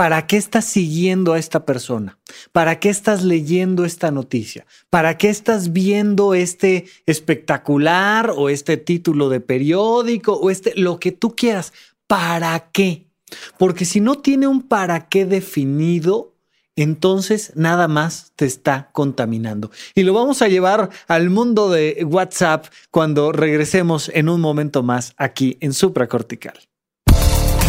¿Para 0.01 0.25
qué 0.25 0.37
estás 0.37 0.65
siguiendo 0.65 1.33
a 1.33 1.37
esta 1.37 1.63
persona? 1.63 2.17
¿Para 2.51 2.79
qué 2.79 2.89
estás 2.89 3.21
leyendo 3.21 3.85
esta 3.85 4.09
noticia? 4.09 4.65
¿Para 4.89 5.15
qué 5.15 5.29
estás 5.29 5.73
viendo 5.73 6.33
este 6.33 6.85
espectacular 7.05 8.33
o 8.35 8.49
este 8.49 8.77
título 8.77 9.29
de 9.29 9.41
periódico 9.41 10.33
o 10.33 10.49
este 10.49 10.73
lo 10.75 10.99
que 10.99 11.11
tú 11.11 11.35
quieras? 11.35 11.71
¿Para 12.07 12.71
qué? 12.71 13.11
Porque 13.59 13.85
si 13.85 13.99
no 13.99 14.15
tiene 14.15 14.47
un 14.47 14.63
para 14.63 15.07
qué 15.07 15.27
definido, 15.27 16.33
entonces 16.75 17.51
nada 17.53 17.87
más 17.87 18.31
te 18.35 18.47
está 18.47 18.89
contaminando. 18.93 19.69
Y 19.93 20.01
lo 20.01 20.15
vamos 20.15 20.41
a 20.41 20.47
llevar 20.47 20.89
al 21.07 21.29
mundo 21.29 21.69
de 21.69 22.03
WhatsApp 22.09 22.65
cuando 22.89 23.31
regresemos 23.33 24.09
en 24.15 24.29
un 24.29 24.41
momento 24.41 24.81
más 24.81 25.13
aquí 25.17 25.59
en 25.61 25.73
Supracortical. 25.73 26.70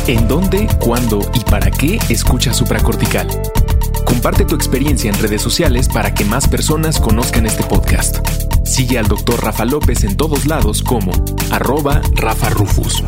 ¿En 0.09 0.27
dónde, 0.27 0.67
cuándo 0.81 1.21
y 1.33 1.41
para 1.49 1.71
qué 1.71 1.99
escucha 2.09 2.53
supracortical? 2.53 3.29
Comparte 4.05 4.45
tu 4.45 4.57
experiencia 4.57 5.09
en 5.09 5.19
redes 5.19 5.41
sociales 5.41 5.89
para 5.89 6.13
que 6.13 6.25
más 6.25 6.49
personas 6.49 6.99
conozcan 6.99 7.47
este 7.47 7.63
podcast. 7.63 8.19
Sigue 8.65 8.99
al 8.99 9.07
Dr. 9.07 9.41
Rafa 9.41 9.65
López 9.65 10.03
en 10.03 10.17
todos 10.17 10.47
lados 10.47 10.83
como 10.83 11.13
arroba 11.53 12.03
Rafa 12.15 12.51
Rufus. 12.51 13.05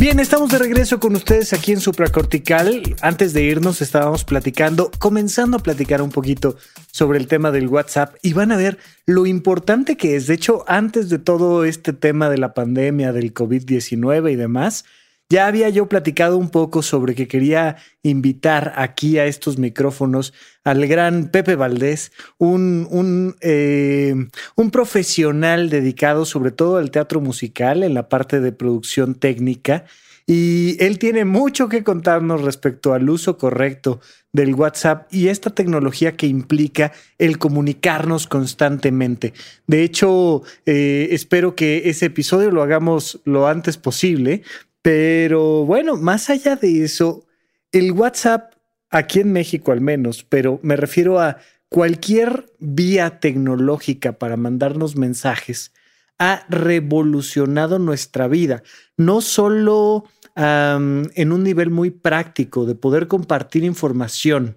Bien, 0.00 0.18
estamos 0.18 0.48
de 0.48 0.56
regreso 0.56 0.98
con 0.98 1.14
ustedes 1.14 1.52
aquí 1.52 1.72
en 1.72 1.80
Supracortical. 1.80 2.96
Antes 3.02 3.34
de 3.34 3.42
irnos 3.42 3.82
estábamos 3.82 4.24
platicando, 4.24 4.90
comenzando 4.98 5.58
a 5.58 5.62
platicar 5.62 6.00
un 6.00 6.08
poquito 6.08 6.56
sobre 6.90 7.18
el 7.18 7.26
tema 7.26 7.50
del 7.50 7.68
WhatsApp 7.68 8.14
y 8.22 8.32
van 8.32 8.50
a 8.50 8.56
ver 8.56 8.78
lo 9.04 9.26
importante 9.26 9.98
que 9.98 10.16
es. 10.16 10.26
De 10.26 10.32
hecho, 10.32 10.64
antes 10.66 11.10
de 11.10 11.18
todo 11.18 11.66
este 11.66 11.92
tema 11.92 12.30
de 12.30 12.38
la 12.38 12.54
pandemia, 12.54 13.12
del 13.12 13.34
COVID-19 13.34 14.32
y 14.32 14.36
demás, 14.36 14.86
ya 15.30 15.46
había 15.46 15.68
yo 15.68 15.88
platicado 15.88 16.36
un 16.36 16.50
poco 16.50 16.82
sobre 16.82 17.14
que 17.14 17.28
quería 17.28 17.76
invitar 18.02 18.74
aquí 18.76 19.16
a 19.18 19.26
estos 19.26 19.58
micrófonos 19.58 20.34
al 20.64 20.86
gran 20.86 21.28
Pepe 21.28 21.54
Valdés, 21.54 22.10
un, 22.36 22.88
un, 22.90 23.36
eh, 23.40 24.14
un, 24.56 24.70
profesional 24.70 25.70
dedicado 25.70 26.24
sobre 26.26 26.50
todo 26.50 26.78
al 26.78 26.90
teatro 26.90 27.20
musical 27.20 27.84
en 27.84 27.94
la 27.94 28.08
parte 28.08 28.40
de 28.40 28.52
producción 28.52 29.14
técnica 29.14 29.84
y 30.26 30.76
él 30.78 30.98
tiene 30.98 31.24
mucho 31.24 31.68
que 31.68 31.82
contarnos 31.82 32.42
respecto 32.42 32.92
al 32.92 33.10
uso 33.10 33.36
correcto 33.36 34.00
del 34.32 34.54
WhatsApp 34.54 35.12
y 35.12 35.26
esta 35.26 35.50
tecnología 35.50 36.16
que 36.16 36.28
implica 36.28 36.92
el 37.18 37.38
comunicarnos 37.38 38.28
constantemente. 38.28 39.32
De 39.66 39.82
hecho, 39.82 40.42
eh, 40.66 41.08
espero 41.10 41.56
que 41.56 41.90
ese 41.90 42.06
episodio 42.06 42.52
lo 42.52 42.62
hagamos 42.62 43.20
lo 43.24 43.48
antes 43.48 43.76
posible, 43.76 44.42
pero 44.82 45.64
bueno, 45.64 45.96
más 45.96 46.30
allá 46.30 46.56
de 46.56 46.84
eso, 46.84 47.26
el 47.72 47.92
WhatsApp, 47.92 48.54
aquí 48.90 49.20
en 49.20 49.32
México 49.32 49.72
al 49.72 49.80
menos, 49.80 50.24
pero 50.24 50.58
me 50.62 50.76
refiero 50.76 51.20
a 51.20 51.38
cualquier 51.68 52.46
vía 52.58 53.20
tecnológica 53.20 54.12
para 54.18 54.36
mandarnos 54.36 54.96
mensajes, 54.96 55.72
ha 56.18 56.44
revolucionado 56.48 57.78
nuestra 57.78 58.28
vida, 58.28 58.62
no 58.96 59.20
solo 59.20 60.04
en 60.36 61.32
un 61.32 61.42
nivel 61.42 61.70
muy 61.70 61.90
práctico 61.90 62.64
de 62.64 62.74
poder 62.74 63.08
compartir 63.08 63.64
información, 63.64 64.56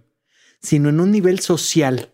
sino 0.62 0.90
en 0.90 1.00
un 1.00 1.12
nivel 1.12 1.40
social. 1.40 2.13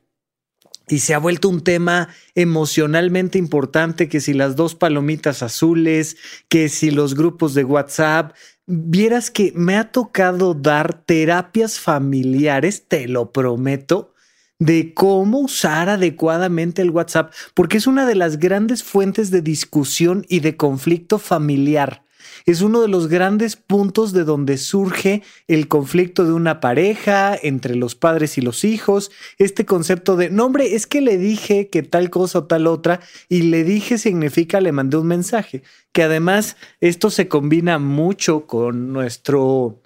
Y 0.89 0.99
se 0.99 1.13
ha 1.13 1.19
vuelto 1.19 1.47
un 1.49 1.61
tema 1.61 2.09
emocionalmente 2.35 3.37
importante, 3.37 4.09
que 4.09 4.19
si 4.19 4.33
las 4.33 4.55
dos 4.55 4.73
palomitas 4.73 5.43
azules, 5.43 6.17
que 6.49 6.67
si 6.67 6.89
los 6.89 7.13
grupos 7.13 7.53
de 7.53 7.63
WhatsApp, 7.63 8.33
vieras 8.65 9.29
que 9.29 9.53
me 9.55 9.77
ha 9.77 9.91
tocado 9.91 10.55
dar 10.55 11.03
terapias 11.05 11.79
familiares, 11.79 12.85
te 12.87 13.07
lo 13.07 13.31
prometo, 13.31 14.13
de 14.57 14.93
cómo 14.93 15.39
usar 15.39 15.89
adecuadamente 15.89 16.81
el 16.81 16.89
WhatsApp, 16.89 17.33
porque 17.53 17.77
es 17.77 17.87
una 17.87 18.05
de 18.05 18.15
las 18.15 18.39
grandes 18.39 18.83
fuentes 18.83 19.31
de 19.31 19.41
discusión 19.41 20.25
y 20.27 20.41
de 20.41 20.57
conflicto 20.57 21.17
familiar. 21.17 22.03
Es 22.49 22.61
uno 22.61 22.81
de 22.81 22.87
los 22.87 23.09
grandes 23.09 23.55
puntos 23.57 24.11
de 24.11 24.23
donde 24.23 24.57
surge 24.57 25.21
el 25.47 25.67
conflicto 25.67 26.25
de 26.25 26.33
una 26.33 26.59
pareja 26.59 27.37
entre 27.39 27.75
los 27.75 27.93
padres 27.93 28.39
y 28.39 28.41
los 28.41 28.63
hijos. 28.63 29.11
Este 29.37 29.67
concepto 29.67 30.15
de, 30.15 30.31
no 30.31 30.45
hombre, 30.45 30.73
es 30.73 30.87
que 30.87 30.99
le 30.99 31.19
dije 31.19 31.69
que 31.69 31.83
tal 31.83 32.09
cosa 32.09 32.39
o 32.39 32.43
tal 32.45 32.65
otra 32.65 33.01
y 33.27 33.43
le 33.43 33.63
dije 33.63 33.99
significa 33.99 34.61
le 34.61 34.71
mandé 34.71 34.97
un 34.97 35.05
mensaje. 35.05 35.61
Que 35.91 36.01
además 36.01 36.57
esto 36.81 37.11
se 37.11 37.27
combina 37.27 37.77
mucho 37.77 38.47
con 38.47 38.93
nuestro, 38.93 39.83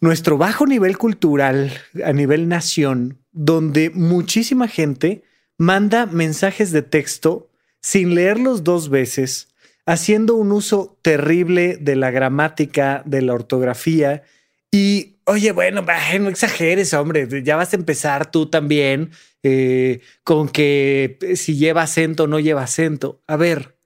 nuestro 0.00 0.38
bajo 0.38 0.68
nivel 0.68 0.96
cultural 0.96 1.72
a 2.04 2.12
nivel 2.12 2.46
nación, 2.46 3.18
donde 3.32 3.90
muchísima 3.90 4.68
gente 4.68 5.24
manda 5.58 6.06
mensajes 6.06 6.70
de 6.70 6.82
texto 6.82 7.50
sin 7.80 8.14
leerlos 8.14 8.62
dos 8.62 8.90
veces, 8.90 9.48
haciendo 9.86 10.34
un 10.34 10.52
uso 10.52 10.98
terrible 11.02 11.76
de 11.80 11.96
la 11.96 12.10
gramática, 12.10 13.02
de 13.04 13.22
la 13.22 13.34
ortografía. 13.34 14.22
Y, 14.70 15.16
oye, 15.24 15.52
bueno, 15.52 15.84
no 16.20 16.28
exageres, 16.28 16.94
hombre, 16.94 17.28
ya 17.42 17.56
vas 17.56 17.72
a 17.72 17.76
empezar 17.76 18.30
tú 18.30 18.46
también 18.46 19.10
eh, 19.42 20.00
con 20.24 20.48
que 20.48 21.18
si 21.36 21.56
lleva 21.56 21.82
acento 21.82 22.24
o 22.24 22.26
no 22.26 22.40
lleva 22.40 22.62
acento. 22.62 23.22
A 23.26 23.36
ver, 23.36 23.76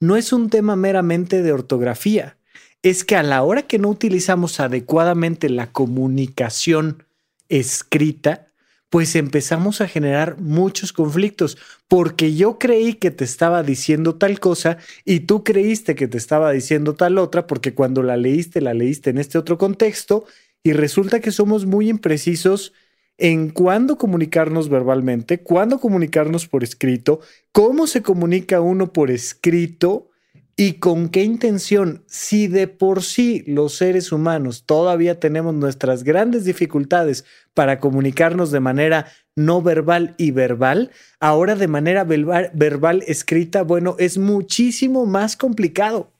no 0.00 0.16
es 0.16 0.32
un 0.32 0.50
tema 0.50 0.76
meramente 0.76 1.42
de 1.42 1.52
ortografía, 1.52 2.36
es 2.82 3.04
que 3.04 3.16
a 3.16 3.22
la 3.22 3.42
hora 3.42 3.62
que 3.62 3.78
no 3.78 3.88
utilizamos 3.88 4.60
adecuadamente 4.60 5.48
la 5.48 5.72
comunicación 5.72 7.04
escrita, 7.48 8.48
pues 8.90 9.16
empezamos 9.16 9.80
a 9.80 9.88
generar 9.88 10.38
muchos 10.38 10.92
conflictos, 10.92 11.56
porque 11.94 12.34
yo 12.34 12.58
creí 12.58 12.94
que 12.94 13.12
te 13.12 13.22
estaba 13.22 13.62
diciendo 13.62 14.16
tal 14.16 14.40
cosa 14.40 14.78
y 15.04 15.20
tú 15.20 15.44
creíste 15.44 15.94
que 15.94 16.08
te 16.08 16.18
estaba 16.18 16.50
diciendo 16.50 16.94
tal 16.94 17.18
otra, 17.18 17.46
porque 17.46 17.72
cuando 17.72 18.02
la 18.02 18.16
leíste, 18.16 18.60
la 18.60 18.74
leíste 18.74 19.10
en 19.10 19.18
este 19.18 19.38
otro 19.38 19.58
contexto 19.58 20.24
y 20.64 20.72
resulta 20.72 21.20
que 21.20 21.30
somos 21.30 21.66
muy 21.66 21.88
imprecisos 21.88 22.72
en 23.16 23.48
cuándo 23.48 23.96
comunicarnos 23.96 24.68
verbalmente, 24.68 25.44
cuándo 25.44 25.78
comunicarnos 25.78 26.48
por 26.48 26.64
escrito, 26.64 27.20
cómo 27.52 27.86
se 27.86 28.02
comunica 28.02 28.60
uno 28.60 28.92
por 28.92 29.12
escrito 29.12 30.10
¿Y 30.56 30.74
con 30.74 31.08
qué 31.08 31.24
intención? 31.24 32.04
Si 32.06 32.46
de 32.46 32.68
por 32.68 33.02
sí 33.02 33.42
los 33.48 33.74
seres 33.74 34.12
humanos 34.12 34.64
todavía 34.66 35.18
tenemos 35.18 35.52
nuestras 35.52 36.04
grandes 36.04 36.44
dificultades 36.44 37.24
para 37.54 37.80
comunicarnos 37.80 38.52
de 38.52 38.60
manera 38.60 39.06
no 39.36 39.62
verbal 39.62 40.14
y 40.18 40.30
verbal, 40.30 40.90
ahora 41.20 41.56
de 41.56 41.68
manera 41.68 42.04
verbal, 42.04 43.02
escrita, 43.06 43.62
bueno, 43.62 43.96
es 43.98 44.18
muchísimo 44.18 45.06
más 45.06 45.36
complicado. 45.36 46.10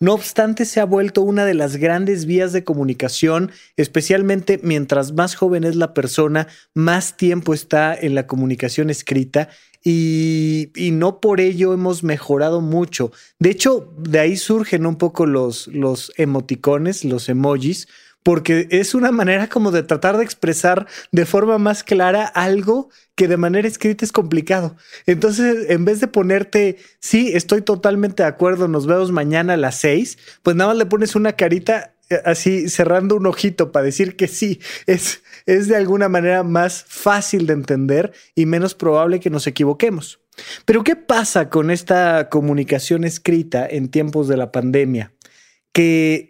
No 0.00 0.14
obstante, 0.14 0.64
se 0.64 0.80
ha 0.80 0.84
vuelto 0.84 1.22
una 1.22 1.44
de 1.44 1.54
las 1.54 1.76
grandes 1.76 2.26
vías 2.26 2.52
de 2.52 2.64
comunicación, 2.64 3.52
especialmente 3.76 4.58
mientras 4.62 5.12
más 5.12 5.36
joven 5.36 5.64
es 5.64 5.76
la 5.76 5.94
persona, 5.94 6.48
más 6.74 7.16
tiempo 7.16 7.54
está 7.54 7.94
en 7.94 8.16
la 8.16 8.26
comunicación 8.26 8.90
escrita 8.90 9.48
y, 9.82 10.70
no 10.92 11.20
por 11.20 11.40
ello 11.40 11.72
hemos 11.72 12.02
mejorado 12.02 12.60
mucho. 12.60 13.12
De 13.38 13.50
hecho, 13.50 13.92
de 13.98 14.18
ahí 14.18 14.36
surgen 14.36 14.86
un 14.86 14.96
poco 14.96 15.24
los, 15.24 15.68
los 15.68 16.12
emoticones, 16.16 17.04
los 17.04 17.28
emojis, 17.28 17.88
porque 18.22 18.68
es 18.70 18.94
una 18.94 19.12
manera 19.12 19.48
como 19.48 19.70
de 19.70 19.82
tratar 19.82 20.16
de 20.18 20.24
expresar 20.24 20.86
de 21.12 21.26
forma 21.26 21.58
más 21.58 21.82
clara 21.82 22.24
algo 22.26 22.90
que 23.14 23.28
de 23.28 23.36
manera 23.36 23.68
escrita 23.68 24.04
es 24.04 24.12
complicado. 24.12 24.76
Entonces, 25.06 25.70
en 25.70 25.84
vez 25.84 26.00
de 26.00 26.06
ponerte, 26.06 26.76
sí, 27.00 27.32
estoy 27.34 27.62
totalmente 27.62 28.22
de 28.22 28.28
acuerdo, 28.28 28.68
nos 28.68 28.86
vemos 28.86 29.12
mañana 29.12 29.54
a 29.54 29.58
las 29.58 29.76
seis, 29.76 30.18
pues 30.42 30.56
nada 30.56 30.70
más 30.70 30.78
le 30.78 30.86
pones 30.86 31.14
una 31.14 31.32
carita 31.32 31.94
eh, 32.10 32.20
así 32.24 32.68
cerrando 32.68 33.16
un 33.16 33.26
ojito 33.26 33.72
para 33.72 33.84
decir 33.84 34.16
que 34.16 34.28
sí, 34.28 34.60
es, 34.86 35.22
es 35.46 35.68
de 35.68 35.76
alguna 35.76 36.08
manera 36.08 36.42
más 36.42 36.84
fácil 36.86 37.46
de 37.46 37.54
entender 37.54 38.12
y 38.34 38.46
menos 38.46 38.74
probable 38.74 39.20
que 39.20 39.30
nos 39.30 39.46
equivoquemos. 39.46 40.20
Pero 40.64 40.84
¿qué 40.84 40.96
pasa 40.96 41.50
con 41.50 41.70
esta 41.70 42.28
comunicación 42.28 43.04
escrita 43.04 43.66
en 43.66 43.88
tiempos 43.88 44.28
de 44.28 44.36
la 44.36 44.52
pandemia? 44.52 45.12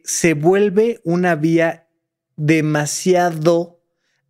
Se 0.05 0.35
vuelve 0.35 1.01
una 1.05 1.35
vía 1.35 1.89
demasiado 2.37 3.81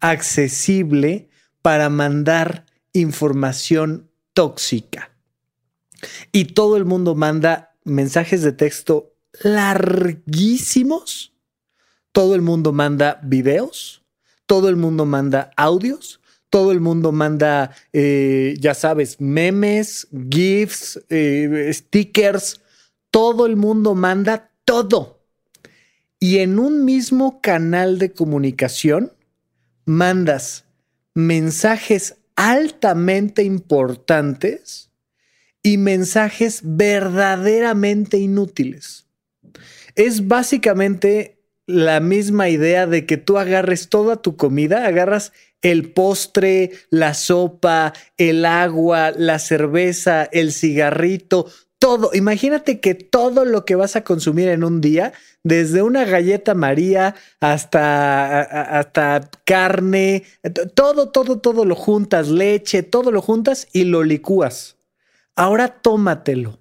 accesible 0.00 1.28
para 1.62 1.88
mandar 1.90 2.66
información 2.92 4.10
tóxica. 4.32 5.10
Y 6.32 6.46
todo 6.46 6.76
el 6.76 6.84
mundo 6.84 7.14
manda 7.14 7.76
mensajes 7.84 8.42
de 8.42 8.52
texto 8.52 9.14
larguísimos. 9.42 11.34
Todo 12.12 12.34
el 12.34 12.42
mundo 12.42 12.72
manda 12.72 13.20
videos 13.22 14.00
todo 14.50 14.68
el 14.68 14.74
mundo 14.74 15.06
manda 15.06 15.52
audios, 15.56 16.20
todo 16.48 16.72
el 16.72 16.80
mundo 16.80 17.12
manda, 17.12 17.70
eh, 17.92 18.56
ya 18.58 18.74
sabes, 18.74 19.20
memes, 19.20 20.08
GIFs, 20.28 21.00
eh, 21.08 21.70
stickers, 21.72 22.60
todo 23.12 23.46
el 23.46 23.54
mundo 23.54 23.94
manda 23.94 24.49
todo. 24.70 25.18
Y 26.20 26.38
en 26.38 26.60
un 26.60 26.84
mismo 26.84 27.40
canal 27.40 27.98
de 27.98 28.12
comunicación 28.12 29.12
mandas 29.84 30.64
mensajes 31.12 32.18
altamente 32.36 33.42
importantes 33.42 34.92
y 35.60 35.76
mensajes 35.76 36.60
verdaderamente 36.62 38.18
inútiles. 38.18 39.08
Es 39.96 40.28
básicamente 40.28 41.42
la 41.66 41.98
misma 41.98 42.48
idea 42.48 42.86
de 42.86 43.06
que 43.06 43.16
tú 43.16 43.38
agarres 43.38 43.88
toda 43.88 44.22
tu 44.22 44.36
comida, 44.36 44.86
agarras 44.86 45.32
el 45.62 45.90
postre, 45.90 46.70
la 46.90 47.14
sopa, 47.14 47.92
el 48.16 48.44
agua, 48.44 49.10
la 49.10 49.40
cerveza, 49.40 50.28
el 50.30 50.52
cigarrito, 50.52 51.46
todo. 51.80 52.10
Imagínate 52.12 52.78
que 52.78 52.94
todo 52.94 53.44
lo 53.44 53.64
que 53.64 53.74
vas 53.74 53.96
a 53.96 54.04
consumir 54.04 54.48
en 54.48 54.62
un 54.62 54.80
día, 54.80 55.12
desde 55.42 55.82
una 55.82 56.04
galleta 56.04 56.54
María 56.54 57.16
hasta, 57.40 58.42
hasta 58.78 59.30
carne, 59.44 60.24
todo, 60.74 61.08
todo, 61.08 61.40
todo 61.40 61.64
lo 61.64 61.74
juntas, 61.74 62.28
leche, 62.28 62.82
todo 62.82 63.10
lo 63.10 63.22
juntas 63.22 63.66
y 63.72 63.84
lo 63.84 64.04
licúas. 64.04 64.76
Ahora 65.34 65.68
tómatelo. 65.68 66.60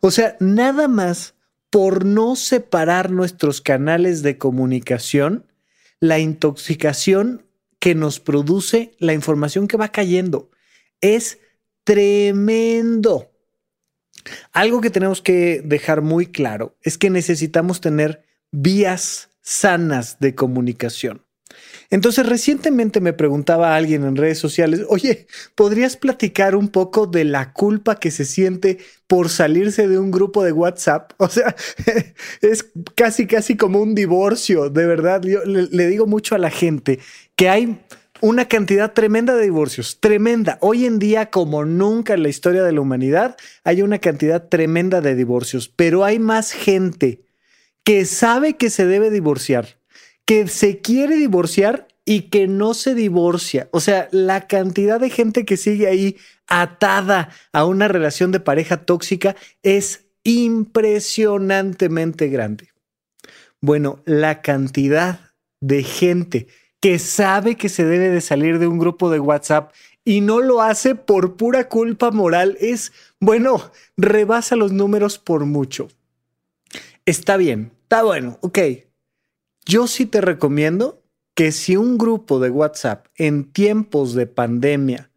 O 0.00 0.10
sea, 0.10 0.36
nada 0.40 0.88
más 0.88 1.34
por 1.68 2.06
no 2.06 2.34
separar 2.34 3.10
nuestros 3.10 3.60
canales 3.60 4.22
de 4.22 4.38
comunicación, 4.38 5.44
la 6.00 6.18
intoxicación 6.18 7.44
que 7.78 7.94
nos 7.94 8.18
produce 8.18 8.92
la 8.98 9.12
información 9.12 9.68
que 9.68 9.76
va 9.76 9.88
cayendo. 9.88 10.50
Es 11.02 11.38
tremendo. 11.84 13.30
Algo 14.52 14.80
que 14.80 14.90
tenemos 14.90 15.22
que 15.22 15.62
dejar 15.64 16.02
muy 16.02 16.26
claro 16.26 16.76
es 16.82 16.98
que 16.98 17.10
necesitamos 17.10 17.80
tener 17.80 18.22
vías 18.50 19.30
sanas 19.40 20.18
de 20.20 20.34
comunicación. 20.34 21.22
Entonces, 21.90 22.26
recientemente 22.26 23.00
me 23.00 23.14
preguntaba 23.14 23.74
alguien 23.74 24.04
en 24.04 24.16
redes 24.16 24.38
sociales, 24.38 24.82
oye, 24.88 25.26
¿podrías 25.54 25.96
platicar 25.96 26.54
un 26.54 26.68
poco 26.68 27.06
de 27.06 27.24
la 27.24 27.52
culpa 27.54 27.98
que 27.98 28.10
se 28.10 28.26
siente 28.26 28.78
por 29.06 29.30
salirse 29.30 29.88
de 29.88 29.98
un 29.98 30.10
grupo 30.10 30.44
de 30.44 30.52
WhatsApp? 30.52 31.12
O 31.18 31.28
sea, 31.28 31.56
es 32.42 32.66
casi, 32.94 33.26
casi 33.26 33.56
como 33.56 33.80
un 33.80 33.94
divorcio, 33.94 34.68
de 34.68 34.86
verdad. 34.86 35.22
Yo 35.22 35.44
le, 35.44 35.68
le 35.70 35.86
digo 35.86 36.06
mucho 36.06 36.34
a 36.34 36.38
la 36.38 36.50
gente 36.50 36.98
que 37.34 37.48
hay 37.48 37.80
una 38.20 38.46
cantidad 38.46 38.92
tremenda 38.92 39.34
de 39.34 39.44
divorcios, 39.44 39.98
tremenda. 40.00 40.58
Hoy 40.60 40.86
en 40.86 40.98
día, 40.98 41.30
como 41.30 41.64
nunca 41.64 42.14
en 42.14 42.22
la 42.22 42.28
historia 42.28 42.62
de 42.62 42.72
la 42.72 42.80
humanidad, 42.80 43.36
hay 43.64 43.82
una 43.82 43.98
cantidad 43.98 44.48
tremenda 44.48 45.00
de 45.00 45.14
divorcios, 45.14 45.68
pero 45.68 46.04
hay 46.04 46.18
más 46.18 46.52
gente 46.52 47.22
que 47.84 48.04
sabe 48.04 48.56
que 48.56 48.70
se 48.70 48.86
debe 48.86 49.10
divorciar, 49.10 49.78
que 50.24 50.48
se 50.48 50.80
quiere 50.80 51.16
divorciar 51.16 51.86
y 52.04 52.22
que 52.22 52.48
no 52.48 52.74
se 52.74 52.94
divorcia. 52.94 53.68
O 53.70 53.80
sea, 53.80 54.08
la 54.10 54.46
cantidad 54.46 55.00
de 55.00 55.10
gente 55.10 55.44
que 55.44 55.56
sigue 55.56 55.86
ahí 55.86 56.16
atada 56.46 57.30
a 57.52 57.64
una 57.64 57.88
relación 57.88 58.32
de 58.32 58.40
pareja 58.40 58.78
tóxica 58.78 59.36
es 59.62 60.06
impresionantemente 60.24 62.28
grande. 62.28 62.70
Bueno, 63.60 64.02
la 64.04 64.42
cantidad 64.42 65.20
de 65.60 65.82
gente 65.82 66.46
que 66.80 66.98
sabe 66.98 67.56
que 67.56 67.68
se 67.68 67.84
debe 67.84 68.08
de 68.08 68.20
salir 68.20 68.58
de 68.58 68.66
un 68.66 68.78
grupo 68.78 69.10
de 69.10 69.20
WhatsApp 69.20 69.72
y 70.04 70.20
no 70.20 70.40
lo 70.40 70.62
hace 70.62 70.94
por 70.94 71.36
pura 71.36 71.68
culpa 71.68 72.10
moral 72.10 72.56
es, 72.60 72.92
bueno, 73.20 73.60
rebasa 73.96 74.56
los 74.56 74.72
números 74.72 75.18
por 75.18 75.44
mucho. 75.44 75.88
Está 77.04 77.36
bien, 77.36 77.72
está 77.82 78.02
bueno, 78.02 78.38
ok. 78.40 78.58
Yo 79.66 79.86
sí 79.86 80.06
te 80.06 80.20
recomiendo 80.20 81.02
que 81.34 81.52
si 81.52 81.76
un 81.76 81.98
grupo 81.98 82.40
de 82.40 82.50
WhatsApp 82.50 83.06
en 83.16 83.44
tiempos 83.44 84.14
de 84.14 84.26
pandemia 84.26 85.10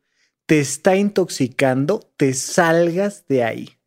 te 0.45 0.59
está 0.59 0.95
intoxicando, 0.95 2.01
te 2.17 2.33
salgas 2.33 3.25
de 3.27 3.43
ahí 3.43 3.80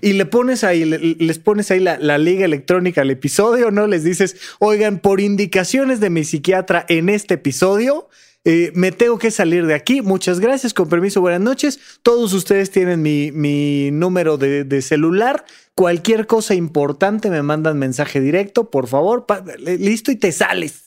y 0.00 0.14
le 0.14 0.26
pones 0.26 0.64
ahí, 0.64 0.84
les 0.84 1.38
pones 1.38 1.70
ahí 1.70 1.80
la, 1.80 2.18
liga 2.18 2.44
electrónica 2.44 3.02
al 3.02 3.10
episodio, 3.10 3.70
¿no? 3.70 3.86
Les 3.86 4.04
dices, 4.04 4.36
oigan, 4.58 4.98
por 4.98 5.20
indicaciones 5.20 6.00
de 6.00 6.10
mi 6.10 6.24
psiquiatra 6.24 6.84
en 6.88 7.08
este 7.08 7.34
episodio, 7.34 8.08
eh, 8.44 8.72
me 8.74 8.92
tengo 8.92 9.18
que 9.18 9.30
salir 9.30 9.66
de 9.66 9.74
aquí. 9.74 10.02
Muchas 10.02 10.40
gracias, 10.40 10.74
con 10.74 10.88
permiso, 10.88 11.20
buenas 11.20 11.40
noches. 11.40 11.80
Todos 12.02 12.32
ustedes 12.32 12.70
tienen 12.70 13.02
mi, 13.02 13.90
número 13.90 14.36
de, 14.36 14.64
de, 14.64 14.82
celular. 14.82 15.44
Cualquier 15.74 16.26
cosa 16.26 16.54
importante 16.54 17.30
me 17.30 17.42
mandan 17.42 17.78
mensaje 17.78 18.20
directo, 18.20 18.70
por 18.70 18.86
favor. 18.86 19.26
listo 19.58 20.10
y 20.12 20.16
te 20.16 20.32
sales. 20.32 20.83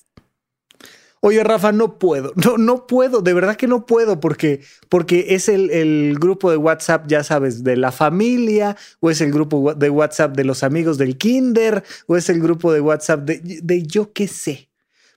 Oye, 1.22 1.44
Rafa, 1.44 1.72
no 1.72 1.98
puedo, 1.98 2.34
no, 2.36 2.58
no 2.58 2.86
puedo, 2.86 3.22
de 3.22 3.34
verdad 3.34 3.56
que 3.56 3.68
no 3.68 3.86
puedo, 3.86 4.20
porque, 4.20 4.62
porque 4.88 5.28
es 5.30 5.50
el, 5.50 6.16
grupo 6.20 6.52
de 6.52 6.58
WhatsApp, 6.58 7.08
ya 7.08 7.24
sabes, 7.24 7.64
de 7.64 7.76
la 7.76 7.92
familia, 7.92 8.78
o 9.00 9.10
es 9.10 9.22
el 9.22 9.32
grupo 9.32 9.74
de 9.74 9.90
WhatsApp 9.90 10.36
de 10.36 10.44
los 10.44 10.64
amigos 10.64 10.98
del 10.98 11.18
kinder, 11.18 11.84
o 12.06 12.18
es 12.18 12.30
el 12.30 12.40
grupo 12.40 12.72
de 12.72 12.82
WhatsApp 12.82 13.22
de, 13.22 13.60
de 13.62 13.84
yo 13.84 14.14
qué 14.14 14.28
sé. 14.28 14.70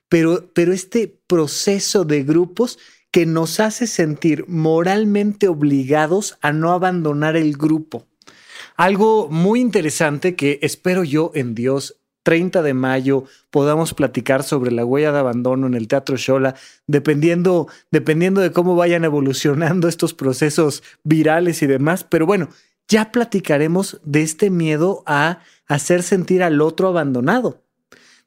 Pero, 0.08 0.50
pero 0.54 0.72
este 0.72 1.20
proceso 1.26 2.04
de 2.04 2.24
grupos 2.24 2.78
que 3.10 3.26
nos 3.26 3.60
hace 3.60 3.86
sentir 3.86 4.44
moralmente 4.48 5.48
obligados 5.48 6.38
a 6.40 6.52
no 6.52 6.72
abandonar 6.72 7.36
el 7.36 7.56
grupo. 7.56 8.06
Algo 8.76 9.28
muy 9.28 9.60
interesante 9.60 10.34
que 10.34 10.58
espero 10.62 11.04
yo 11.04 11.32
en 11.34 11.54
Dios 11.54 11.99
30 12.22 12.62
de 12.62 12.74
mayo 12.74 13.24
podamos 13.50 13.94
platicar 13.94 14.42
sobre 14.42 14.70
la 14.70 14.84
huella 14.84 15.12
de 15.12 15.18
abandono 15.18 15.66
en 15.66 15.74
el 15.74 15.88
Teatro 15.88 16.16
Shola, 16.16 16.54
dependiendo, 16.86 17.68
dependiendo 17.90 18.40
de 18.40 18.52
cómo 18.52 18.76
vayan 18.76 19.04
evolucionando 19.04 19.88
estos 19.88 20.14
procesos 20.14 20.82
virales 21.02 21.62
y 21.62 21.66
demás. 21.66 22.04
Pero 22.04 22.26
bueno, 22.26 22.48
ya 22.88 23.12
platicaremos 23.12 24.00
de 24.04 24.22
este 24.22 24.50
miedo 24.50 25.02
a 25.06 25.40
hacer 25.66 26.02
sentir 26.02 26.42
al 26.42 26.60
otro 26.60 26.88
abandonado. 26.88 27.62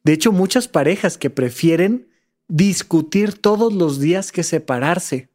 De 0.04 0.14
hecho, 0.14 0.32
muchas 0.32 0.68
parejas 0.68 1.18
que 1.18 1.30
prefieren 1.30 2.08
discutir 2.48 3.34
todos 3.34 3.74
los 3.74 4.00
días 4.00 4.32
que 4.32 4.44
separarse 4.44 5.30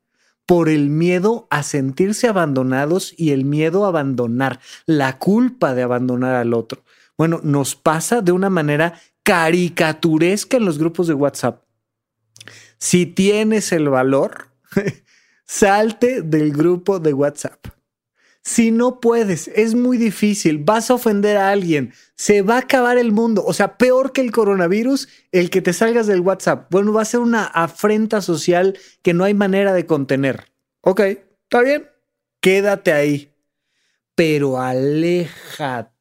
por 0.46 0.70
el 0.70 0.88
miedo 0.88 1.46
a 1.50 1.62
sentirse 1.62 2.26
abandonados 2.26 3.12
y 3.18 3.32
el 3.32 3.44
miedo 3.44 3.84
a 3.84 3.88
abandonar, 3.88 4.60
la 4.86 5.18
culpa 5.18 5.74
de 5.74 5.82
abandonar 5.82 6.36
al 6.36 6.54
otro. 6.54 6.82
Bueno, 7.18 7.40
nos 7.42 7.74
pasa 7.74 8.22
de 8.22 8.30
una 8.30 8.48
manera 8.48 8.94
caricaturesca 9.24 10.56
en 10.56 10.64
los 10.64 10.78
grupos 10.78 11.08
de 11.08 11.14
WhatsApp. 11.14 11.64
Si 12.78 13.06
tienes 13.06 13.72
el 13.72 13.88
valor, 13.88 14.52
salte 15.44 16.22
del 16.22 16.52
grupo 16.52 17.00
de 17.00 17.12
WhatsApp. 17.12 17.66
Si 18.42 18.70
no 18.70 19.00
puedes, 19.00 19.48
es 19.48 19.74
muy 19.74 19.98
difícil, 19.98 20.58
vas 20.58 20.90
a 20.90 20.94
ofender 20.94 21.36
a 21.36 21.50
alguien, 21.50 21.92
se 22.14 22.40
va 22.42 22.54
a 22.54 22.60
acabar 22.60 22.96
el 22.96 23.10
mundo. 23.10 23.44
O 23.44 23.52
sea, 23.52 23.76
peor 23.76 24.12
que 24.12 24.20
el 24.20 24.30
coronavirus, 24.30 25.08
el 25.32 25.50
que 25.50 25.60
te 25.60 25.72
salgas 25.72 26.06
del 26.06 26.20
WhatsApp. 26.20 26.70
Bueno, 26.70 26.92
va 26.92 27.02
a 27.02 27.04
ser 27.04 27.20
una 27.20 27.44
afrenta 27.44 28.22
social 28.22 28.78
que 29.02 29.12
no 29.12 29.24
hay 29.24 29.34
manera 29.34 29.74
de 29.74 29.86
contener. 29.86 30.52
Ok, 30.82 31.00
está 31.00 31.62
bien, 31.62 31.90
quédate 32.40 32.92
ahí, 32.92 33.34
pero 34.14 34.60
aléjate 34.60 35.97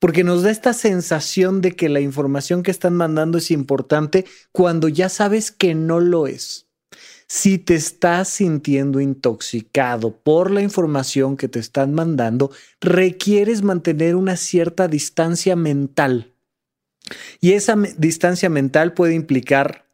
porque 0.00 0.24
nos 0.24 0.42
da 0.42 0.50
esta 0.50 0.72
sensación 0.72 1.60
de 1.60 1.76
que 1.76 1.88
la 1.88 2.00
información 2.00 2.64
que 2.64 2.72
están 2.72 2.94
mandando 2.94 3.38
es 3.38 3.52
importante 3.52 4.24
cuando 4.50 4.88
ya 4.88 5.08
sabes 5.08 5.52
que 5.52 5.74
no 5.74 6.00
lo 6.00 6.26
es. 6.26 6.66
Si 7.28 7.58
te 7.58 7.76
estás 7.76 8.28
sintiendo 8.28 9.00
intoxicado 9.00 10.16
por 10.16 10.50
la 10.50 10.62
información 10.62 11.36
que 11.36 11.46
te 11.46 11.60
están 11.60 11.94
mandando, 11.94 12.50
requieres 12.80 13.62
mantener 13.62 14.16
una 14.16 14.36
cierta 14.36 14.88
distancia 14.88 15.54
mental. 15.54 16.34
Y 17.40 17.52
esa 17.52 17.76
distancia 17.98 18.48
mental 18.48 18.94
puede 18.94 19.14
implicar 19.14 19.86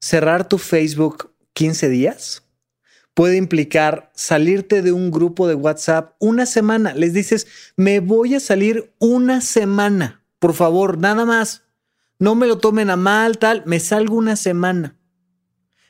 cerrar 0.00 0.48
tu 0.48 0.56
Facebook 0.56 1.32
15 1.52 1.88
días, 1.90 2.47
puede 3.18 3.36
implicar 3.36 4.12
salirte 4.14 4.80
de 4.80 4.92
un 4.92 5.10
grupo 5.10 5.48
de 5.48 5.56
WhatsApp 5.56 6.14
una 6.20 6.46
semana. 6.46 6.94
Les 6.94 7.12
dices, 7.12 7.48
me 7.74 7.98
voy 7.98 8.36
a 8.36 8.38
salir 8.38 8.92
una 9.00 9.40
semana, 9.40 10.22
por 10.38 10.54
favor, 10.54 10.98
nada 10.98 11.24
más. 11.24 11.64
No 12.20 12.36
me 12.36 12.46
lo 12.46 12.58
tomen 12.58 12.90
a 12.90 12.96
mal, 12.96 13.38
tal, 13.38 13.64
me 13.66 13.80
salgo 13.80 14.14
una 14.14 14.36
semana. 14.36 15.00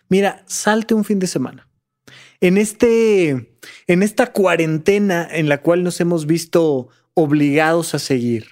Mira, 0.09 0.43
salte 0.47 0.95
un 0.95 1.05
fin 1.05 1.19
de 1.19 1.27
semana. 1.27 1.69
En, 2.41 2.57
este, 2.57 3.59
en 3.87 4.03
esta 4.03 4.33
cuarentena 4.33 5.29
en 5.31 5.51
la 5.51 5.61
cual 5.61 5.85
nos 5.85 6.01
hemos 6.01 6.25
visto 6.25 6.89
obligados 7.13 7.95
a 7.95 7.99
seguir 7.99 8.47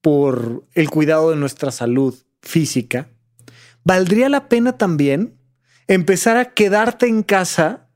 por 0.00 0.64
el 0.74 0.90
cuidado 0.90 1.30
de 1.30 1.36
nuestra 1.36 1.70
salud 1.70 2.16
física, 2.42 3.10
valdría 3.84 4.28
la 4.28 4.48
pena 4.48 4.76
también 4.76 5.36
empezar 5.88 6.36
a 6.36 6.52
quedarte 6.52 7.06
en 7.06 7.22
casa 7.22 7.88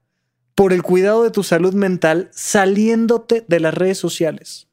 por 0.54 0.72
el 0.72 0.82
cuidado 0.82 1.22
de 1.22 1.30
tu 1.30 1.42
salud 1.42 1.74
mental 1.74 2.28
saliéndote 2.32 3.44
de 3.46 3.60
las 3.60 3.74
redes 3.74 3.98
sociales. 3.98 4.68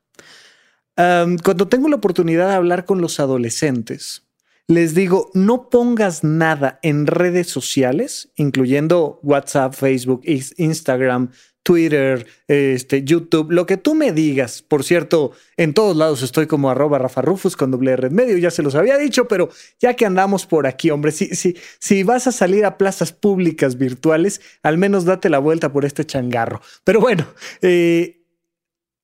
cuando 0.95 1.68
tengo 1.68 1.89
la 1.89 1.97
oportunidad 1.97 2.49
de 2.49 2.55
hablar 2.55 2.86
con 2.86 3.01
los 3.01 3.20
adolescentes, 3.20 4.24
les 4.68 4.93
digo, 4.93 5.32
no 5.34 5.70
pongas 5.70 6.26
nada 6.26 6.80
en 6.82 7.07
redes 7.07 7.47
sociales, 7.47 8.32
incluyendo 8.36 9.20
WhatsApp, 9.24 9.74
Facebook, 9.74 10.24
Instagram, 10.26 11.32
Twitter, 11.68 12.26
este, 12.47 13.03
YouTube, 13.03 13.51
lo 13.51 13.65
que 13.65 13.76
tú 13.76 13.93
me 13.93 14.13
digas. 14.13 14.61
Por 14.61 14.86
cierto, 14.86 15.34
en 15.57 15.74
todos 15.74 15.97
lados 15.97 16.22
estoy 16.24 16.47
como 16.47 16.70
arroba 16.70 16.97
Rafa 16.97 17.22
Rufus 17.22 17.57
con 17.57 17.72
doble 17.72 17.97
red 17.97 18.11
medio, 18.11 18.38
ya 18.38 18.51
se 18.51 18.63
los 18.63 18.74
había 18.74 18.97
dicho, 18.97 19.28
pero 19.28 19.49
ya 19.78 19.93
que 19.93 20.05
andamos 20.05 20.45
por 20.45 20.65
aquí, 20.65 20.91
hombre, 20.91 21.11
si, 21.11 21.26
si, 21.36 21.57
si 21.78 22.03
vas 22.03 22.26
a 22.26 22.32
salir 22.32 22.63
a 22.63 22.78
plazas 22.78 23.11
públicas 23.11 23.78
virtuales, 23.78 24.39
al 24.63 24.78
menos 24.78 25.03
date 25.03 25.30
la 25.30 25.39
vuelta 25.39 25.74
por 25.74 25.84
este 25.84 26.05
changarro. 26.05 26.61
Pero 26.86 27.01
bueno, 27.01 27.28
eh, 27.61 28.24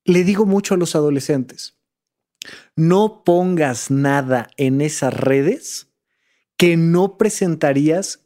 le 0.05 0.24
digo 0.24 0.45
mucho 0.45 0.76
a 0.76 0.78
los 0.78 0.95
adolescentes, 0.95 1.76
no 2.78 3.24
pongas 3.26 3.91
nada 3.91 4.47
en 4.55 4.80
esas 4.80 5.14
redes 5.14 5.88
que 6.55 6.78
no 6.78 7.18
presentarías 7.18 8.23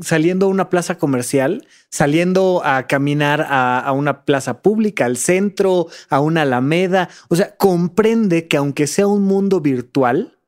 saliendo 0.00 0.46
a 0.46 0.48
una 0.48 0.68
plaza 0.68 0.98
comercial, 0.98 1.66
saliendo 1.90 2.62
a 2.64 2.86
caminar 2.86 3.46
a, 3.48 3.90
una 3.92 4.24
plaza 4.24 4.62
pública, 4.62 5.04
al 5.04 5.16
centro, 5.16 5.88
a 6.08 6.20
una 6.20 6.42
alameda. 6.42 7.08
O 7.28 7.36
sea, 7.36 7.56
comprende 7.56 8.48
que 8.48 8.56
aunque 8.56 8.86
sea 8.86 9.06
un 9.06 9.22
mundo 9.22 9.60
virtual, 9.60 10.38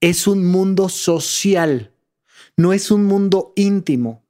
es 0.00 0.26
un 0.26 0.46
mundo 0.46 0.88
social, 0.88 1.92
no 2.56 2.72
es 2.72 2.90
un 2.90 3.04
mundo 3.04 3.52
íntimo. 3.56 4.24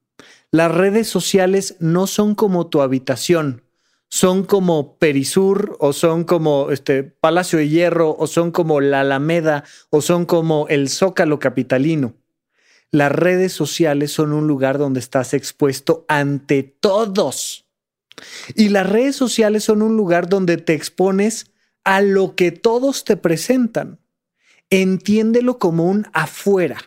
Las 0.51 0.75
redes 0.75 1.09
sociales 1.09 1.77
no 1.79 2.07
son 2.07 2.35
como 2.35 2.69
tu 2.69 2.81
habitación, 2.81 3.63
son 4.09 4.45
como 4.45 4.97
Perisur 4.97 5.77
o 5.81 5.93
son 5.93 6.25
como 6.25 6.71
este 6.71 7.03
Palacio 7.03 7.59
de 7.59 7.69
Hierro 7.69 8.17
o 8.19 8.27
son 8.27 8.51
como 8.51 8.81
la 8.81 9.01
Alameda 9.01 9.65
o 9.91 10.01
son 10.01 10.25
como 10.25 10.67
el 10.69 10.89
Zócalo 10.89 11.39
capitalino. 11.39 12.15
Las 12.91 13.13
redes 13.13 13.53
sociales 13.53 14.13
son 14.13 14.33
un 14.33 14.47
lugar 14.47 14.79
donde 14.79 15.01
estás 15.01 15.35
expuesto 15.35 16.05
ante 16.09 16.63
todos. 16.63 17.67
Y 18.55 18.71
las 18.71 18.89
redes 18.89 19.17
sociales 19.17 19.65
son 19.65 19.83
un 19.83 19.97
lugar 19.97 20.29
donde 20.29 20.57
te 20.57 20.75
expones 20.75 21.51
a 21.85 22.01
lo 22.01 22.35
que 22.35 22.51
todos 22.51 23.05
te 23.05 23.17
presentan. 23.17 24.01
Entiéndelo 24.71 25.59
como 25.59 25.87
un 25.87 26.07
afuera. 26.13 26.79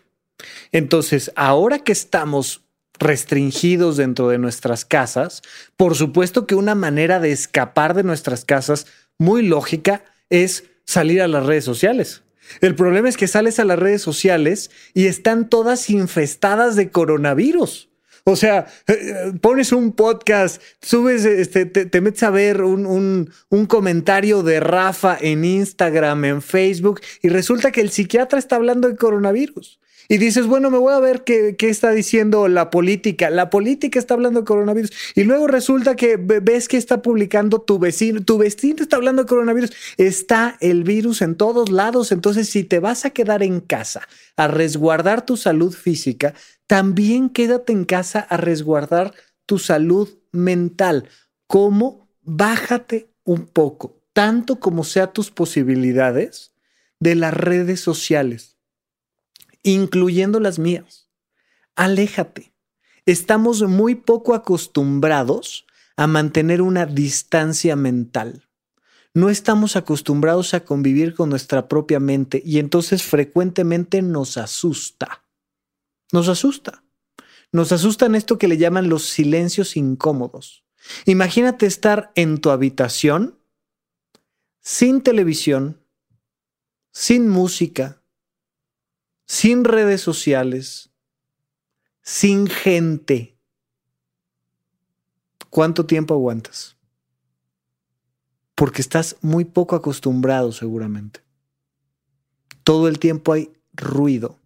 Entonces, 0.72 1.32
ahora 1.36 1.80
que 1.80 1.92
estamos 1.92 2.62
restringidos 3.00 3.98
dentro 3.98 4.30
de 4.30 4.38
nuestras 4.38 4.86
casas, 4.86 5.42
por 5.76 5.96
supuesto 5.96 6.46
que 6.46 6.56
una 6.56 6.76
manera 6.76 7.20
de 7.20 7.32
escapar 7.32 7.94
de 7.96 8.04
nuestras 8.04 8.46
casas 8.46 8.86
muy 9.18 9.44
lógica 9.44 10.04
es 10.30 10.66
salir 10.86 11.22
a 11.22 11.28
las 11.28 11.46
redes 11.46 11.66
sociales. 11.66 12.22
El 12.60 12.76
problema 12.76 13.10
es 13.10 13.18
que 13.18 13.28
sales 13.28 13.60
a 13.60 13.66
las 13.66 13.80
redes 13.80 14.02
sociales 14.02 14.72
y 14.94 15.08
están 15.08 15.50
todas 15.50 15.90
infestadas 15.90 16.76
de 16.76 16.92
coronavirus. 16.92 17.90
O 18.24 18.36
sea, 18.36 18.68
eh, 18.88 19.34
pones 19.42 19.72
un 19.72 19.94
podcast, 19.94 20.62
subes, 20.82 21.26
este, 21.26 21.66
te, 21.66 22.02
metes 22.02 22.22
a 22.22 22.30
ver 22.30 22.62
un, 22.62 22.86
un, 23.50 23.66
comentario 23.66 24.44
de 24.44 24.60
Rafa 24.60 25.18
en 25.20 25.44
Instagram, 25.44 26.26
en 26.26 26.42
Facebook, 26.44 27.02
y 27.24 27.30
resulta 27.30 27.72
que 27.72 27.82
el 27.82 27.90
psiquiatra 27.90 28.38
está 28.38 28.58
hablando 28.58 28.88
de 28.88 28.96
coronavirus 28.96 29.81
y 30.12 30.18
dices, 30.18 30.46
bueno, 30.46 30.70
me 30.70 30.78
voy 30.78 30.94
a 30.94 31.00
ver 31.00 31.24
qué, 31.24 31.56
está 31.58 31.92
diciendo 31.92 32.50
la 32.50 32.70
política. 32.70 33.30
La 33.30 33.50
política 33.50 33.98
está 33.98 34.14
hablando 34.14 34.42
de 34.42 34.46
coronavirus. 34.46 34.92
Y 35.16 35.24
luego 35.24 35.48
resulta 35.48 35.96
que 35.96 36.18
ves 36.18 36.68
que 36.68 36.76
está 36.76 37.02
publicando 37.02 37.62
tu 37.62 37.80
vecino, 37.80 38.22
tu 38.22 38.38
vecino 38.38 38.84
está 38.84 38.98
hablando 38.98 39.24
de 39.24 39.30
coronavirus. 39.30 39.72
Está 39.96 40.58
el 40.60 40.84
virus 40.84 41.22
en 41.22 41.36
todos 41.36 41.72
lados. 41.72 42.12
Entonces, 42.12 42.50
si 42.50 42.66
te 42.66 42.80
vas 42.80 43.06
a 43.06 43.12
quedar 43.12 43.42
en 43.42 43.62
casa 43.62 44.06
a 44.36 44.50
resguardar 44.50 45.26
tu 45.26 45.38
salud 45.38 45.74
física, 45.74 46.34
también 46.68 47.30
quédate 47.30 47.72
en 47.72 47.86
casa 47.86 48.20
a 48.20 48.36
resguardar 48.36 49.14
tu 49.46 49.60
salud 49.60 50.10
mental. 50.34 51.08
¿Cómo? 51.48 52.10
Bájate 52.22 53.14
un 53.24 53.46
poco, 53.46 54.04
tanto 54.12 54.60
como 54.60 54.84
sea 54.84 55.14
tus 55.14 55.32
posibilidades 55.32 56.52
de 57.00 57.16
las 57.16 57.34
redes 57.34 57.80
sociales 57.80 58.51
incluyendo 59.64 60.40
las 60.40 60.60
mías. 60.60 61.10
Aléjate. 61.76 62.54
Estamos 63.06 63.64
muy 63.64 63.96
poco 63.96 64.36
acostumbrados 64.36 65.66
a 65.96 66.08
mantener 66.08 66.62
una 66.62 66.86
distancia 66.86 67.76
mental. 67.76 68.48
No 69.14 69.30
estamos 69.30 69.76
acostumbrados 69.76 70.54
a 70.54 70.64
convivir 70.64 71.16
con 71.16 71.30
nuestra 71.30 71.68
propia 71.68 72.00
mente 72.00 72.42
y 72.46 72.60
entonces 72.60 73.04
frecuentemente 73.04 74.02
nos 74.02 74.38
asusta. 74.38 75.26
Nos 76.12 76.28
asusta. 76.30 76.84
Nos 77.52 77.72
asustan 77.72 78.16
esto 78.16 78.38
que 78.38 78.48
le 78.48 78.58
llaman 78.58 78.88
los 78.88 79.04
silencios 79.04 79.76
incómodos. 79.76 80.64
Imagínate 81.06 81.66
estar 81.66 82.12
en 82.16 82.40
tu 82.40 82.50
habitación 82.50 83.38
sin 84.62 85.02
televisión, 85.02 85.84
sin 86.94 87.28
música, 87.28 88.01
sin 89.32 89.64
redes 89.64 90.02
sociales, 90.02 90.92
sin 92.02 92.48
gente. 92.48 93.38
¿Cuánto 95.50 95.86
tiempo 95.86 96.14
aguantas? 96.14 96.76
Porque 98.56 98.82
estás 98.82 99.16
muy 99.22 99.46
poco 99.46 99.78
acostumbrado 99.78 100.52
seguramente. 100.52 101.22
Todo 102.66 102.90
el 102.90 103.00
tiempo 103.00 103.32
hay 103.32 103.54
ruido. 103.72 104.38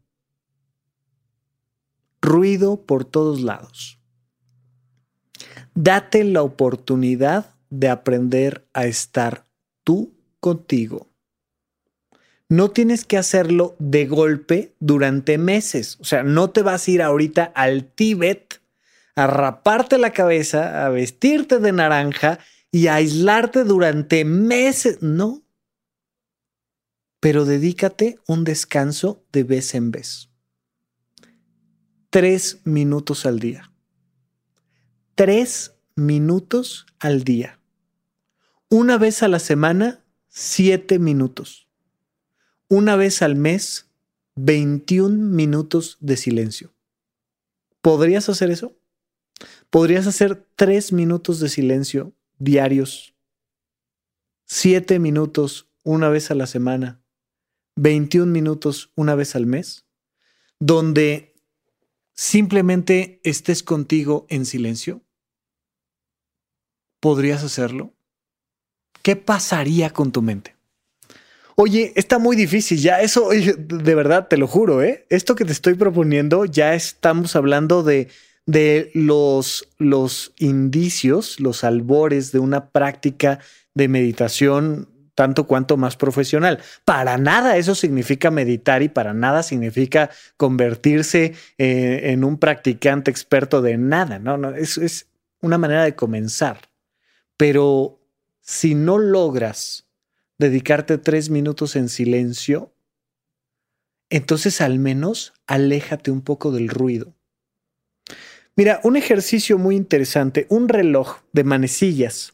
Ruido 2.22 2.86
por 2.86 3.06
todos 3.06 3.42
lados. 3.42 4.00
Date 5.74 6.24
la 6.26 6.44
oportunidad 6.44 7.56
de 7.72 7.90
aprender 7.90 8.70
a 8.72 8.86
estar 8.86 9.48
tú 9.84 10.14
contigo 10.40 11.10
no 12.56 12.72
tienes 12.72 13.04
que 13.04 13.18
hacerlo 13.18 13.76
de 13.80 14.06
golpe 14.06 14.74
durante 14.80 15.38
meses. 15.38 15.98
O 16.00 16.06
sea, 16.06 16.24
no 16.24 16.52
te 16.52 16.62
vas 16.62 16.88
a 16.88 16.92
ir 16.92 17.02
ahorita 17.02 17.44
al 17.56 17.86
Tíbet 17.86 18.62
a 19.16 19.28
raparte 19.28 19.98
la 19.98 20.12
cabeza, 20.12 20.86
a 20.86 20.90
vestirte 20.90 21.60
de 21.60 21.72
naranja 21.72 22.40
y 22.72 22.88
a 22.88 22.96
aislarte 22.96 23.64
durante 23.64 24.24
meses. 24.26 25.02
No. 25.02 25.44
Pero 27.20 27.46
dedícate 27.46 28.20
un 28.28 28.44
descanso 28.44 29.26
de 29.32 29.44
vez 29.44 29.76
en 29.76 29.92
vez. 29.92 30.30
Tres 32.10 32.62
minutos 32.64 33.26
al 33.26 33.40
día. 33.40 33.72
Tres 35.16 35.74
minutos 35.96 36.86
al 37.00 37.24
día. 37.24 37.60
Una 38.70 38.98
vez 38.98 39.24
a 39.24 39.28
la 39.28 39.40
semana, 39.40 40.04
siete 40.28 41.00
minutos 41.00 41.65
una 42.68 42.96
vez 42.96 43.22
al 43.22 43.36
mes 43.36 43.90
21 44.36 45.16
minutos 45.36 45.98
de 46.00 46.18
silencio. 46.18 46.74
¿Podrías 47.82 48.30
hacer 48.30 48.52
eso? 48.52 48.76
¿Podrías 49.70 50.08
hacer 50.08 50.48
3 50.56 50.94
minutos 50.94 51.40
de 51.40 51.50
silencio 51.50 52.14
diarios? 52.38 53.16
7 54.46 55.00
minutos 55.00 55.70
una 55.84 56.10
vez 56.10 56.32
a 56.32 56.36
la 56.36 56.48
semana, 56.48 57.02
21 57.76 58.32
minutos 58.32 58.92
una 58.96 59.16
vez 59.16 59.36
al 59.36 59.46
mes, 59.46 59.86
donde 60.60 61.36
simplemente 62.14 63.20
estés 63.24 63.62
contigo 63.64 64.26
en 64.30 64.46
silencio? 64.46 65.04
¿Podrías 67.00 67.44
hacerlo? 67.44 67.94
¿Qué 69.04 69.16
pasaría 69.16 69.92
con 69.92 70.12
tu 70.12 70.22
mente? 70.22 70.55
Oye, 71.58 71.94
está 71.96 72.20
muy 72.20 72.36
difícil, 72.36 72.80
ya 72.80 73.02
eso, 73.02 73.30
de 73.58 73.96
verdad, 73.96 74.28
te 74.28 74.38
lo 74.38 74.48
juro, 74.48 74.84
¿eh? 74.84 75.06
Esto 75.10 75.36
que 75.36 75.46
te 75.46 75.54
estoy 75.54 75.76
proponiendo, 75.76 76.46
ya 76.46 76.74
estamos 76.74 77.36
hablando 77.36 77.82
de, 77.82 78.10
de 78.46 78.92
los, 78.94 79.70
los 79.78 80.34
indicios, 80.38 81.40
los 81.40 81.64
albores 81.64 82.34
de 82.34 82.40
una 82.40 82.70
práctica 82.70 83.40
de 83.74 83.88
meditación 83.88 84.90
tanto 85.16 85.48
cuanto 85.48 85.78
más 85.78 85.96
profesional. 85.96 86.60
Para 86.84 87.18
nada 87.18 87.56
eso 87.56 87.74
significa 87.74 88.32
meditar 88.32 88.84
y 88.84 88.90
para 88.90 89.14
nada 89.14 89.44
significa 89.44 90.10
convertirse 90.36 91.34
eh, 91.58 92.02
en 92.12 92.26
un 92.26 92.38
practicante 92.38 93.12
experto 93.12 93.62
de 93.62 93.78
nada, 93.78 94.20
¿no? 94.20 94.38
no 94.38 94.54
eso 94.54 94.82
es 94.82 95.08
una 95.40 95.58
manera 95.58 95.86
de 95.86 95.96
comenzar. 95.96 96.70
Pero 97.38 98.00
si 98.42 98.76
no 98.76 98.98
logras 98.98 99.85
dedicarte 100.38 100.98
tres 100.98 101.30
minutos 101.30 101.76
en 101.76 101.90
silencio, 101.90 102.74
entonces 104.10 104.62
al 104.62 104.80
menos 104.80 105.34
aléjate 105.48 106.12
un 106.12 106.22
poco 106.22 106.52
del 106.52 106.70
ruido. 106.70 107.14
Mira, 108.56 108.80
un 108.84 108.96
ejercicio 108.96 109.58
muy 109.58 109.76
interesante, 109.76 110.46
un 110.50 110.70
reloj 110.70 111.18
de 111.34 111.44
manecillas, 111.44 112.34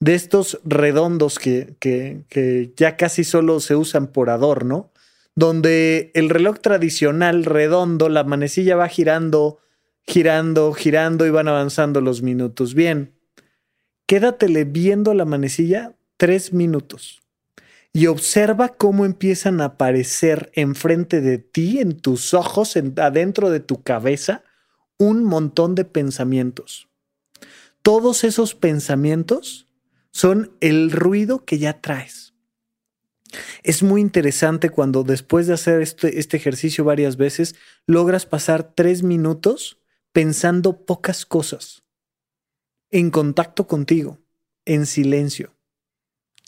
de 0.00 0.14
estos 0.14 0.60
redondos 0.64 1.38
que, 1.38 1.74
que, 1.80 2.72
ya 2.76 2.96
casi 2.96 3.24
solo 3.24 3.60
se 3.60 3.74
usan 3.74 4.06
por 4.06 4.30
adorno, 4.30 4.92
donde 5.34 6.10
el 6.14 6.30
reloj 6.30 6.60
tradicional 6.60 7.44
redondo, 7.44 8.08
la 8.08 8.24
manecilla 8.24 8.76
va 8.76 8.88
girando, 8.88 9.58
girando, 10.06 10.72
girando 10.72 11.26
y 11.26 11.30
van 11.30 11.48
avanzando 11.48 12.00
los 12.00 12.22
minutos. 12.22 12.74
Bien, 12.74 13.12
quédatele 14.06 14.64
viendo 14.64 15.14
la 15.14 15.24
manecilla 15.24 15.94
tres 16.16 16.52
minutos 16.52 17.20
y 17.98 18.06
observa 18.06 18.68
cómo 18.68 19.04
empiezan 19.04 19.60
a 19.60 19.64
aparecer 19.64 20.52
enfrente 20.54 21.20
de 21.20 21.38
ti, 21.38 21.80
en 21.80 21.98
tus 21.98 22.32
ojos, 22.32 22.76
adentro 22.96 23.50
de 23.50 23.58
tu 23.58 23.82
cabeza, 23.82 24.44
un 24.98 25.24
montón 25.24 25.74
de 25.74 25.84
pensamientos. 25.84 26.88
Todos 27.82 28.22
esos 28.22 28.54
pensamientos 28.54 29.66
son 30.12 30.52
el 30.60 30.92
ruido 30.92 31.44
que 31.44 31.58
ya 31.58 31.80
traes. 31.80 32.34
Es 33.64 33.82
muy 33.82 34.00
interesante 34.00 34.70
cuando 34.70 35.02
después 35.02 35.48
de 35.48 35.54
hacer 35.54 35.82
este, 35.82 36.20
este 36.20 36.36
ejercicio 36.36 36.84
varias 36.84 37.16
veces, 37.16 37.56
logras 37.84 38.26
pasar 38.26 38.74
tres 38.76 39.02
minutos 39.02 39.80
pensando 40.12 40.86
pocas 40.86 41.26
cosas, 41.26 41.82
en 42.92 43.10
contacto 43.10 43.66
contigo, 43.66 44.20
en 44.66 44.86
silencio. 44.86 45.56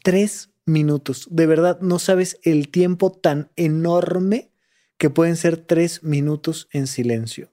Tres 0.04 0.49
minutos. 0.70 1.28
De 1.30 1.46
verdad, 1.46 1.80
no 1.80 1.98
sabes 1.98 2.38
el 2.42 2.68
tiempo 2.68 3.12
tan 3.12 3.50
enorme 3.56 4.52
que 4.96 5.10
pueden 5.10 5.36
ser 5.36 5.56
tres 5.56 6.02
minutos 6.02 6.68
en 6.72 6.86
silencio. 6.86 7.52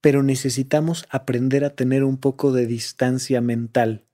Pero 0.00 0.22
necesitamos 0.22 1.06
aprender 1.10 1.64
a 1.64 1.74
tener 1.74 2.04
un 2.04 2.18
poco 2.18 2.52
de 2.52 2.66
distancia 2.66 3.40
mental. 3.40 4.06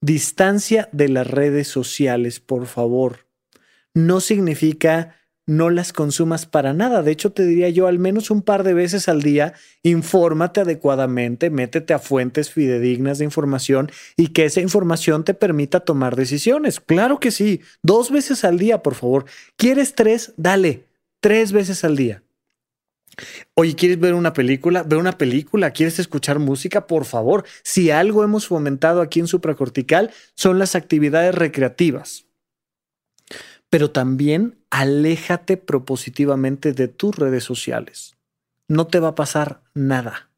Distancia 0.00 0.88
de 0.92 1.08
las 1.08 1.26
redes 1.26 1.68
sociales, 1.68 2.40
por 2.40 2.66
favor. 2.66 3.26
No 3.94 4.20
significa 4.20 5.16
no 5.48 5.70
las 5.70 5.94
consumas 5.94 6.44
para 6.44 6.74
nada. 6.74 7.02
De 7.02 7.10
hecho, 7.10 7.32
te 7.32 7.44
diría 7.44 7.70
yo 7.70 7.86
al 7.86 7.98
menos 7.98 8.30
un 8.30 8.42
par 8.42 8.64
de 8.64 8.74
veces 8.74 9.08
al 9.08 9.22
día, 9.22 9.54
infórmate 9.82 10.60
adecuadamente, 10.60 11.48
métete 11.48 11.94
a 11.94 11.98
fuentes 11.98 12.50
fidedignas 12.50 13.18
de 13.18 13.24
información 13.24 13.90
y 14.16 14.28
que 14.28 14.44
esa 14.44 14.60
información 14.60 15.24
te 15.24 15.32
permita 15.32 15.80
tomar 15.80 16.16
decisiones. 16.16 16.80
Claro 16.80 17.18
que 17.18 17.30
sí, 17.30 17.62
dos 17.82 18.10
veces 18.10 18.44
al 18.44 18.58
día, 18.58 18.82
por 18.82 18.94
favor. 18.94 19.24
¿Quieres 19.56 19.94
tres? 19.94 20.34
Dale, 20.36 20.84
tres 21.20 21.52
veces 21.52 21.82
al 21.82 21.96
día. 21.96 22.22
Oye, 23.54 23.74
¿quieres 23.74 23.98
ver 23.98 24.12
una 24.14 24.34
película? 24.34 24.82
Ve 24.82 24.96
una 24.96 25.16
película. 25.16 25.72
¿Quieres 25.72 25.98
escuchar 25.98 26.38
música? 26.38 26.86
Por 26.86 27.06
favor. 27.06 27.44
Si 27.64 27.90
algo 27.90 28.22
hemos 28.22 28.46
fomentado 28.46 29.00
aquí 29.00 29.18
en 29.18 29.26
supracortical 29.26 30.10
son 30.34 30.58
las 30.58 30.76
actividades 30.76 31.34
recreativas 31.34 32.27
pero 33.70 33.90
también 33.90 34.58
aléjate 34.70 35.56
propositivamente 35.56 36.72
de 36.72 36.88
tus 36.88 37.14
redes 37.16 37.44
sociales. 37.44 38.16
No 38.66 38.86
te 38.86 39.00
va 39.00 39.08
a 39.08 39.14
pasar 39.14 39.62
nada. 39.74 40.30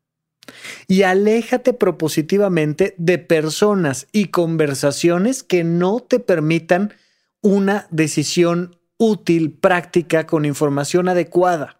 Y 0.89 1.03
aléjate 1.03 1.73
propositivamente 1.73 2.95
de 2.99 3.19
personas 3.19 4.09
y 4.13 4.27
conversaciones 4.27 5.43
que 5.43 5.65
no 5.65 6.01
te 6.01 6.19
permitan 6.19 6.95
una 7.41 7.87
decisión 7.91 8.77
útil, 8.97 9.53
práctica, 9.53 10.27
con 10.27 10.45
información 10.45 11.09
adecuada. 11.09 11.79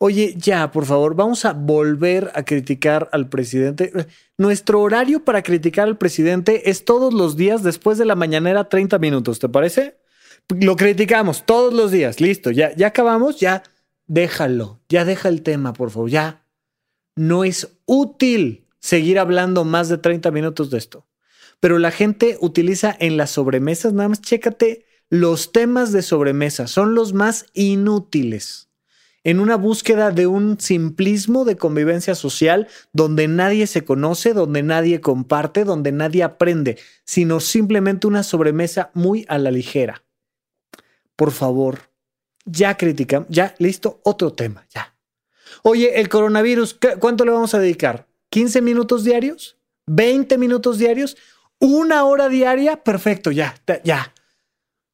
Oye, 0.00 0.34
ya, 0.36 0.70
por 0.70 0.86
favor, 0.86 1.16
vamos 1.16 1.44
a 1.44 1.52
volver 1.52 2.30
a 2.34 2.44
criticar 2.44 3.08
al 3.12 3.28
presidente. 3.28 3.92
Nuestro 4.36 4.80
horario 4.80 5.24
para 5.24 5.42
criticar 5.42 5.88
al 5.88 5.98
presidente 5.98 6.70
es 6.70 6.84
todos 6.84 7.12
los 7.12 7.36
días 7.36 7.64
después 7.64 7.98
de 7.98 8.04
la 8.04 8.14
mañanera 8.14 8.68
30 8.68 8.98
minutos, 8.98 9.40
¿te 9.40 9.48
parece? 9.48 9.96
Lo 10.48 10.76
criticamos 10.76 11.44
todos 11.44 11.74
los 11.74 11.90
días, 11.90 12.20
listo, 12.20 12.50
ya, 12.50 12.74
ya 12.74 12.88
acabamos, 12.88 13.38
ya 13.38 13.62
déjalo, 14.06 14.80
ya 14.88 15.04
deja 15.04 15.28
el 15.28 15.42
tema, 15.42 15.72
por 15.72 15.90
favor, 15.90 16.10
ya. 16.10 16.44
No 17.16 17.44
es 17.44 17.76
útil 17.84 18.66
seguir 18.80 19.18
hablando 19.18 19.64
más 19.64 19.88
de 19.88 19.98
30 19.98 20.30
minutos 20.30 20.70
de 20.70 20.78
esto. 20.78 21.06
Pero 21.60 21.78
la 21.78 21.90
gente 21.90 22.38
utiliza 22.40 22.96
en 22.98 23.16
las 23.16 23.30
sobremesas, 23.30 23.92
nada 23.92 24.08
más 24.08 24.22
chécate, 24.22 24.86
los 25.10 25.52
temas 25.52 25.92
de 25.92 26.02
sobremesa 26.02 26.66
son 26.66 26.94
los 26.94 27.12
más 27.12 27.46
inútiles. 27.52 28.68
En 29.24 29.40
una 29.40 29.56
búsqueda 29.56 30.12
de 30.12 30.26
un 30.26 30.60
simplismo 30.60 31.44
de 31.44 31.56
convivencia 31.56 32.14
social 32.14 32.68
donde 32.92 33.26
nadie 33.26 33.66
se 33.66 33.84
conoce, 33.84 34.32
donde 34.32 34.62
nadie 34.62 35.00
comparte, 35.00 35.64
donde 35.64 35.92
nadie 35.92 36.22
aprende, 36.22 36.78
sino 37.04 37.40
simplemente 37.40 38.06
una 38.06 38.22
sobremesa 38.22 38.90
muy 38.94 39.26
a 39.28 39.38
la 39.38 39.50
ligera 39.50 40.04
por 41.18 41.32
favor, 41.32 41.80
ya 42.44 42.76
criticamos, 42.76 43.26
ya 43.28 43.52
listo, 43.58 44.00
otro 44.04 44.32
tema, 44.34 44.64
ya. 44.72 44.94
Oye, 45.64 45.98
el 45.98 46.08
coronavirus, 46.08 46.78
¿cuánto 47.00 47.24
le 47.24 47.32
vamos 47.32 47.54
a 47.54 47.58
dedicar? 47.58 48.06
¿15 48.30 48.62
minutos 48.62 49.02
diarios? 49.02 49.58
¿20 49.88 50.38
minutos 50.38 50.78
diarios? 50.78 51.16
¿Una 51.58 52.04
hora 52.04 52.28
diaria? 52.28 52.84
Perfecto, 52.84 53.32
ya, 53.32 53.56
ya. 53.82 54.14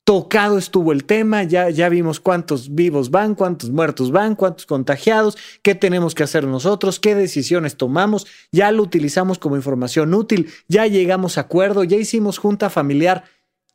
Tocado 0.04 0.56
estuvo 0.56 0.92
el 0.92 1.04
tema, 1.04 1.42
ya, 1.42 1.68
ya 1.68 1.90
vimos 1.90 2.20
cuántos 2.20 2.74
vivos 2.74 3.10
van, 3.10 3.34
cuántos 3.34 3.68
muertos 3.68 4.10
van, 4.10 4.34
cuántos 4.34 4.64
contagiados, 4.64 5.36
qué 5.60 5.74
tenemos 5.74 6.14
que 6.14 6.22
hacer 6.22 6.46
nosotros, 6.46 7.00
qué 7.00 7.14
decisiones 7.14 7.76
tomamos, 7.76 8.26
ya 8.50 8.72
lo 8.72 8.82
utilizamos 8.82 9.38
como 9.38 9.56
información 9.56 10.14
útil, 10.14 10.50
ya 10.68 10.86
llegamos 10.86 11.36
a 11.36 11.42
acuerdo, 11.42 11.84
ya 11.84 11.98
hicimos 11.98 12.38
junta 12.38 12.70
familiar, 12.70 13.24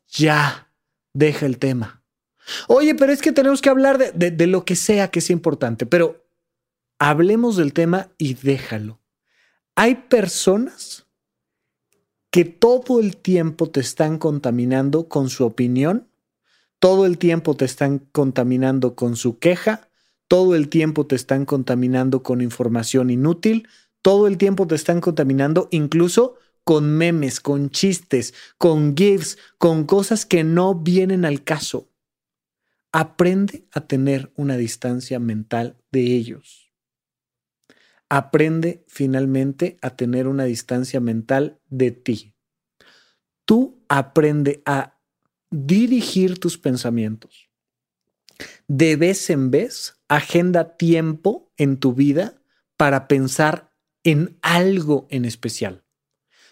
ya, 0.08 0.68
deja 1.14 1.46
el 1.46 1.58
tema 1.58 1.99
Oye, 2.68 2.94
pero 2.94 3.12
es 3.12 3.22
que 3.22 3.32
tenemos 3.32 3.60
que 3.60 3.68
hablar 3.68 3.98
de, 4.14 4.46
lo 4.46 4.64
que 4.64 4.76
sea 4.76 5.08
que 5.08 5.20
sea 5.20 5.34
importante, 5.34 5.86
pero 5.86 6.24
hablemos 6.98 7.56
del 7.56 7.72
tema 7.72 8.10
y 8.18 8.34
déjalo. 8.34 9.00
Hay 9.74 9.94
personas 10.08 11.06
que 12.30 12.44
todo 12.44 13.00
el 13.00 13.16
tiempo 13.16 13.70
te 13.70 13.80
están 13.80 14.18
contaminando 14.18 15.08
con 15.08 15.30
su 15.30 15.44
opinión, 15.44 16.08
todo 16.78 17.06
el 17.06 17.18
tiempo 17.18 17.56
te 17.56 17.64
están 17.64 17.98
contaminando 17.98 18.94
con 18.94 19.16
su 19.16 19.38
queja, 19.38 19.88
todo 20.28 20.54
el 20.54 20.68
tiempo 20.68 21.06
te 21.06 21.16
están 21.16 21.44
contaminando 21.44 22.22
con 22.22 22.40
información 22.40 23.10
inútil, 23.10 23.68
todo 24.02 24.26
el 24.26 24.38
tiempo 24.38 24.66
te 24.66 24.76
están 24.76 25.00
contaminando 25.00 25.68
incluso 25.70 26.36
con 26.64 26.96
memes, 26.96 27.40
con 27.40 27.70
chistes, 27.70 28.32
con 28.56 28.96
gifs, 28.96 29.38
con 29.58 29.84
cosas 29.84 30.24
que 30.24 30.44
no 30.44 30.74
vienen 30.74 31.24
al 31.24 31.42
caso. 31.42 31.89
Aprende 32.92 33.68
a 33.72 33.86
tener 33.86 34.32
una 34.36 34.56
distancia 34.56 35.18
mental 35.18 35.80
de 35.92 36.14
ellos. 36.14 36.72
Aprende 38.08 38.84
finalmente 38.88 39.78
a 39.80 39.96
tener 39.96 40.26
una 40.26 40.44
distancia 40.44 40.98
mental 41.00 41.60
de 41.68 41.92
ti. 41.92 42.34
Tú 43.44 43.84
aprende 43.88 44.62
a 44.66 45.00
dirigir 45.50 46.38
tus 46.38 46.58
pensamientos. 46.58 47.48
De 48.66 48.96
vez 48.96 49.30
en 49.30 49.50
vez, 49.50 50.00
agenda 50.08 50.76
tiempo 50.76 51.52
en 51.56 51.78
tu 51.78 51.94
vida 51.94 52.42
para 52.76 53.06
pensar 53.06 53.72
en 54.02 54.38
algo 54.42 55.06
en 55.10 55.24
especial 55.24 55.84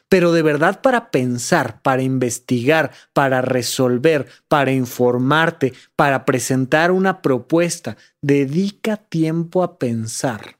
pero 0.08 0.32
de 0.32 0.42
verdad 0.42 0.80
para 0.80 1.10
pensar, 1.10 1.82
para 1.82 2.02
investigar, 2.02 2.92
para 3.12 3.42
resolver, 3.42 4.26
para 4.48 4.72
informarte, 4.72 5.74
para 5.96 6.24
presentar 6.24 6.90
una 6.90 7.20
propuesta. 7.20 7.96
Dedica 8.22 8.96
tiempo 8.96 9.62
a 9.62 9.78
pensar, 9.78 10.58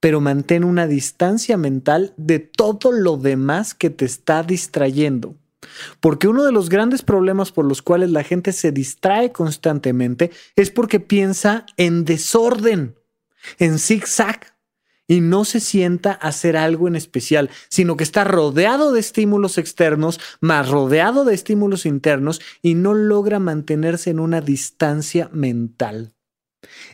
pero 0.00 0.20
mantén 0.20 0.64
una 0.64 0.86
distancia 0.86 1.56
mental 1.56 2.14
de 2.16 2.38
todo 2.38 2.92
lo 2.92 3.16
demás 3.16 3.74
que 3.74 3.90
te 3.90 4.04
está 4.04 4.42
distrayendo. 4.42 5.36
Porque 6.00 6.26
uno 6.26 6.44
de 6.44 6.52
los 6.52 6.68
grandes 6.68 7.02
problemas 7.02 7.52
por 7.52 7.64
los 7.64 7.82
cuales 7.82 8.10
la 8.10 8.24
gente 8.24 8.52
se 8.52 8.72
distrae 8.72 9.30
constantemente 9.30 10.32
es 10.56 10.70
porque 10.70 10.98
piensa 10.98 11.66
en 11.76 12.04
desorden, 12.04 12.96
en 13.58 13.78
zigzag, 13.78 14.51
y 15.12 15.20
no 15.20 15.44
se 15.44 15.60
sienta 15.60 16.12
a 16.12 16.28
hacer 16.28 16.56
algo 16.56 16.88
en 16.88 16.96
especial, 16.96 17.50
sino 17.68 17.98
que 17.98 18.04
está 18.04 18.24
rodeado 18.24 18.92
de 18.92 19.00
estímulos 19.00 19.58
externos, 19.58 20.18
más 20.40 20.70
rodeado 20.70 21.26
de 21.26 21.34
estímulos 21.34 21.84
internos 21.84 22.40
y 22.62 22.76
no 22.76 22.94
logra 22.94 23.38
mantenerse 23.38 24.08
en 24.08 24.20
una 24.20 24.40
distancia 24.40 25.28
mental. 25.30 26.14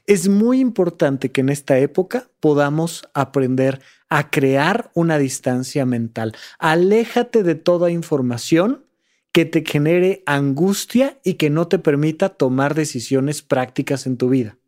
Es 0.05 0.29
muy 0.29 0.59
importante 0.59 1.31
que 1.31 1.43
en 1.43 1.49
esta 1.49 1.79
época 1.79 2.29
podamos 2.41 3.09
aprender 3.15 3.83
a 4.09 4.31
crear 4.31 4.91
una 4.95 5.17
distancia 5.17 5.87
mental. 5.87 6.35
Aléjate 6.59 7.45
de 7.45 7.55
toda 7.55 7.93
información 7.93 8.85
que 9.31 9.45
te 9.45 9.65
genere 9.65 10.25
angustia 10.27 11.21
y 11.23 11.35
que 11.35 11.51
no 11.51 11.69
te 11.69 11.79
permita 11.79 12.31
tomar 12.31 12.75
decisiones 12.75 13.43
prácticas 13.43 14.09
en 14.09 14.17
tu 14.17 14.29
vida 14.29 14.59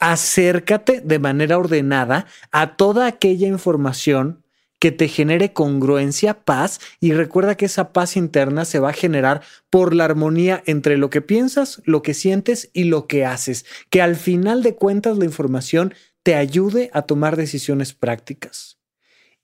acércate 0.00 1.00
de 1.02 1.18
manera 1.18 1.58
ordenada 1.58 2.26
a 2.50 2.76
toda 2.76 3.06
aquella 3.06 3.46
información 3.46 4.42
que 4.80 4.90
te 4.90 5.08
genere 5.08 5.52
congruencia, 5.52 6.42
paz, 6.42 6.80
y 7.00 7.12
recuerda 7.12 7.54
que 7.54 7.66
esa 7.66 7.92
paz 7.92 8.16
interna 8.16 8.64
se 8.64 8.80
va 8.80 8.88
a 8.88 8.94
generar 8.94 9.42
por 9.68 9.94
la 9.94 10.06
armonía 10.06 10.62
entre 10.64 10.96
lo 10.96 11.10
que 11.10 11.20
piensas, 11.20 11.82
lo 11.84 12.00
que 12.00 12.14
sientes 12.14 12.70
y 12.72 12.84
lo 12.84 13.06
que 13.06 13.26
haces, 13.26 13.66
que 13.90 14.00
al 14.00 14.16
final 14.16 14.62
de 14.62 14.74
cuentas 14.74 15.18
la 15.18 15.26
información 15.26 15.94
te 16.22 16.34
ayude 16.34 16.90
a 16.94 17.02
tomar 17.02 17.36
decisiones 17.36 17.92
prácticas. 17.92 18.78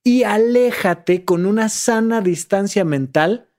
Y 0.02 0.22
aléjate 0.22 1.24
con 1.24 1.44
una 1.44 1.68
sana 1.68 2.22
distancia 2.22 2.84
mental 2.84 3.50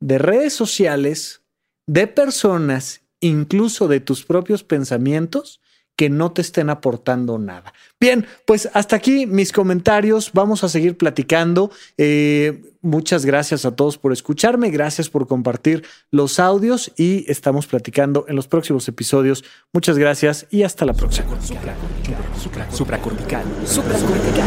de 0.00 0.18
redes 0.18 0.52
sociales, 0.52 1.42
de 1.86 2.06
personas, 2.08 3.02
incluso 3.20 3.88
de 3.88 4.00
tus 4.00 4.24
propios 4.24 4.64
pensamientos, 4.64 5.60
que 5.96 6.10
no 6.10 6.30
te 6.30 6.42
estén 6.42 6.70
aportando 6.70 7.38
nada. 7.38 7.72
Bien, 7.98 8.26
pues 8.44 8.68
hasta 8.74 8.96
aquí 8.96 9.26
mis 9.26 9.50
comentarios. 9.50 10.30
Vamos 10.34 10.62
a 10.62 10.68
seguir 10.68 10.98
platicando. 10.98 11.70
Eh, 11.96 12.62
muchas 12.82 13.24
gracias 13.24 13.64
a 13.64 13.74
todos 13.74 13.96
por 13.96 14.12
escucharme. 14.12 14.70
Gracias 14.70 15.08
por 15.08 15.26
compartir 15.26 15.84
los 16.10 16.38
audios 16.38 16.92
y 16.96 17.24
estamos 17.30 17.66
platicando 17.66 18.26
en 18.28 18.36
los 18.36 18.46
próximos 18.46 18.86
episodios. 18.88 19.42
Muchas 19.72 19.96
gracias 19.96 20.46
y 20.50 20.62
hasta 20.62 20.84
la 20.84 20.92
próxima. 20.92 21.28
Supracortical. 21.40 23.56
Supracortical. 23.66 24.46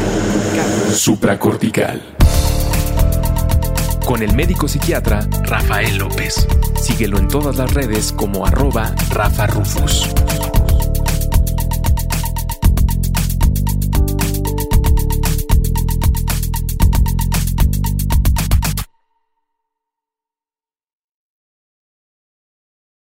Supracortical. 0.93 2.01
Con 4.05 4.23
el 4.23 4.35
médico 4.35 4.67
psiquiatra 4.67 5.27
Rafael 5.43 5.97
López. 5.97 6.47
Síguelo 6.81 7.17
en 7.17 7.27
todas 7.27 7.57
las 7.57 7.73
redes 7.73 8.11
como 8.11 8.45
arroba 8.45 8.93
Rafa 9.11 9.47
Rufus. 9.47 10.09